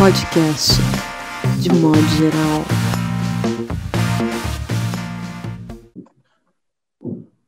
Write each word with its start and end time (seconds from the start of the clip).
podcast, 0.00 0.80
de 1.60 1.68
modo 1.74 2.00
geral. 2.16 2.64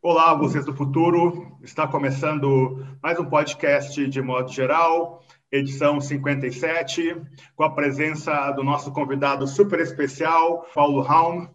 Olá, 0.02 0.34
vocês 0.34 0.66
do 0.66 0.74
futuro. 0.74 1.56
Está 1.62 1.88
começando 1.88 2.86
mais 3.02 3.18
um 3.18 3.24
podcast 3.24 4.06
de 4.06 4.20
modo 4.20 4.52
geral, 4.52 5.24
edição 5.50 5.98
57, 5.98 7.16
com 7.56 7.64
a 7.64 7.74
presença 7.74 8.50
do 8.50 8.62
nosso 8.62 8.92
convidado 8.92 9.46
super 9.46 9.80
especial, 9.80 10.68
Paulo 10.74 11.00
Raum, 11.00 11.48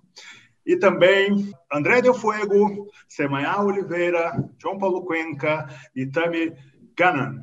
e 0.66 0.78
também 0.78 1.54
André 1.72 2.02
Del 2.02 2.16
Fuego, 2.16 2.88
Semanhá 3.08 3.62
Oliveira, 3.62 4.32
João 4.60 4.80
Paulo 4.80 5.06
Cuenca 5.06 5.68
e 5.96 6.08
Tami 6.08 6.56
Gannon. 6.98 7.38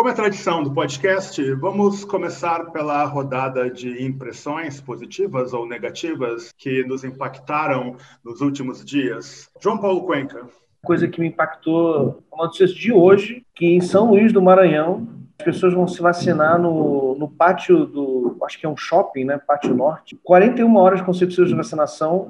Como 0.00 0.08
é 0.08 0.14
tradição 0.14 0.62
do 0.62 0.72
podcast, 0.72 1.52
vamos 1.56 2.06
começar 2.06 2.72
pela 2.72 3.04
rodada 3.04 3.68
de 3.68 4.02
impressões 4.02 4.80
positivas 4.80 5.52
ou 5.52 5.68
negativas 5.68 6.54
que 6.56 6.82
nos 6.84 7.04
impactaram 7.04 7.96
nos 8.24 8.40
últimos 8.40 8.82
dias. 8.82 9.50
João 9.60 9.76
Paulo 9.76 10.06
Cuenca. 10.06 10.48
Coisa 10.82 11.06
que 11.06 11.20
me 11.20 11.28
impactou, 11.28 12.24
uma 12.32 12.44
notícia 12.44 12.66
de 12.66 12.90
hoje, 12.90 13.44
que 13.54 13.66
em 13.66 13.82
São 13.82 14.08
Luís 14.08 14.32
do 14.32 14.40
Maranhão, 14.40 15.06
as 15.38 15.44
pessoas 15.44 15.74
vão 15.74 15.86
se 15.86 16.00
vacinar 16.00 16.58
no, 16.58 17.14
no 17.18 17.28
pátio 17.28 17.84
do, 17.84 18.38
acho 18.46 18.58
que 18.58 18.64
é 18.64 18.70
um 18.70 18.78
shopping, 18.78 19.24
né, 19.24 19.36
Pátio 19.36 19.74
Norte. 19.74 20.18
41 20.24 20.76
horas 20.76 21.02
consecutivas 21.02 21.50
de 21.50 21.54
vacinação, 21.54 22.26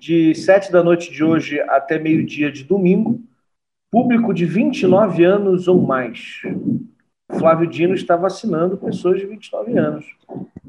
de 0.00 0.34
7 0.34 0.72
da 0.72 0.82
noite 0.82 1.12
de 1.12 1.22
hoje 1.22 1.60
até 1.68 2.00
meio-dia 2.00 2.50
de 2.50 2.64
domingo, 2.64 3.20
público 3.92 4.34
de 4.34 4.44
29 4.44 5.22
anos 5.22 5.68
ou 5.68 5.80
mais. 5.80 6.40
Flávio 7.38 7.66
Dino 7.66 7.94
está 7.94 8.16
vacinando 8.16 8.76
pessoas 8.76 9.18
de 9.18 9.26
29 9.26 9.78
anos. 9.78 10.06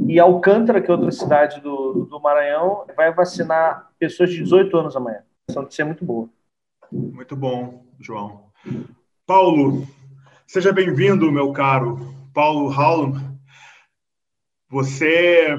E 0.07 0.19
Alcântara, 0.19 0.81
que 0.81 0.89
é 0.89 0.93
outra 0.93 1.11
cidade 1.11 1.61
do, 1.61 2.05
do 2.05 2.19
Maranhão, 2.19 2.85
vai 2.95 3.13
vacinar 3.13 3.91
pessoas 3.99 4.29
de 4.29 4.39
18 4.43 4.75
anos 4.77 4.95
amanhã. 4.95 5.23
Essa 5.49 5.61
notícia 5.61 5.83
é 5.83 5.85
muito 5.85 6.05
boa. 6.05 6.29
Muito 6.91 7.35
bom, 7.35 7.85
João. 7.99 8.45
Paulo, 9.25 9.87
seja 10.47 10.71
bem-vindo, 10.71 11.31
meu 11.31 11.51
caro. 11.51 12.13
Paulo 12.33 12.71
Halm, 12.71 13.15
você 14.69 15.55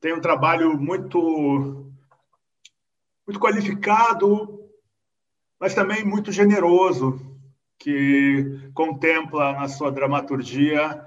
tem 0.00 0.14
um 0.14 0.20
trabalho 0.20 0.76
muito, 0.78 1.92
muito 3.26 3.40
qualificado, 3.40 4.60
mas 5.58 5.74
também 5.74 6.04
muito 6.04 6.32
generoso 6.32 7.29
que 7.80 8.70
contempla 8.74 9.54
na 9.54 9.66
sua 9.66 9.90
dramaturgia 9.90 11.02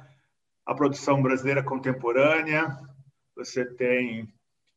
a 0.66 0.74
produção 0.74 1.22
brasileira 1.22 1.64
contemporânea. 1.64 2.76
Você 3.36 3.64
tem, 3.64 4.28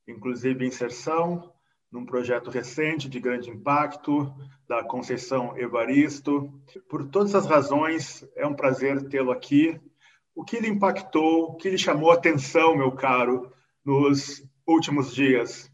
inclusive, 0.07 0.67
inserção 0.67 1.53
num 1.91 2.05
projeto 2.05 2.51
recente 2.51 3.09
de 3.09 3.19
grande 3.19 3.49
impacto 3.49 4.31
da 4.69 4.85
Conceição 4.85 5.57
Evaristo. 5.57 6.53
Por 6.89 7.09
todas 7.09 7.35
as 7.35 7.47
razões, 7.47 8.29
é 8.37 8.47
um 8.47 8.55
prazer 8.55 9.09
tê-lo 9.09 9.33
aqui. 9.33 9.81
O 10.35 10.45
que 10.45 10.61
lhe 10.61 10.69
impactou, 10.69 11.53
o 11.53 11.57
que 11.57 11.71
lhe 11.71 11.79
chamou 11.79 12.11
a 12.11 12.15
atenção, 12.15 12.77
meu 12.77 12.93
caro, 12.93 13.51
nos 13.83 14.45
últimos 14.67 15.15
dias? 15.15 15.73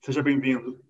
Seja 0.00 0.22
bem-vindo 0.22 0.85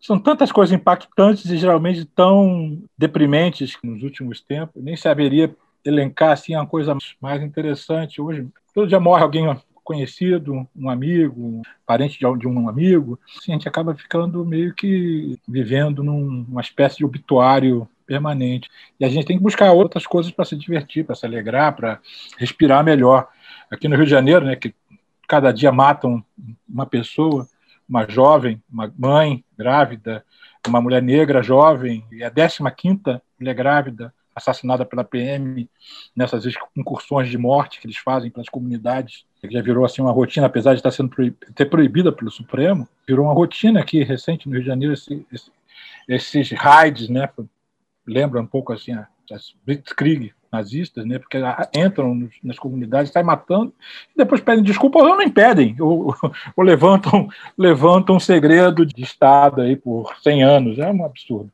são 0.00 0.18
tantas 0.18 0.52
coisas 0.52 0.74
impactantes 0.74 1.50
e 1.50 1.56
geralmente 1.56 2.04
tão 2.04 2.82
deprimentes 2.96 3.76
nos 3.82 4.02
últimos 4.02 4.40
tempos, 4.40 4.82
nem 4.82 4.96
saberia 4.96 5.54
elencar 5.84 6.32
assim 6.32 6.54
uma 6.54 6.66
coisa 6.66 6.96
mais 7.20 7.42
interessante. 7.42 8.20
Hoje, 8.20 8.46
todo 8.74 8.88
dia 8.88 9.00
morre 9.00 9.22
alguém 9.22 9.44
conhecido, 9.84 10.66
um 10.74 10.88
amigo, 10.88 11.40
um 11.40 11.62
parente 11.86 12.18
de 12.18 12.48
um 12.48 12.68
amigo. 12.68 13.18
Assim, 13.38 13.52
a 13.52 13.54
gente 13.54 13.68
acaba 13.68 13.94
ficando 13.94 14.44
meio 14.44 14.74
que 14.74 15.38
vivendo 15.46 16.02
numa 16.02 16.62
espécie 16.62 16.96
de 16.96 17.04
obituário 17.04 17.86
permanente. 18.06 18.68
E 18.98 19.04
a 19.04 19.08
gente 19.08 19.26
tem 19.26 19.36
que 19.36 19.42
buscar 19.42 19.72
outras 19.72 20.06
coisas 20.06 20.32
para 20.32 20.44
se 20.44 20.56
divertir, 20.56 21.04
para 21.04 21.14
se 21.14 21.26
alegrar, 21.26 21.76
para 21.76 22.00
respirar 22.38 22.82
melhor. 22.82 23.28
Aqui 23.70 23.86
no 23.86 23.96
Rio 23.96 24.04
de 24.06 24.10
Janeiro, 24.10 24.44
né, 24.44 24.56
que 24.56 24.74
cada 25.28 25.52
dia 25.52 25.70
matam 25.70 26.24
uma 26.68 26.86
pessoa, 26.86 27.46
uma 27.88 28.08
jovem, 28.08 28.62
uma 28.70 28.92
mãe 28.98 29.44
grávida, 29.56 30.24
uma 30.66 30.80
mulher 30.80 31.02
negra 31.02 31.42
jovem, 31.42 32.04
e 32.10 32.24
a 32.24 32.30
15ª 32.30 33.20
mulher 33.38 33.54
grávida 33.54 34.12
assassinada 34.34 34.84
pela 34.84 35.04
PM 35.04 35.68
nessas 36.16 36.44
incursões 36.76 37.28
de 37.28 37.38
morte 37.38 37.80
que 37.80 37.86
eles 37.86 37.98
fazem 37.98 38.30
pelas 38.30 38.48
comunidades, 38.48 39.24
que 39.40 39.48
já 39.50 39.62
virou 39.62 39.84
assim 39.84 40.02
uma 40.02 40.10
rotina, 40.10 40.46
apesar 40.46 40.72
de 40.72 40.80
estar 40.80 40.90
sendo 40.90 41.14
ter 41.54 41.66
proibida 41.66 42.10
pelo 42.10 42.30
Supremo, 42.30 42.88
virou 43.06 43.26
uma 43.26 43.34
rotina 43.34 43.80
aqui 43.80 44.02
recente 44.02 44.48
no 44.48 44.54
Rio 44.54 44.62
de 44.62 44.66
Janeiro 44.66 44.94
esse, 44.94 45.24
esse, 45.30 45.52
esses 46.08 46.50
raids, 46.50 47.08
né? 47.08 47.28
Lembra 48.06 48.40
um 48.40 48.46
pouco 48.46 48.72
assim 48.72 48.92
as 49.30 49.54
Blitzkrieg 49.64 50.32
nazistas, 50.54 51.04
né? 51.04 51.18
Porque 51.18 51.38
entram 51.74 52.28
nas 52.42 52.58
comunidades, 52.58 53.12
saem 53.12 53.26
matando, 53.26 53.74
e 54.14 54.18
depois 54.18 54.40
pedem 54.40 54.64
desculpa 54.64 55.00
ou 55.00 55.08
não 55.08 55.22
impedem, 55.22 55.76
ou, 55.80 56.14
ou 56.56 56.64
levantam, 56.64 57.28
levantam 57.58 58.16
um 58.16 58.20
segredo 58.20 58.86
de 58.86 59.02
Estado 59.02 59.62
aí 59.62 59.76
por 59.76 60.16
100 60.22 60.42
anos. 60.42 60.78
É 60.78 60.90
um 60.90 61.04
absurdo. 61.04 61.50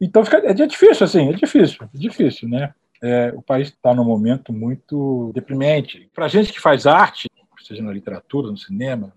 Então 0.00 0.24
fica, 0.24 0.38
é 0.38 0.54
difícil, 0.54 1.04
assim, 1.04 1.28
é 1.28 1.32
difícil, 1.32 1.78
é 1.82 1.98
difícil, 1.98 2.48
né? 2.48 2.72
É, 3.02 3.32
o 3.34 3.42
país 3.42 3.68
está 3.68 3.94
num 3.94 4.04
momento 4.04 4.52
muito 4.52 5.30
deprimente. 5.34 6.08
Para 6.14 6.26
a 6.26 6.28
gente 6.28 6.52
que 6.52 6.60
faz 6.60 6.86
arte, 6.86 7.28
seja 7.60 7.82
na 7.82 7.92
literatura, 7.92 8.50
no 8.50 8.56
cinema, 8.56 9.12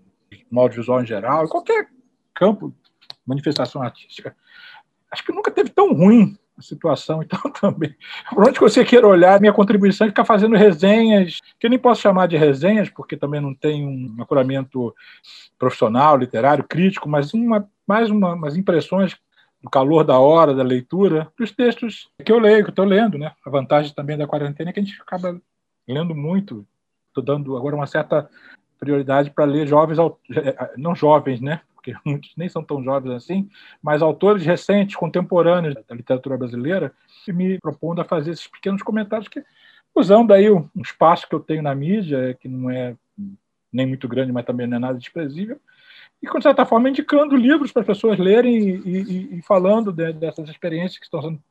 no 0.50 0.60
audiovisual 0.60 1.02
em 1.02 1.06
geral, 1.06 1.48
qualquer 1.48 1.88
campo, 2.34 2.74
manifestação 3.26 3.82
artística, 3.82 4.36
acho 5.10 5.24
que 5.24 5.32
nunca 5.32 5.50
teve 5.50 5.70
tão 5.70 5.92
ruim 5.92 6.36
a 6.56 6.62
situação. 6.62 7.22
Então, 7.32 7.40
também, 7.52 7.94
por 8.30 8.48
onde 8.48 8.58
você 8.58 8.84
queira 8.84 9.06
olhar, 9.06 9.40
minha 9.40 9.52
contribuição 9.52 10.06
é 10.06 10.10
ficar 10.10 10.24
fazendo 10.24 10.56
resenhas, 10.56 11.40
que 11.58 11.66
eu 11.66 11.70
nem 11.70 11.78
posso 11.78 12.00
chamar 12.00 12.26
de 12.26 12.36
resenhas, 12.36 12.88
porque 12.90 13.16
também 13.16 13.40
não 13.40 13.54
tem 13.54 13.86
um 13.86 14.22
apuramento 14.22 14.94
profissional, 15.58 16.16
literário, 16.16 16.64
crítico, 16.64 17.08
mas 17.08 17.32
uma, 17.32 17.68
mais 17.86 18.10
uma, 18.10 18.34
umas 18.34 18.56
impressões 18.56 19.16
do 19.62 19.70
calor 19.70 20.04
da 20.04 20.18
hora, 20.18 20.54
da 20.54 20.62
leitura, 20.62 21.32
dos 21.38 21.52
textos 21.52 22.10
que 22.24 22.32
eu 22.32 22.38
leio, 22.38 22.64
que 22.64 22.70
estou 22.70 22.84
lendo. 22.84 23.16
Né? 23.16 23.32
A 23.46 23.50
vantagem 23.50 23.94
também 23.94 24.18
da 24.18 24.26
quarentena 24.26 24.70
é 24.70 24.72
que 24.72 24.80
a 24.80 24.82
gente 24.82 25.00
acaba 25.00 25.40
lendo 25.86 26.14
muito. 26.14 26.66
Estou 27.08 27.22
dando 27.22 27.56
agora 27.56 27.76
uma 27.76 27.86
certa 27.86 28.28
prioridade 28.80 29.30
para 29.30 29.44
ler 29.44 29.68
jovens, 29.68 29.98
não 30.76 30.94
jovens, 30.94 31.40
né? 31.40 31.60
Porque 31.82 31.94
muitos 32.06 32.32
nem 32.36 32.48
são 32.48 32.62
tão 32.62 32.82
jovens 32.82 33.12
assim, 33.12 33.50
mas 33.82 34.00
autores 34.00 34.46
recentes, 34.46 34.94
contemporâneos 34.94 35.74
da 35.74 35.94
literatura 35.94 36.38
brasileira, 36.38 36.92
me 37.28 37.58
propondo 37.58 38.00
a 38.00 38.04
fazer 38.04 38.30
esses 38.30 38.46
pequenos 38.46 38.82
comentários 38.82 39.28
que, 39.28 39.44
usando 39.94 40.32
aí 40.32 40.50
um 40.50 40.68
espaço 40.76 41.28
que 41.28 41.34
eu 41.34 41.40
tenho 41.40 41.62
na 41.62 41.74
mídia, 41.74 42.34
que 42.40 42.48
não 42.48 42.70
é 42.70 42.96
nem 43.72 43.86
muito 43.86 44.06
grande, 44.06 44.32
mas 44.32 44.44
também 44.44 44.66
não 44.66 44.76
é 44.76 44.80
nada 44.80 44.98
desprezível, 44.98 45.60
e, 46.22 46.26
de 46.30 46.42
certa 46.42 46.64
forma, 46.64 46.88
indicando 46.88 47.34
livros 47.34 47.72
para 47.72 47.80
as 47.80 47.86
pessoas 47.86 48.18
lerem 48.18 48.54
e, 48.54 48.98
e, 49.00 49.38
e 49.38 49.42
falando 49.42 49.92
de, 49.92 50.12
dessas 50.12 50.48
experiências 50.48 50.98
que 50.98 51.04
estão 51.04 51.20
sendo 51.20 51.42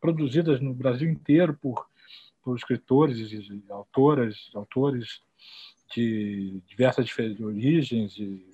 produzidas 0.00 0.60
no 0.60 0.72
Brasil 0.72 1.10
inteiro 1.10 1.58
por, 1.60 1.86
por 2.42 2.56
escritores 2.56 3.18
e 3.32 3.62
autoras, 3.68 4.50
autores 4.54 5.20
de 5.94 6.62
diversas 6.68 7.10
origens, 7.40 8.14
de 8.14 8.49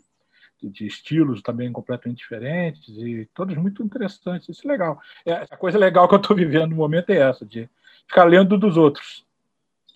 de 0.62 0.86
estilos 0.86 1.42
também 1.42 1.72
completamente 1.72 2.18
diferentes 2.18 2.88
e 2.88 3.28
todos 3.34 3.56
muito 3.56 3.82
interessantes. 3.82 4.48
Isso 4.48 4.66
é 4.66 4.70
legal. 4.70 5.00
É, 5.24 5.32
a 5.32 5.56
coisa 5.56 5.78
legal 5.78 6.08
que 6.08 6.14
eu 6.14 6.20
estou 6.20 6.36
vivendo 6.36 6.70
no 6.70 6.76
momento 6.76 7.10
é 7.10 7.18
essa, 7.18 7.44
de 7.44 7.68
ficar 8.06 8.24
lendo 8.24 8.58
dos 8.58 8.76
outros 8.76 9.24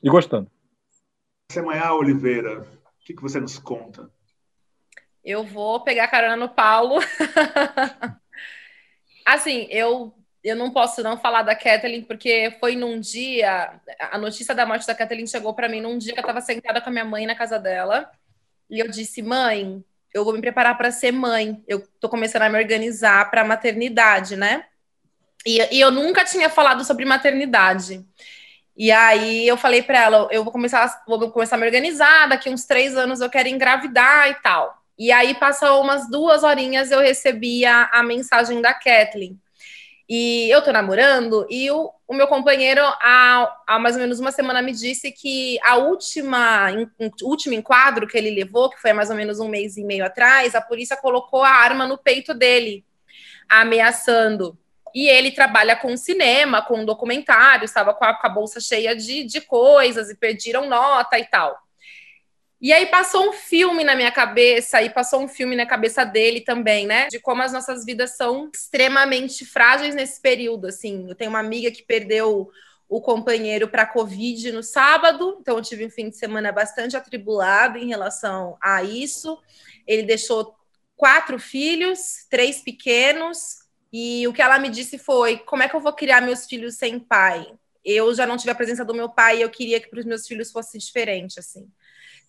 e 0.02 0.08
gostando. 0.08 0.50
Semanhá 1.50 1.94
Oliveira, 1.94 2.60
o 2.60 3.04
que, 3.04 3.14
que 3.14 3.22
você 3.22 3.40
nos 3.40 3.58
conta? 3.58 4.10
Eu 5.24 5.44
vou 5.44 5.80
pegar 5.80 6.08
carona 6.08 6.36
no 6.36 6.48
Paulo. 6.48 7.00
assim, 9.26 9.66
eu 9.70 10.14
eu 10.42 10.56
não 10.56 10.70
posso 10.70 11.02
não 11.02 11.18
falar 11.18 11.42
da 11.42 11.54
Kathleen, 11.54 12.02
porque 12.02 12.56
foi 12.58 12.74
num 12.74 12.98
dia. 12.98 13.78
A 14.10 14.16
notícia 14.16 14.54
da 14.54 14.64
morte 14.64 14.86
da 14.86 14.94
Kathleen 14.94 15.26
chegou 15.26 15.52
para 15.52 15.68
mim 15.68 15.80
num 15.80 15.98
dia 15.98 16.14
que 16.14 16.18
eu 16.18 16.22
estava 16.22 16.40
sentada 16.40 16.80
com 16.80 16.88
a 16.88 16.92
minha 16.92 17.04
mãe 17.04 17.26
na 17.26 17.34
casa 17.34 17.58
dela. 17.58 18.10
E 18.68 18.78
eu 18.78 18.88
disse, 18.88 19.20
mãe, 19.20 19.84
eu 20.12 20.24
vou 20.24 20.32
me 20.32 20.40
preparar 20.40 20.76
para 20.76 20.90
ser 20.90 21.12
mãe. 21.12 21.62
Eu 21.66 21.86
tô 22.00 22.08
começando 22.08 22.42
a 22.42 22.48
me 22.48 22.58
organizar 22.58 23.30
para 23.30 23.44
maternidade, 23.44 24.36
né? 24.36 24.64
E, 25.46 25.76
e, 25.76 25.80
eu 25.80 25.90
nunca 25.90 26.24
tinha 26.24 26.50
falado 26.50 26.84
sobre 26.84 27.04
maternidade. 27.04 28.04
E 28.76 28.90
aí 28.92 29.46
eu 29.46 29.56
falei 29.56 29.82
para 29.82 29.98
ela, 29.98 30.28
eu 30.30 30.44
vou 30.44 30.52
começar, 30.52 31.02
vou 31.06 31.30
começar 31.30 31.56
a 31.56 31.58
me 31.58 31.66
organizar, 31.66 32.28
daqui 32.28 32.50
uns 32.50 32.64
três 32.64 32.96
anos 32.96 33.20
eu 33.20 33.30
quero 33.30 33.48
engravidar 33.48 34.28
e 34.28 34.34
tal. 34.34 34.82
E 34.98 35.10
aí 35.12 35.34
passou 35.34 35.80
umas 35.82 36.10
duas 36.10 36.42
horinhas 36.42 36.90
eu 36.90 37.00
recebi 37.00 37.64
a, 37.64 37.88
a 37.92 38.02
mensagem 38.02 38.60
da 38.60 38.74
Kathleen. 38.74 39.38
E 40.08 40.50
eu 40.50 40.60
tô 40.62 40.72
namorando, 40.72 41.46
e 41.48 41.70
o, 41.70 41.90
o 42.10 42.14
meu 42.14 42.26
companheiro, 42.26 42.82
há, 42.82 43.56
há, 43.68 43.78
mais 43.78 43.94
ou 43.94 44.02
menos 44.02 44.18
uma 44.18 44.32
semana, 44.32 44.60
me 44.60 44.72
disse 44.72 45.12
que 45.12 45.60
a 45.62 45.76
última, 45.76 46.66
o 47.22 47.28
último 47.28 47.54
enquadro 47.54 48.04
que 48.04 48.18
ele 48.18 48.32
levou, 48.32 48.68
que 48.68 48.80
foi 48.80 48.92
mais 48.92 49.10
ou 49.10 49.16
menos 49.16 49.38
um 49.38 49.46
mês 49.46 49.76
e 49.76 49.84
meio 49.84 50.04
atrás, 50.04 50.56
a 50.56 50.60
polícia 50.60 50.96
colocou 50.96 51.44
a 51.44 51.50
arma 51.50 51.86
no 51.86 51.96
peito 51.96 52.34
dele, 52.34 52.84
ameaçando. 53.48 54.58
E 54.92 55.08
ele 55.08 55.30
trabalha 55.30 55.76
com 55.76 55.96
cinema, 55.96 56.60
com 56.60 56.84
documentário, 56.84 57.64
estava 57.64 57.94
com 57.94 58.04
a, 58.04 58.12
com 58.12 58.26
a 58.26 58.30
bolsa 58.30 58.58
cheia 58.58 58.96
de, 58.96 59.22
de 59.22 59.40
coisas 59.40 60.10
e 60.10 60.16
pediram 60.16 60.68
nota 60.68 61.16
e 61.16 61.24
tal. 61.24 61.62
E 62.60 62.72
aí 62.72 62.86
passou 62.86 63.30
um 63.30 63.32
filme 63.32 63.82
na 63.82 63.96
minha 63.96 64.12
cabeça, 64.12 64.82
e 64.82 64.90
passou 64.90 65.22
um 65.22 65.28
filme 65.28 65.56
na 65.56 65.64
cabeça 65.64 66.04
dele 66.04 66.42
também, 66.42 66.86
né? 66.86 67.08
De 67.08 67.18
como 67.18 67.42
as 67.42 67.52
nossas 67.52 67.84
vidas 67.84 68.16
são 68.16 68.50
extremamente 68.52 69.46
frágeis 69.46 69.94
nesse 69.94 70.20
período, 70.20 70.66
assim. 70.66 71.06
Eu 71.08 71.14
tenho 71.14 71.30
uma 71.30 71.38
amiga 71.38 71.70
que 71.70 71.82
perdeu 71.82 72.50
o 72.86 73.00
companheiro 73.00 73.68
para 73.68 73.86
Covid 73.86 74.52
no 74.52 74.62
sábado, 74.62 75.38
então 75.40 75.56
eu 75.56 75.62
tive 75.62 75.86
um 75.86 75.90
fim 75.90 76.10
de 76.10 76.16
semana 76.16 76.52
bastante 76.52 76.96
atribulado 76.96 77.78
em 77.78 77.86
relação 77.86 78.58
a 78.60 78.82
isso. 78.82 79.38
Ele 79.86 80.02
deixou 80.02 80.54
quatro 80.96 81.38
filhos, 81.38 82.26
três 82.28 82.60
pequenos, 82.60 83.60
e 83.92 84.26
o 84.28 84.32
que 84.32 84.42
ela 84.42 84.58
me 84.58 84.68
disse 84.68 84.98
foi: 84.98 85.38
como 85.38 85.62
é 85.62 85.68
que 85.68 85.74
eu 85.74 85.80
vou 85.80 85.92
criar 85.92 86.20
meus 86.20 86.44
filhos 86.46 86.74
sem 86.74 86.98
pai? 86.98 87.46
Eu 87.82 88.12
já 88.14 88.26
não 88.26 88.36
tive 88.36 88.50
a 88.50 88.54
presença 88.54 88.84
do 88.84 88.92
meu 88.92 89.08
pai 89.08 89.38
e 89.38 89.42
eu 89.42 89.48
queria 89.48 89.80
que 89.80 89.88
para 89.88 90.00
os 90.00 90.04
meus 90.04 90.26
filhos 90.26 90.50
fosse 90.52 90.76
diferente, 90.76 91.40
assim. 91.40 91.66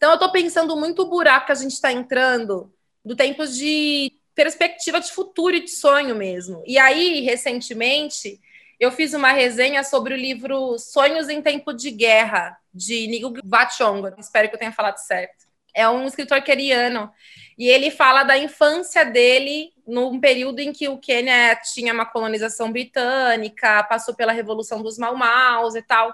Então, 0.01 0.13
eu 0.13 0.15
estou 0.15 0.31
pensando 0.31 0.75
muito 0.75 1.03
o 1.03 1.09
buraco 1.11 1.45
que 1.45 1.51
a 1.51 1.55
gente 1.55 1.73
está 1.73 1.91
entrando 1.93 2.73
do 3.05 3.15
tempo 3.15 3.45
de 3.45 4.11
perspectiva 4.33 4.99
de 4.99 5.11
futuro 5.11 5.55
e 5.55 5.63
de 5.63 5.69
sonho 5.69 6.15
mesmo. 6.15 6.63
E 6.65 6.79
aí, 6.79 7.21
recentemente, 7.21 8.41
eu 8.79 8.91
fiz 8.91 9.13
uma 9.13 9.31
resenha 9.31 9.83
sobre 9.83 10.15
o 10.15 10.17
livro 10.17 10.75
Sonhos 10.79 11.29
em 11.29 11.39
Tempo 11.39 11.71
de 11.71 11.91
Guerra, 11.91 12.57
de 12.73 13.05
Nigo 13.05 13.31
Vachongo. 13.43 14.11
Espero 14.17 14.49
que 14.49 14.55
eu 14.55 14.59
tenha 14.59 14.71
falado 14.71 14.97
certo. 14.97 15.45
É 15.71 15.87
um 15.87 16.07
escritor 16.07 16.41
queriano. 16.41 17.11
E 17.55 17.67
ele 17.67 17.91
fala 17.91 18.23
da 18.23 18.35
infância 18.35 19.05
dele 19.05 19.71
num 19.85 20.19
período 20.19 20.61
em 20.61 20.73
que 20.73 20.89
o 20.89 20.97
Quênia 20.97 21.55
tinha 21.75 21.93
uma 21.93 22.07
colonização 22.07 22.71
britânica, 22.71 23.83
passou 23.83 24.15
pela 24.15 24.31
Revolução 24.31 24.81
dos 24.81 24.97
Mau-Maus 24.97 25.75
e 25.75 25.83
tal 25.83 26.11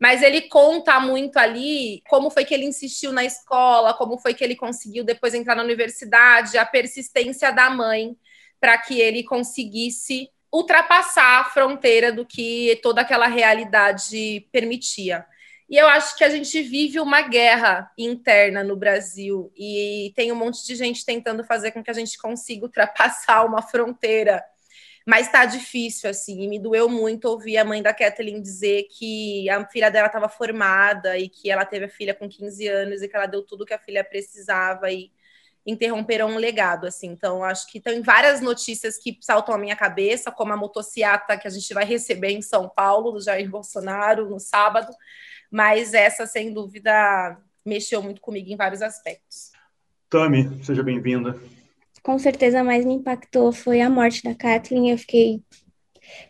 mas 0.00 0.22
ele 0.22 0.42
conta 0.42 0.98
muito 0.98 1.36
ali 1.36 2.02
como 2.08 2.30
foi 2.30 2.46
que 2.46 2.54
ele 2.54 2.64
insistiu 2.64 3.12
na 3.12 3.22
escola, 3.22 3.92
como 3.92 4.18
foi 4.18 4.32
que 4.32 4.42
ele 4.42 4.56
conseguiu 4.56 5.04
depois 5.04 5.34
entrar 5.34 5.54
na 5.54 5.62
universidade, 5.62 6.56
a 6.56 6.64
persistência 6.64 7.50
da 7.52 7.68
mãe 7.68 8.16
para 8.58 8.78
que 8.78 8.98
ele 8.98 9.22
conseguisse 9.22 10.30
ultrapassar 10.50 11.40
a 11.40 11.44
fronteira 11.44 12.10
do 12.10 12.24
que 12.24 12.80
toda 12.82 13.02
aquela 13.02 13.26
realidade 13.26 14.48
permitia. 14.50 15.26
E 15.68 15.76
eu 15.76 15.86
acho 15.86 16.16
que 16.16 16.24
a 16.24 16.30
gente 16.30 16.60
vive 16.62 16.98
uma 16.98 17.20
guerra 17.20 17.90
interna 17.96 18.64
no 18.64 18.74
Brasil 18.74 19.52
e 19.54 20.12
tem 20.16 20.32
um 20.32 20.34
monte 20.34 20.66
de 20.66 20.74
gente 20.74 21.04
tentando 21.04 21.44
fazer 21.44 21.70
com 21.72 21.84
que 21.84 21.90
a 21.90 21.94
gente 21.94 22.18
consiga 22.18 22.64
ultrapassar 22.64 23.44
uma 23.44 23.62
fronteira 23.62 24.42
mas 25.06 25.30
tá 25.30 25.44
difícil, 25.44 26.10
assim, 26.10 26.42
e 26.42 26.48
me 26.48 26.58
doeu 26.58 26.88
muito 26.88 27.24
ouvir 27.26 27.56
a 27.56 27.64
mãe 27.64 27.82
da 27.82 27.94
Kathleen 27.94 28.40
dizer 28.40 28.86
que 28.90 29.48
a 29.48 29.66
filha 29.66 29.90
dela 29.90 30.06
estava 30.06 30.28
formada 30.28 31.18
e 31.18 31.28
que 31.28 31.50
ela 31.50 31.64
teve 31.64 31.86
a 31.86 31.88
filha 31.88 32.14
com 32.14 32.28
15 32.28 32.66
anos 32.68 33.02
e 33.02 33.08
que 33.08 33.16
ela 33.16 33.26
deu 33.26 33.42
tudo 33.42 33.64
que 33.64 33.74
a 33.74 33.78
filha 33.78 34.04
precisava 34.04 34.90
e 34.90 35.10
interromperam 35.66 36.30
um 36.30 36.36
legado, 36.36 36.86
assim. 36.86 37.08
Então, 37.08 37.42
acho 37.42 37.70
que 37.70 37.80
tem 37.80 38.02
várias 38.02 38.40
notícias 38.40 38.98
que 38.98 39.18
saltam 39.20 39.54
à 39.54 39.58
minha 39.58 39.76
cabeça, 39.76 40.30
como 40.30 40.52
a 40.52 40.56
motociata 40.56 41.36
que 41.36 41.46
a 41.46 41.50
gente 41.50 41.72
vai 41.72 41.84
receber 41.84 42.30
em 42.30 42.42
São 42.42 42.68
Paulo, 42.68 43.12
do 43.12 43.22
Jair 43.22 43.48
Bolsonaro, 43.48 44.28
no 44.28 44.38
sábado, 44.38 44.92
mas 45.50 45.94
essa, 45.94 46.26
sem 46.26 46.52
dúvida, 46.52 47.36
mexeu 47.64 48.02
muito 48.02 48.20
comigo 48.20 48.50
em 48.50 48.56
vários 48.56 48.82
aspectos. 48.82 49.50
Tami, 50.08 50.64
seja 50.64 50.82
bem-vinda 50.82 51.38
com 52.02 52.18
certeza 52.18 52.62
mais 52.64 52.84
me 52.84 52.94
impactou 52.94 53.52
foi 53.52 53.80
a 53.80 53.90
morte 53.90 54.22
da 54.22 54.34
Kathleen. 54.34 54.90
Eu 54.90 54.98
fiquei. 54.98 55.42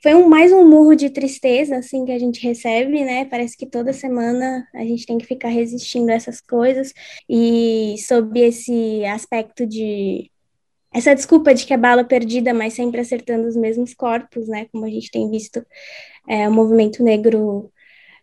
Foi 0.03 0.15
um, 0.15 0.29
mais 0.29 0.53
um 0.53 0.69
murro 0.69 0.95
de 0.95 1.11
tristeza, 1.11 1.77
assim, 1.77 2.05
que 2.05 2.13
a 2.13 2.19
gente 2.19 2.43
recebe, 2.43 3.05
né? 3.05 3.25
Parece 3.25 3.57
que 3.57 3.67
toda 3.67 3.93
semana 3.93 4.67
a 4.75 4.85
gente 4.85 5.07
tem 5.07 5.19
que 5.19 5.27
ficar 5.27 5.49
resistindo 5.49 6.11
a 6.11 6.15
essas 6.15 6.41
coisas. 6.41 6.93
E 7.29 7.97
sob 8.07 8.41
esse 8.41 9.05
aspecto 9.07 9.67
de. 9.67 10.31
Essa 10.93 11.15
desculpa 11.15 11.55
de 11.55 11.65
que 11.67 11.73
é 11.73 11.77
bala 11.77 12.05
perdida, 12.05 12.53
mas 12.53 12.75
sempre 12.75 13.01
acertando 13.01 13.47
os 13.47 13.57
mesmos 13.57 13.95
corpos, 13.95 14.49
né? 14.49 14.67
Como 14.73 14.85
a 14.85 14.91
gente 14.91 15.11
tem 15.11 15.31
visto 15.31 15.65
é, 16.29 16.49
o 16.49 16.53
movimento 16.53 17.03
negro 17.03 17.73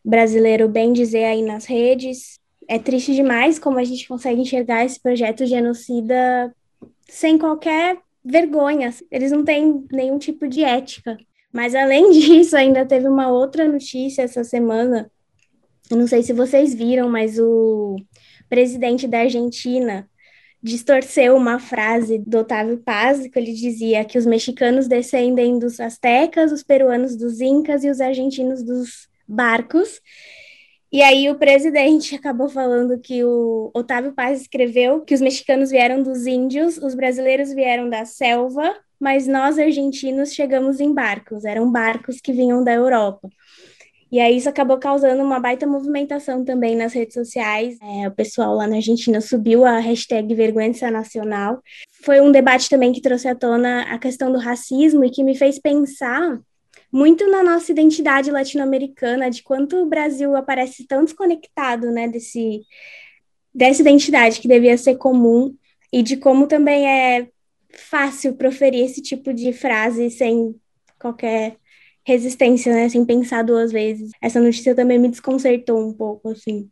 brasileiro 0.04 0.70
bem 0.70 0.94
dizer 0.94 1.26
aí 1.26 1.42
nas 1.42 1.66
redes. 1.66 2.40
É 2.70 2.78
triste 2.78 3.16
demais 3.16 3.58
como 3.58 3.80
a 3.80 3.84
gente 3.84 4.08
consegue 4.08 4.42
enxergar 4.42 4.86
esse 4.86 5.02
projeto 5.02 5.46
genocida 5.46 6.54
sem 7.10 7.38
qualquer 7.38 7.98
vergonha. 8.24 8.94
Eles 9.10 9.32
não 9.32 9.44
têm 9.44 9.86
nenhum 9.92 10.18
tipo 10.18 10.48
de 10.48 10.64
ética. 10.64 11.18
Mas 11.52 11.74
além 11.74 12.12
disso, 12.12 12.56
ainda 12.56 12.86
teve 12.86 13.08
uma 13.08 13.30
outra 13.30 13.68
notícia 13.68 14.24
essa 14.24 14.44
semana. 14.44 15.12
Eu 15.90 15.98
não 15.98 16.08
sei 16.08 16.22
se 16.22 16.34
vocês 16.34 16.74
viram, 16.74 17.10
mas 17.10 17.40
o 17.40 17.96
presidente 18.50 19.08
da 19.08 19.20
Argentina 19.20 20.10
distorceu 20.62 21.36
uma 21.36 21.60
frase 21.60 22.18
do 22.18 22.40
Otávio 22.40 22.80
Paz, 22.80 23.26
que 23.28 23.40
ele 23.40 23.54
dizia 23.54 24.04
que 24.04 24.18
os 24.18 24.26
mexicanos 24.26 24.88
descendem 24.88 25.60
dos 25.60 25.80
astecas, 25.80 26.52
os 26.52 26.64
peruanos 26.64 27.16
dos 27.16 27.40
incas 27.40 27.84
e 27.84 27.90
os 27.90 28.02
argentinos 28.02 28.64
dos 28.64 29.08
barcos. 29.28 30.02
E 30.92 31.02
aí 31.02 31.30
o 31.30 31.36
presidente 31.36 32.16
acabou 32.16 32.50
falando 32.50 33.00
que 33.00 33.24
o 33.24 33.72
Otávio 33.74 34.14
Paz 34.14 34.42
escreveu 34.42 35.02
que 35.02 35.14
os 35.14 35.22
mexicanos 35.22 35.70
vieram 35.70 36.02
dos 36.02 36.26
índios, 36.26 36.78
os 36.78 36.96
brasileiros 36.96 37.54
vieram 37.54 37.90
da 37.90 38.06
selva, 38.06 38.76
mas 39.00 39.28
nós 39.28 39.60
argentinos 39.60 40.34
chegamos 40.34 40.80
em 40.80 40.94
barcos, 40.94 41.46
eram 41.46 41.72
barcos 41.72 42.20
que 42.20 42.34
vinham 42.34 42.64
da 42.64 42.74
Europa. 42.74 43.30
E 44.10 44.22
aí 44.22 44.38
isso 44.38 44.48
acabou 44.48 44.78
causando 44.78 45.22
uma 45.22 45.40
baita 45.40 45.68
movimentação 45.68 46.44
também 46.46 46.78
nas 46.78 46.94
redes 46.94 47.14
sociais. 47.14 47.78
É, 47.82 48.08
o 48.08 48.12
pessoal 48.12 48.56
lá 48.56 48.66
na 48.66 48.78
Argentina 48.78 49.20
subiu 49.20 49.66
a 49.66 49.80
hashtag 49.80 50.34
Vergonha 50.34 50.72
Nacional. 50.90 51.62
Foi 52.04 52.22
um 52.22 52.32
debate 52.32 52.70
também 52.70 52.94
que 52.94 53.02
trouxe 53.02 53.28
à 53.28 53.36
tona 53.36 53.82
a 53.94 54.00
questão 54.00 54.32
do 54.32 54.40
racismo 54.40 55.04
e 55.04 55.10
que 55.10 55.26
me 55.26 55.36
fez 55.36 55.60
pensar 55.60 56.40
muito 56.92 57.30
na 57.30 57.44
nossa 57.44 57.72
identidade 57.72 58.32
latino-americana, 58.32 59.30
de 59.30 59.44
quanto 59.44 59.78
o 59.78 59.86
Brasil 59.86 60.36
aparece 60.36 60.86
tão 60.88 61.04
desconectado, 61.04 61.92
né, 61.92 62.08
desse, 62.08 62.62
dessa 63.54 63.82
identidade 63.82 64.40
que 64.40 64.48
devia 64.48 64.78
ser 64.78 64.96
comum, 64.96 65.56
e 65.92 66.02
de 66.02 66.18
como 66.18 66.48
também 66.48 66.88
é 66.88 67.28
fácil 67.70 68.36
proferir 68.36 68.86
esse 68.86 69.02
tipo 69.02 69.34
de 69.34 69.54
frase 69.54 70.10
sem 70.10 70.56
qualquer 71.00 71.58
resistência, 72.06 72.74
né, 72.74 72.90
sem 72.90 73.06
pensar 73.06 73.44
duas 73.44 73.72
vezes. 73.72 74.12
Essa 74.22 74.40
notícia 74.40 74.74
também 74.74 74.98
me 74.98 75.10
desconcertou 75.10 75.86
um 75.86 75.94
pouco, 75.94 76.30
assim. 76.30 76.70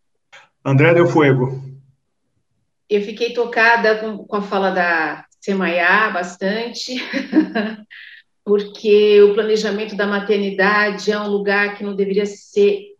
André 0.64 0.94
Del 0.94 1.08
Fuego. 1.08 1.62
Eu 2.90 3.02
fiquei 3.02 3.34
tocada 3.34 4.00
com, 4.00 4.20
com 4.20 4.36
a 4.36 4.42
fala 4.42 4.72
da 4.72 5.26
Semaiá 5.42 6.10
bastante. 6.10 6.96
porque 8.46 9.20
o 9.24 9.34
planejamento 9.34 9.98
da 9.98 10.06
maternidade 10.06 11.12
é 11.12 11.20
um 11.20 11.28
lugar 11.28 11.76
que 11.76 11.84
não 11.84 11.96
deveria 11.96 12.28
ser 12.28 12.96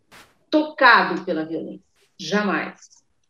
tocado 0.50 1.24
pela 1.24 1.44
violência, 1.44 1.86
jamais. 2.18 2.80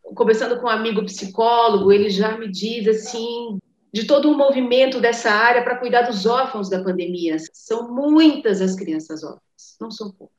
Conversando 0.02 0.58
com 0.58 0.66
um 0.66 0.70
amigo 0.70 1.04
psicólogo, 1.04 1.92
ele 1.92 2.08
já 2.08 2.38
me 2.38 2.50
diz 2.50 2.88
assim, 2.88 3.58
de 3.92 4.06
todo 4.06 4.30
um 4.30 4.37
movimento 4.37 4.99
dessa 4.99 5.30
área 5.30 5.62
para 5.62 5.76
cuidar 5.76 6.02
dos 6.02 6.25
órfãos 6.25 6.70
da 6.70 6.82
pandemia. 6.82 7.37
São 7.52 7.94
muitas 7.94 8.62
as 8.62 8.75
crianças 8.75 9.23
órfãs, 9.23 9.76
não 9.78 9.90
são 9.90 10.11
poucas. 10.11 10.35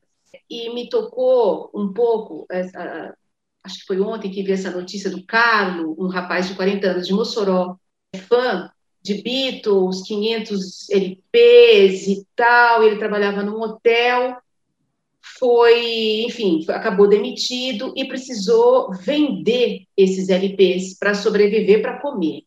E 0.50 0.74
me 0.74 0.88
tocou 0.88 1.70
um 1.72 1.92
pouco, 1.92 2.44
acho 3.62 3.78
que 3.80 3.86
foi 3.86 4.00
ontem 4.00 4.32
que 4.32 4.42
vi 4.42 4.52
essa 4.52 4.70
notícia 4.70 5.10
do 5.10 5.24
Carlo, 5.24 5.94
um 5.96 6.08
rapaz 6.08 6.48
de 6.48 6.56
40 6.56 6.86
anos 6.88 7.06
de 7.06 7.12
Mossoró, 7.12 7.76
fã 8.26 8.68
de 9.08 9.22
Beatles, 9.22 10.02
500 10.02 10.90
LPs 10.90 12.06
e 12.08 12.26
tal, 12.36 12.82
ele 12.82 12.98
trabalhava 12.98 13.42
num 13.42 13.60
hotel, 13.60 14.36
foi, 15.38 16.24
enfim, 16.26 16.64
acabou 16.68 17.08
demitido 17.08 17.92
e 17.96 18.06
precisou 18.06 18.92
vender 18.92 19.84
esses 19.96 20.28
LPs 20.28 20.98
para 20.98 21.14
sobreviver, 21.14 21.80
para 21.80 22.00
comer. 22.00 22.42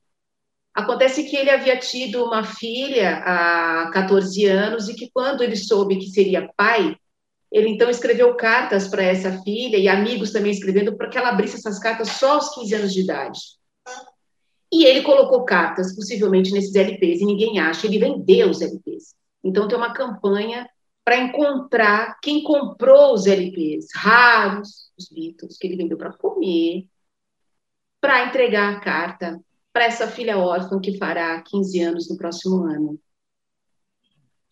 Acontece 0.73 1.23
que 1.23 1.35
ele 1.35 1.49
havia 1.49 1.77
tido 1.77 2.23
uma 2.23 2.43
filha 2.43 3.17
há 3.25 3.91
14 3.91 4.45
anos 4.45 4.87
e 4.87 4.95
que 4.95 5.09
quando 5.11 5.43
ele 5.43 5.55
soube 5.55 5.97
que 5.97 6.09
seria 6.09 6.49
pai, 6.55 6.95
ele 7.51 7.69
então 7.69 7.89
escreveu 7.89 8.35
cartas 8.35 8.87
para 8.87 9.03
essa 9.03 9.41
filha 9.43 9.77
e 9.77 9.87
amigos 9.89 10.31
também 10.31 10.51
escrevendo 10.51 10.95
para 10.95 11.09
que 11.09 11.17
ela 11.17 11.29
abrisse 11.29 11.57
essas 11.57 11.79
cartas 11.79 12.07
só 12.11 12.33
aos 12.33 12.55
15 12.55 12.75
anos 12.75 12.93
de 12.93 13.01
idade. 13.01 13.39
E 14.71 14.85
ele 14.85 15.01
colocou 15.01 15.43
cartas, 15.43 15.95
possivelmente, 15.95 16.51
nesses 16.51 16.75
LPs, 16.75 17.21
e 17.21 17.25
ninguém 17.25 17.59
acha, 17.59 17.87
ele 17.87 17.99
vendeu 17.99 18.49
os 18.49 18.61
LPs. 18.61 19.13
Então, 19.43 19.67
tem 19.67 19.77
uma 19.77 19.93
campanha 19.93 20.69
para 21.03 21.17
encontrar 21.17 22.17
quem 22.21 22.43
comprou 22.43 23.13
os 23.13 23.25
LPs 23.25 23.87
raros, 23.93 24.91
os 24.97 25.09
Beatles, 25.09 25.57
que 25.57 25.67
ele 25.67 25.75
vendeu 25.75 25.97
para 25.97 26.13
comer, 26.13 26.87
para 27.99 28.27
entregar 28.27 28.73
a 28.73 28.79
carta 28.79 29.39
para 29.73 29.85
essa 29.85 30.07
filha 30.07 30.37
órfã 30.37 30.79
que 30.79 30.97
fará 30.97 31.41
15 31.41 31.79
anos 31.81 32.09
no 32.09 32.17
próximo 32.17 32.63
ano. 32.63 32.99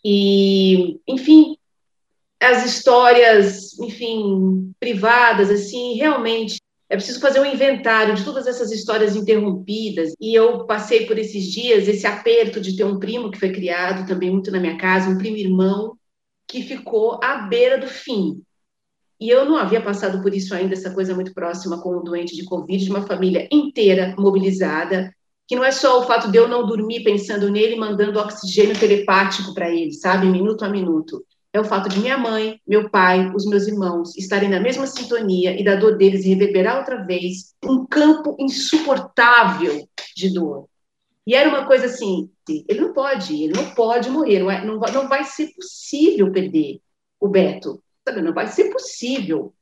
E, 0.04 1.00
enfim, 1.08 1.58
as 2.40 2.66
histórias, 2.66 3.78
enfim, 3.80 4.74
privadas, 4.80 5.50
assim, 5.50 5.96
realmente 5.96 6.59
é 6.89 6.96
preciso 6.96 7.19
fazer 7.19 7.39
um 7.39 7.46
inventário 7.46 8.15
de 8.15 8.25
todas 8.25 8.48
essas 8.48 8.72
histórias 8.72 9.15
interrompidas. 9.15 10.13
E 10.19 10.34
eu 10.34 10.65
passei 10.65 11.05
por 11.05 11.19
esses 11.19 11.46
dias 11.46 11.88
esse 11.88 12.08
aperto 12.08 12.60
de 12.60 12.75
ter 12.75 12.84
um 12.84 12.98
primo 12.98 13.29
que 13.29 13.39
foi 13.39 13.51
criado 13.51 14.08
também 14.08 14.31
muito 14.31 14.51
na 14.51 14.60
minha 14.60 14.75
casa, 14.75 15.10
um 15.10 15.17
primo 15.17 15.38
irmão 15.38 15.96
que 16.48 16.63
ficou 16.63 17.19
à 17.24 17.43
beira 17.43 17.77
do 17.77 17.88
fim. 17.88 18.41
E 19.19 19.29
eu 19.29 19.46
não 19.46 19.55
havia 19.55 19.81
passado 19.81 20.22
por 20.22 20.34
isso 20.34 20.55
ainda, 20.55 20.74
essa 20.74 20.91
coisa 20.91 21.13
muito 21.13 21.34
próxima 21.34 21.79
com 21.79 21.96
um 21.98 22.03
doente 22.03 22.36
de 22.36 22.46
Covid, 22.46 22.84
de 22.84 22.89
uma 22.89 23.05
família 23.05 23.48
inteira 23.51 24.15
mobilizada, 24.17 25.13
que 25.48 25.55
não 25.55 25.63
é 25.63 25.72
só 25.72 26.00
o 26.00 26.08
fato 26.08 26.31
de 26.31 26.38
eu 26.38 26.48
não 26.48 26.65
dormir 26.65 27.03
pensando 27.03 27.51
nele, 27.51 27.75
mandando 27.75 28.19
oxigênio 28.19 28.79
telepático 28.79 29.53
para 29.53 29.69
ele, 29.69 29.93
sabe, 29.93 30.25
minuto 30.25 30.63
a 30.63 30.69
minuto. 30.69 31.24
É 31.51 31.60
o 31.60 31.63
fato 31.63 31.89
de 31.89 32.00
minha 32.00 32.18
mãe, 32.18 32.62
meu 32.68 32.89
pai, 32.91 33.32
os 33.34 33.46
meus 33.46 33.68
irmãos 33.68 34.15
estarem 34.15 34.50
na 34.50 34.60
mesma 34.60 34.86
sintonia 34.86 35.60
e 35.60 35.63
da 35.63 35.75
dor 35.75 35.98
deles 35.98 36.24
reverberar 36.24 36.77
outra 36.77 37.03
vez 37.03 37.56
um 37.65 37.88
campo 37.88 38.36
insuportável 38.39 39.88
de 40.15 40.32
dor. 40.32 40.68
E 41.25 41.34
era 41.34 41.50
uma 41.50 41.65
coisa 41.65 41.86
assim, 41.86 42.29
ele 42.48 42.82
não 42.82 42.94
pode, 42.94 43.34
ele 43.44 43.53
não 43.53 43.72
pode 43.72 44.10
morrer, 44.10 44.39
não, 44.39 44.51
é, 44.51 44.63
não, 44.63 44.79
vai, 44.79 44.91
não 44.91 45.08
vai 45.08 45.24
ser 45.24 45.51
possível 45.56 46.32
perder 46.32 46.79
o 47.20 47.27
Beto, 47.27 47.84
sabe? 48.08 48.22
não 48.22 48.34
vai 48.34 48.48
ser 48.48 48.72
possível. 48.72 49.53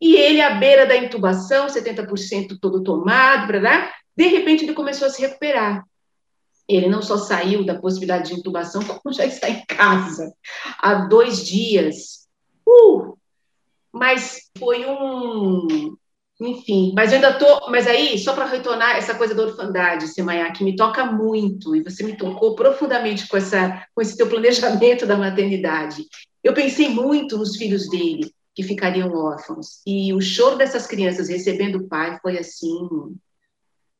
E 0.00 0.14
ele, 0.16 0.40
à 0.40 0.54
beira 0.54 0.86
da 0.86 0.96
intubação, 0.96 1.66
70% 1.66 2.58
todo 2.60 2.82
tomado, 2.82 3.46
blá, 3.46 3.92
de 4.16 4.26
repente 4.28 4.64
ele 4.64 4.74
começou 4.74 5.06
a 5.08 5.10
se 5.10 5.22
recuperar. 5.22 5.84
Ele 6.68 6.88
não 6.88 7.02
só 7.02 7.16
saiu 7.16 7.64
da 7.64 7.78
possibilidade 7.78 8.30
de 8.30 8.40
intubação, 8.40 8.82
como 8.82 9.14
já 9.14 9.24
está 9.24 9.48
em 9.48 9.64
casa 9.66 10.32
há 10.78 10.94
dois 11.06 11.44
dias. 11.44 12.26
Uh! 12.66 13.16
Mas 13.92 14.50
foi 14.58 14.84
um, 14.84 15.96
enfim, 16.40 16.92
mas 16.94 17.10
eu 17.10 17.16
ainda 17.16 17.38
tô. 17.38 17.70
Mas 17.70 17.86
aí, 17.86 18.18
só 18.18 18.34
para 18.34 18.44
retornar 18.44 18.96
essa 18.96 19.14
coisa 19.14 19.34
da 19.34 19.44
orfandade, 19.44 20.08
Semaia, 20.08 20.52
que 20.52 20.64
me 20.64 20.76
toca 20.76 21.04
muito, 21.06 21.74
e 21.74 21.82
você 21.82 22.02
me 22.02 22.16
tocou 22.16 22.54
profundamente 22.54 23.26
com, 23.26 23.36
essa, 23.36 23.86
com 23.94 24.02
esse 24.02 24.16
teu 24.16 24.28
planejamento 24.28 25.06
da 25.06 25.16
maternidade. 25.16 26.04
Eu 26.44 26.52
pensei 26.52 26.90
muito 26.90 27.38
nos 27.38 27.56
filhos 27.56 27.88
dele, 27.88 28.30
que 28.54 28.62
ficariam 28.62 29.12
órfãos. 29.12 29.80
E 29.86 30.12
o 30.12 30.20
choro 30.20 30.56
dessas 30.56 30.86
crianças 30.86 31.28
recebendo 31.28 31.76
o 31.76 31.88
pai 31.88 32.18
foi 32.20 32.38
assim. 32.38 33.16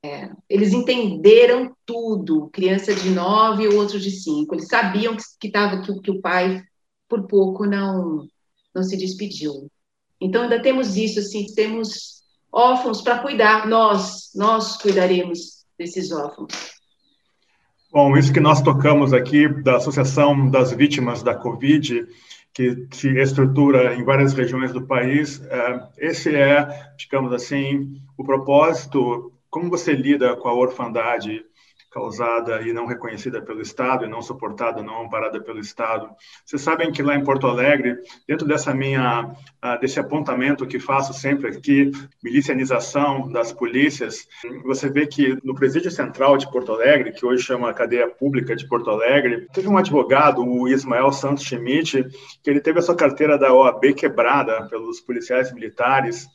É, 0.06 0.30
eles 0.48 0.72
entenderam 0.72 1.74
tudo, 1.84 2.48
criança 2.52 2.94
de 2.94 3.10
nove 3.10 3.64
e 3.64 3.68
outro 3.68 3.98
de 3.98 4.12
cinco. 4.12 4.54
Eles 4.54 4.68
sabiam 4.68 5.16
que, 5.16 5.22
que, 5.40 5.50
tava, 5.50 5.82
que, 5.82 6.00
que 6.00 6.10
o 6.12 6.20
pai, 6.20 6.62
por 7.08 7.26
pouco, 7.26 7.66
não, 7.66 8.24
não 8.72 8.84
se 8.84 8.96
despediu. 8.96 9.68
Então, 10.20 10.44
ainda 10.44 10.62
temos 10.62 10.96
isso, 10.96 11.18
assim, 11.18 11.44
temos 11.56 12.22
órfãos 12.52 13.02
para 13.02 13.18
cuidar. 13.18 13.66
Nós, 13.66 14.30
nós 14.32 14.80
cuidaremos 14.80 15.64
desses 15.76 16.12
órfãos. 16.12 16.52
Bom, 17.92 18.16
isso 18.16 18.32
que 18.32 18.40
nós 18.40 18.62
tocamos 18.62 19.12
aqui 19.12 19.48
da 19.62 19.76
Associação 19.76 20.48
das 20.48 20.72
Vítimas 20.72 21.24
da 21.24 21.34
Covid, 21.34 22.06
que 22.54 22.86
se 22.92 23.08
estrutura 23.18 23.96
em 23.96 24.04
várias 24.04 24.34
regiões 24.34 24.72
do 24.72 24.86
país, 24.86 25.42
é, 25.42 25.88
esse 25.98 26.32
é, 26.32 26.92
digamos 26.96 27.32
assim, 27.32 28.00
o 28.16 28.24
propósito, 28.24 29.32
como 29.56 29.70
você 29.70 29.94
lida 29.94 30.36
com 30.36 30.50
a 30.50 30.54
orfandade 30.54 31.42
causada 31.90 32.60
e 32.60 32.74
não 32.74 32.84
reconhecida 32.84 33.40
pelo 33.40 33.62
Estado, 33.62 34.04
e 34.04 34.08
não 34.08 34.20
suportada, 34.20 34.82
não 34.82 35.06
amparada 35.06 35.40
pelo 35.40 35.58
Estado. 35.58 36.10
Vocês 36.44 36.60
sabem 36.60 36.92
que 36.92 37.02
lá 37.02 37.16
em 37.16 37.24
Porto 37.24 37.46
Alegre, 37.46 37.96
dentro 38.28 38.46
dessa 38.46 38.74
minha, 38.74 39.24
uh, 39.24 39.80
desse 39.80 39.98
apontamento 39.98 40.66
que 40.66 40.78
faço 40.78 41.14
sempre 41.14 41.48
aqui, 41.48 41.90
milicianização 42.22 43.32
das 43.32 43.50
polícias, 43.50 44.28
você 44.62 44.90
vê 44.90 45.06
que 45.06 45.38
no 45.42 45.54
Presídio 45.54 45.90
Central 45.90 46.36
de 46.36 46.50
Porto 46.52 46.72
Alegre, 46.72 47.12
que 47.12 47.24
hoje 47.24 47.42
chama 47.42 47.72
Cadeia 47.72 48.10
Pública 48.10 48.54
de 48.54 48.68
Porto 48.68 48.90
Alegre, 48.90 49.46
teve 49.54 49.68
um 49.68 49.78
advogado, 49.78 50.44
o 50.44 50.68
Ismael 50.68 51.10
Santos 51.12 51.44
Schmidt, 51.44 52.04
que 52.42 52.50
ele 52.50 52.60
teve 52.60 52.78
a 52.78 52.82
sua 52.82 52.94
carteira 52.94 53.38
da 53.38 53.54
OAB 53.54 53.94
quebrada 53.94 54.68
pelos 54.68 55.00
policiais 55.00 55.50
militares, 55.50 56.26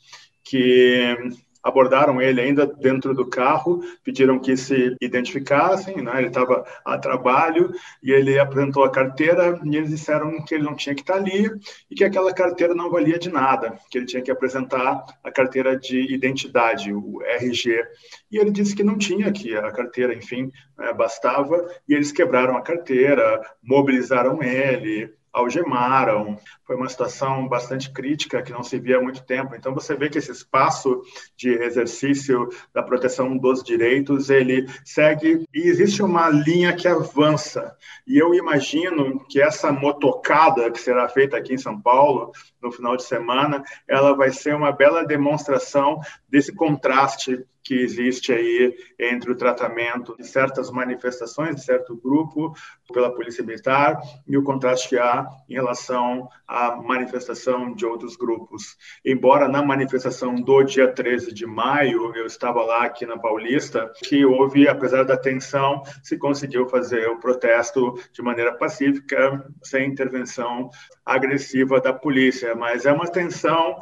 que 0.42 1.16
abordaram 1.62 2.20
ele 2.20 2.40
ainda 2.40 2.66
dentro 2.66 3.14
do 3.14 3.26
carro, 3.26 3.82
pediram 4.02 4.38
que 4.38 4.56
se 4.56 4.96
identificassem, 5.00 6.02
né? 6.02 6.12
ele 6.18 6.28
estava 6.28 6.66
a 6.84 6.98
trabalho 6.98 7.72
e 8.02 8.10
ele 8.10 8.38
apresentou 8.38 8.84
a 8.84 8.90
carteira 8.90 9.60
e 9.64 9.76
eles 9.76 9.90
disseram 9.90 10.44
que 10.44 10.54
ele 10.54 10.64
não 10.64 10.74
tinha 10.74 10.94
que 10.94 11.02
estar 11.02 11.14
ali 11.14 11.50
e 11.90 11.94
que 11.94 12.04
aquela 12.04 12.32
carteira 12.32 12.74
não 12.74 12.90
valia 12.90 13.18
de 13.18 13.30
nada, 13.30 13.78
que 13.90 13.98
ele 13.98 14.06
tinha 14.06 14.22
que 14.22 14.30
apresentar 14.30 15.04
a 15.22 15.30
carteira 15.30 15.78
de 15.78 16.12
identidade, 16.12 16.92
o 16.92 17.22
RG. 17.22 17.84
E 18.30 18.38
ele 18.38 18.50
disse 18.50 18.74
que 18.74 18.82
não 18.82 18.98
tinha, 18.98 19.30
que 19.30 19.54
a 19.56 19.70
carteira, 19.70 20.14
enfim, 20.14 20.50
né, 20.76 20.92
bastava, 20.92 21.66
e 21.88 21.94
eles 21.94 22.12
quebraram 22.12 22.56
a 22.56 22.62
carteira, 22.62 23.40
mobilizaram 23.62 24.42
ele, 24.42 25.12
algemaram. 25.32 26.38
Foi 26.72 26.78
uma 26.78 26.88
situação 26.88 27.46
bastante 27.46 27.90
crítica 27.90 28.40
que 28.40 28.50
não 28.50 28.62
se 28.62 28.78
via 28.78 28.96
há 28.96 29.02
muito 29.02 29.22
tempo. 29.24 29.54
Então 29.54 29.74
você 29.74 29.94
vê 29.94 30.08
que 30.08 30.16
esse 30.16 30.32
espaço 30.32 31.02
de 31.36 31.50
exercício 31.50 32.48
da 32.72 32.82
proteção 32.82 33.36
dos 33.36 33.62
direitos, 33.62 34.30
ele 34.30 34.66
segue 34.82 35.46
e 35.52 35.68
existe 35.68 36.02
uma 36.02 36.30
linha 36.30 36.74
que 36.74 36.88
avança. 36.88 37.76
E 38.06 38.16
eu 38.16 38.34
imagino 38.34 39.22
que 39.28 39.38
essa 39.38 39.70
motocada 39.70 40.70
que 40.70 40.80
será 40.80 41.06
feita 41.10 41.36
aqui 41.36 41.52
em 41.52 41.58
São 41.58 41.78
Paulo 41.78 42.32
no 42.62 42.72
final 42.72 42.96
de 42.96 43.02
semana, 43.02 43.62
ela 43.86 44.16
vai 44.16 44.30
ser 44.30 44.54
uma 44.54 44.72
bela 44.72 45.04
demonstração 45.04 46.00
desse 46.26 46.54
contraste 46.54 47.44
que 47.62 47.74
existe 47.74 48.32
aí 48.32 48.74
entre 48.98 49.30
o 49.30 49.36
tratamento 49.36 50.16
de 50.16 50.26
certas 50.26 50.70
manifestações 50.70 51.56
de 51.56 51.64
certo 51.64 51.96
grupo 51.96 52.54
pela 52.92 53.14
polícia 53.14 53.44
militar 53.44 54.00
e 54.26 54.36
o 54.36 54.42
contraste 54.42 54.88
que 54.88 54.98
há 54.98 55.26
em 55.48 55.54
relação 55.54 56.28
à 56.46 56.61
manifestação 56.76 57.74
de 57.74 57.84
outros 57.84 58.16
grupos. 58.16 58.76
Embora 59.04 59.48
na 59.48 59.62
manifestação 59.62 60.34
do 60.34 60.62
dia 60.62 60.88
13 60.88 61.32
de 61.32 61.46
maio, 61.46 62.14
eu 62.14 62.26
estava 62.26 62.62
lá 62.62 62.84
aqui 62.84 63.04
na 63.04 63.18
Paulista, 63.18 63.90
que 64.04 64.24
houve, 64.24 64.68
apesar 64.68 65.04
da 65.04 65.16
tensão, 65.16 65.82
se 66.02 66.16
conseguiu 66.16 66.68
fazer 66.68 67.08
o 67.08 67.18
protesto 67.18 67.94
de 68.12 68.22
maneira 68.22 68.54
pacífica, 68.54 69.44
sem 69.62 69.88
intervenção 69.88 70.70
agressiva 71.04 71.80
da 71.80 71.92
polícia, 71.92 72.54
mas 72.54 72.86
é 72.86 72.92
uma 72.92 73.06
tensão 73.06 73.78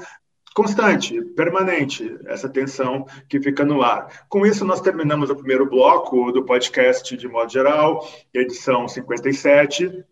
constante, 0.54 1.20
permanente, 1.36 2.18
essa 2.26 2.48
tensão 2.48 3.06
que 3.28 3.40
fica 3.40 3.64
no 3.64 3.82
ar. 3.82 4.26
Com 4.28 4.44
isso, 4.44 4.64
nós 4.64 4.80
terminamos 4.80 5.30
o 5.30 5.36
primeiro 5.36 5.68
bloco 5.68 6.32
do 6.32 6.44
podcast 6.44 7.16
de 7.16 7.28
modo 7.28 7.52
geral, 7.52 8.06
edição 8.34 8.88
57. 8.88 10.04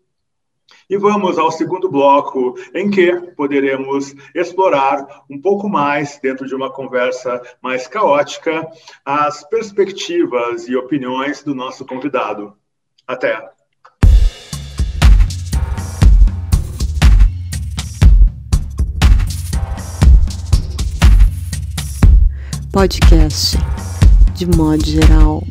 E 0.89 0.97
vamos 0.97 1.37
ao 1.37 1.51
segundo 1.51 1.89
bloco, 1.89 2.55
em 2.73 2.89
que 2.89 3.13
poderemos 3.35 4.15
explorar 4.33 5.23
um 5.29 5.39
pouco 5.39 5.69
mais, 5.69 6.19
dentro 6.21 6.47
de 6.47 6.55
uma 6.55 6.71
conversa 6.71 7.41
mais 7.61 7.87
caótica, 7.87 8.67
as 9.05 9.47
perspectivas 9.47 10.67
e 10.67 10.75
opiniões 10.75 11.43
do 11.43 11.53
nosso 11.53 11.85
convidado. 11.85 12.53
Até! 13.07 13.49
podcast 22.71 23.57
de 24.35 24.45
modo 24.45 24.85
geral. 24.85 25.43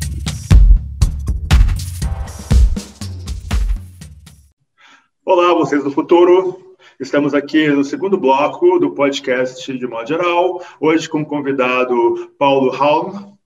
Olá, 5.30 5.52
vocês 5.52 5.84
do 5.84 5.90
futuro. 5.90 6.74
Estamos 6.98 7.34
aqui 7.34 7.68
no 7.68 7.84
segundo 7.84 8.16
bloco 8.16 8.78
do 8.78 8.94
podcast 8.94 9.76
de 9.76 9.86
modo 9.86 10.08
geral, 10.08 10.64
hoje 10.80 11.06
com 11.06 11.20
o 11.20 11.26
convidado 11.26 12.32
Paulo 12.38 12.74
Halm. 12.74 13.36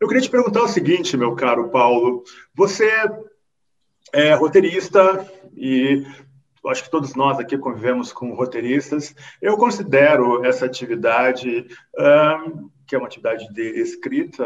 Eu 0.00 0.08
queria 0.08 0.20
te 0.20 0.28
perguntar 0.28 0.64
o 0.64 0.68
seguinte, 0.68 1.16
meu 1.16 1.36
caro 1.36 1.68
Paulo. 1.68 2.24
Você 2.56 2.90
é 4.12 4.34
roteirista 4.34 5.24
e 5.56 6.04
acho 6.66 6.82
que 6.82 6.90
todos 6.90 7.14
nós 7.14 7.38
aqui 7.38 7.56
convivemos 7.56 8.12
com 8.12 8.34
roteiristas. 8.34 9.14
Eu 9.40 9.56
considero 9.56 10.44
essa 10.44 10.66
atividade 10.66 11.68
que 12.84 12.96
é 12.96 12.98
uma 12.98 13.06
atividade 13.06 13.46
de 13.52 13.80
escrita 13.80 14.44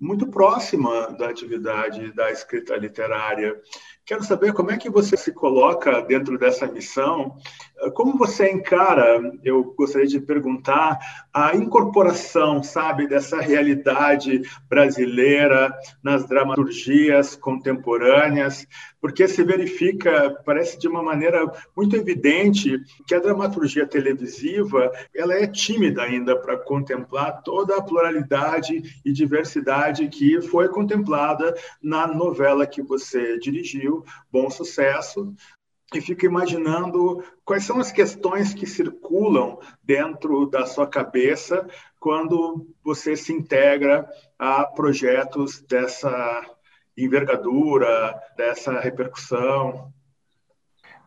muito 0.00 0.26
próxima 0.26 1.08
da 1.18 1.28
atividade 1.28 2.12
da 2.12 2.30
escrita 2.30 2.74
literária. 2.76 3.60
Quero 4.06 4.24
saber 4.24 4.52
como 4.54 4.70
é 4.70 4.76
que 4.78 4.90
você 4.90 5.16
se 5.16 5.32
coloca 5.32 6.00
dentro 6.00 6.38
dessa 6.38 6.66
missão, 6.66 7.36
como 7.94 8.18
você 8.18 8.50
encara, 8.50 9.20
eu 9.42 9.72
gostaria 9.76 10.06
de 10.06 10.20
perguntar, 10.20 10.98
a 11.32 11.56
incorporação, 11.56 12.62
sabe, 12.62 13.06
dessa 13.06 13.40
realidade 13.40 14.42
brasileira 14.68 15.72
nas 16.02 16.26
dramaturgias 16.26 17.36
contemporâneas, 17.36 18.66
porque 19.00 19.26
se 19.26 19.42
verifica, 19.42 20.30
parece 20.44 20.78
de 20.78 20.88
uma 20.88 21.02
maneira 21.02 21.50
muito 21.74 21.96
evidente, 21.96 22.78
que 23.06 23.14
a 23.14 23.20
dramaturgia 23.20 23.86
televisiva 23.86 24.92
ela 25.14 25.34
é 25.34 25.46
tímida 25.46 26.02
ainda 26.02 26.36
para 26.36 26.58
contemplar 26.58 27.42
toda 27.42 27.76
a 27.76 27.82
pluralidade 27.82 29.00
e 29.04 29.12
diversidade 29.12 29.89
que 29.92 30.40
foi 30.40 30.68
contemplada 30.68 31.54
na 31.82 32.06
novela 32.06 32.66
que 32.66 32.82
você 32.82 33.38
dirigiu, 33.38 34.04
Bom 34.30 34.50
Sucesso, 34.50 35.34
e 35.92 36.00
fico 36.00 36.24
imaginando 36.24 37.22
quais 37.44 37.64
são 37.64 37.80
as 37.80 37.90
questões 37.90 38.54
que 38.54 38.66
circulam 38.66 39.58
dentro 39.82 40.46
da 40.46 40.64
sua 40.64 40.86
cabeça 40.86 41.66
quando 41.98 42.66
você 42.82 43.16
se 43.16 43.32
integra 43.32 44.08
a 44.38 44.64
projetos 44.64 45.60
dessa 45.62 46.44
envergadura, 46.96 48.14
dessa 48.36 48.78
repercussão. 48.78 49.92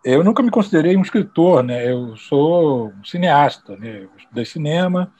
Eu 0.04 0.22
nunca 0.22 0.44
me 0.44 0.52
considerei 0.52 0.98
um 0.98 1.02
escritor, 1.02 1.64
né? 1.64 1.90
Eu 1.90 2.18
sou 2.18 2.90
um 2.90 3.06
cineasta, 3.06 3.78
né? 3.78 4.04
Eu 4.04 4.10
estudei 4.18 4.44
cinema, 4.44 5.14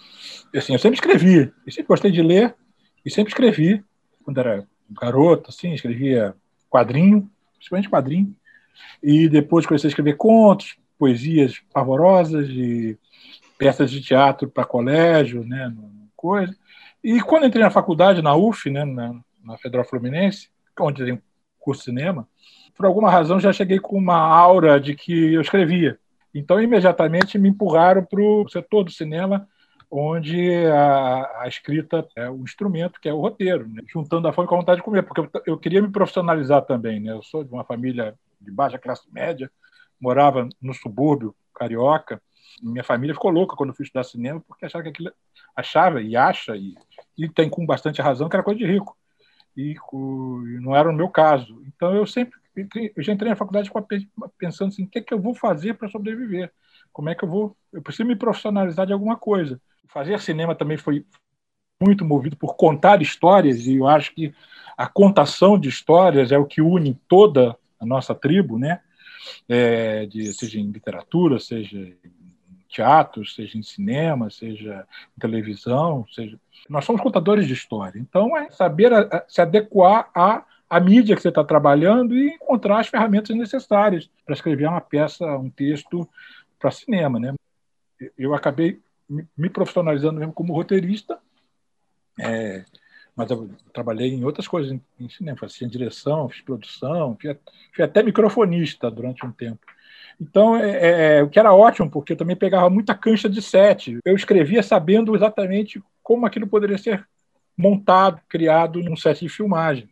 assim, 0.54 0.74
eu 0.74 0.80
sempre 0.80 0.96
escrevi, 0.96 1.54
eu 1.66 1.72
sempre 1.72 1.88
gostei 1.88 2.12
de 2.12 2.22
ler 2.22 2.54
e 3.06 3.10
sempre 3.10 3.32
escrevi. 3.32 3.84
Quando 4.24 4.40
era 4.40 4.68
garoto, 4.90 5.50
assim, 5.50 5.74
escrevia 5.74 6.36
quadrinho, 6.70 7.30
principalmente 7.56 7.90
quadrinho. 7.90 8.36
E 9.02 9.28
depois 9.28 9.66
comecei 9.66 9.88
a 9.88 9.92
escrever 9.92 10.16
contos, 10.16 10.78
poesias 10.98 11.62
pavorosas 11.74 12.48
e 12.50 12.98
peças 13.58 13.92
de 13.92 14.02
teatro 14.02 14.48
para 14.48 14.66
colégio, 14.66 15.44
né, 15.46 15.74
coisa. 16.16 16.56
E 17.04 17.20
quando 17.22 17.46
entrei 17.46 17.64
na 17.64 17.70
faculdade, 17.70 18.22
na 18.22 18.36
UF, 18.36 18.70
né, 18.70 18.86
na, 18.86 19.16
na 19.44 19.58
Federal 19.58 19.86
Fluminense, 19.86 20.50
onde 20.80 21.06
tem 21.06 21.22
curso 21.60 21.82
de 21.82 21.86
cinema, 21.86 22.28
por 22.76 22.86
alguma 22.86 23.10
razão 23.10 23.40
já 23.40 23.54
cheguei 23.54 23.80
com 23.80 23.98
uma 23.98 24.18
aura 24.18 24.80
de 24.80 24.96
que 24.96 25.34
eu 25.34 25.42
escrevia. 25.42 26.00
Então, 26.34 26.62
imediatamente 26.62 27.38
me 27.38 27.50
empurraram 27.50 28.04
para 28.04 28.22
o 28.22 28.48
setor 28.50 28.84
do 28.84 28.92
cinema, 28.92 29.48
onde 29.96 30.66
a, 30.66 31.42
a, 31.42 31.48
escrita 31.48 32.08
é 32.16 32.28
o 32.28 32.44
instrumento, 32.44 33.00
que 33.00 33.08
é 33.08 33.14
o 33.14 33.20
roteiro, 33.20 33.70
né? 33.70 33.84
juntando 33.88 34.28
a 34.28 34.34
fome 34.34 34.48
com 34.48 34.56
a 34.56 34.58
vontade 34.58 34.80
de 34.80 34.84
comer, 34.84 35.04
porque 35.04 35.22
eu, 35.22 35.30
eu, 35.46 35.58
queria 35.58 35.84
me 35.84 35.92
profissionalizar 35.92 36.64
também. 36.64 37.00
Né? 37.00 37.12
Eu 37.12 37.22
sou 37.22 37.44
de 37.44 37.52
uma 37.52 37.64
família 37.64 38.16
de 38.42 38.52
baixa 38.52 38.80
classe 38.80 39.04
média, 39.12 39.52
morava 40.02 40.50
no 40.60 40.74
subúrbio 40.74 41.36
carioca. 41.54 42.20
Minha 42.62 42.84
família 42.84 43.14
ficou 43.14 43.30
louca 43.30 43.56
quando 43.56 43.70
eu 43.70 43.76
fui 43.76 43.84
estudar 43.84 44.04
cinema, 44.04 44.44
porque 44.48 44.66
achava 44.66 44.84
que 44.84 44.90
aquilo 44.90 45.12
achava 45.56 46.02
e 46.02 46.16
acha 46.16 46.58
e, 46.58 46.74
e 47.16 47.30
tem 47.30 47.48
com 47.48 47.64
bastante 47.64 48.02
razão 48.02 48.28
que 48.28 48.36
era 48.36 48.44
coisa 48.44 48.58
de 48.58 48.66
rico. 48.66 48.98
E, 49.56 49.76
e 49.76 50.60
não 50.60 50.76
era 50.76 50.90
o 50.90 50.94
meu 50.94 51.08
caso. 51.08 51.62
Então 51.68 51.94
eu 51.94 52.08
sempre 52.08 52.40
eu 52.96 53.04
já 53.04 53.14
entrei 53.14 53.30
na 53.30 53.36
faculdade 53.36 53.72
pensando 54.38 54.70
assim, 54.70 54.84
o 54.84 54.88
que 54.88 55.00
é 55.00 55.02
que 55.02 55.14
eu 55.14 55.20
vou 55.20 55.34
fazer 55.34 55.76
para 55.76 55.90
sobreviver? 55.90 56.52
Como 56.92 57.10
é 57.10 57.16
que 57.16 57.24
eu 57.24 57.30
vou? 57.30 57.58
Eu 57.72 57.82
preciso 57.82 58.08
me 58.08 58.16
profissionalizar 58.16 58.86
de 58.86 58.94
alguma 58.94 59.16
coisa. 59.16 59.60
Fazer 59.94 60.20
cinema 60.20 60.56
também 60.56 60.76
foi 60.76 61.06
muito 61.80 62.04
movido 62.04 62.36
por 62.36 62.56
contar 62.56 63.02
histórias 63.02 63.68
e 63.68 63.76
eu 63.76 63.88
acho 63.88 64.14
que 64.16 64.34
a 64.76 64.88
contação 64.88 65.60
de 65.60 65.70
histórias 65.70 66.32
é 66.32 66.38
o 66.38 66.46
que 66.48 66.62
une 66.62 66.96
toda 67.08 67.56
a 67.80 67.86
nossa 67.86 68.16
tribo, 68.16 68.58
né? 68.58 68.82
É, 69.48 70.08
de, 70.08 70.34
seja 70.34 70.60
em 70.60 70.72
literatura, 70.72 71.40
seja 71.40 71.78
em 71.78 71.96
teatro, 72.68 73.24
seja 73.24 73.56
em 73.56 73.62
cinema, 73.62 74.32
seja 74.32 74.86
em 75.16 75.22
televisão, 75.22 76.06
seja 76.12 76.40
nós 76.68 76.86
somos 76.86 77.02
contadores 77.02 77.46
de 77.46 77.54
história. 77.54 78.00
Então 78.00 78.36
é 78.36 78.50
saber 78.50 78.92
a, 78.92 79.02
a, 79.02 79.26
se 79.28 79.42
adequar 79.42 80.10
à, 80.16 80.44
à 80.68 80.80
mídia 80.80 81.16
que 81.16 81.22
você 81.22 81.30
está 81.30 81.44
trabalhando 81.44 82.16
e 82.16 82.30
encontrar 82.30 82.80
as 82.80 82.88
ferramentas 82.88 83.36
necessárias 83.36 84.10
para 84.26 84.34
escrever 84.34 84.68
uma 84.68 84.82
peça, 84.82 85.24
um 85.38 85.52
texto 85.52 86.10
para 86.58 86.72
cinema, 86.72 87.20
né? 87.20 87.36
Eu 88.18 88.34
acabei 88.34 88.82
me 89.10 89.50
profissionalizando 89.50 90.20
mesmo 90.20 90.34
como 90.34 90.54
roteirista. 90.54 91.20
É, 92.20 92.64
mas 93.16 93.30
eu 93.30 93.50
trabalhei 93.74 94.14
em 94.14 94.24
outras 94.24 94.48
coisas 94.48 94.72
em, 94.72 94.82
em 95.00 95.10
cinema, 95.10 95.38
fiz 95.48 95.70
direção, 95.70 96.30
fiz 96.30 96.42
produção, 96.42 97.18
fui, 97.20 97.38
fui, 97.74 97.84
até 97.84 98.02
microfonista 98.02 98.90
durante 98.90 99.26
um 99.26 99.32
tempo. 99.32 99.60
Então, 100.20 100.56
é, 100.56 101.18
é, 101.18 101.24
o 101.24 101.30
que 101.30 101.40
era 101.40 101.54
ótimo, 101.54 101.90
porque 101.90 102.14
eu 102.14 102.18
também 102.18 102.36
pegava 102.36 102.70
muita 102.70 102.96
cancha 102.96 103.30
de 103.30 103.42
set. 103.42 103.98
Eu 104.06 104.16
escrevia 104.16 104.64
sabendo 104.64 105.16
exatamente 105.16 105.84
como 106.02 106.26
aquilo 106.26 106.48
poderia 106.48 106.78
ser 106.78 107.08
montado, 107.58 108.22
criado 108.28 108.82
num 108.82 108.96
set 108.96 109.20
de 109.20 109.30
filmagem. 109.30 109.90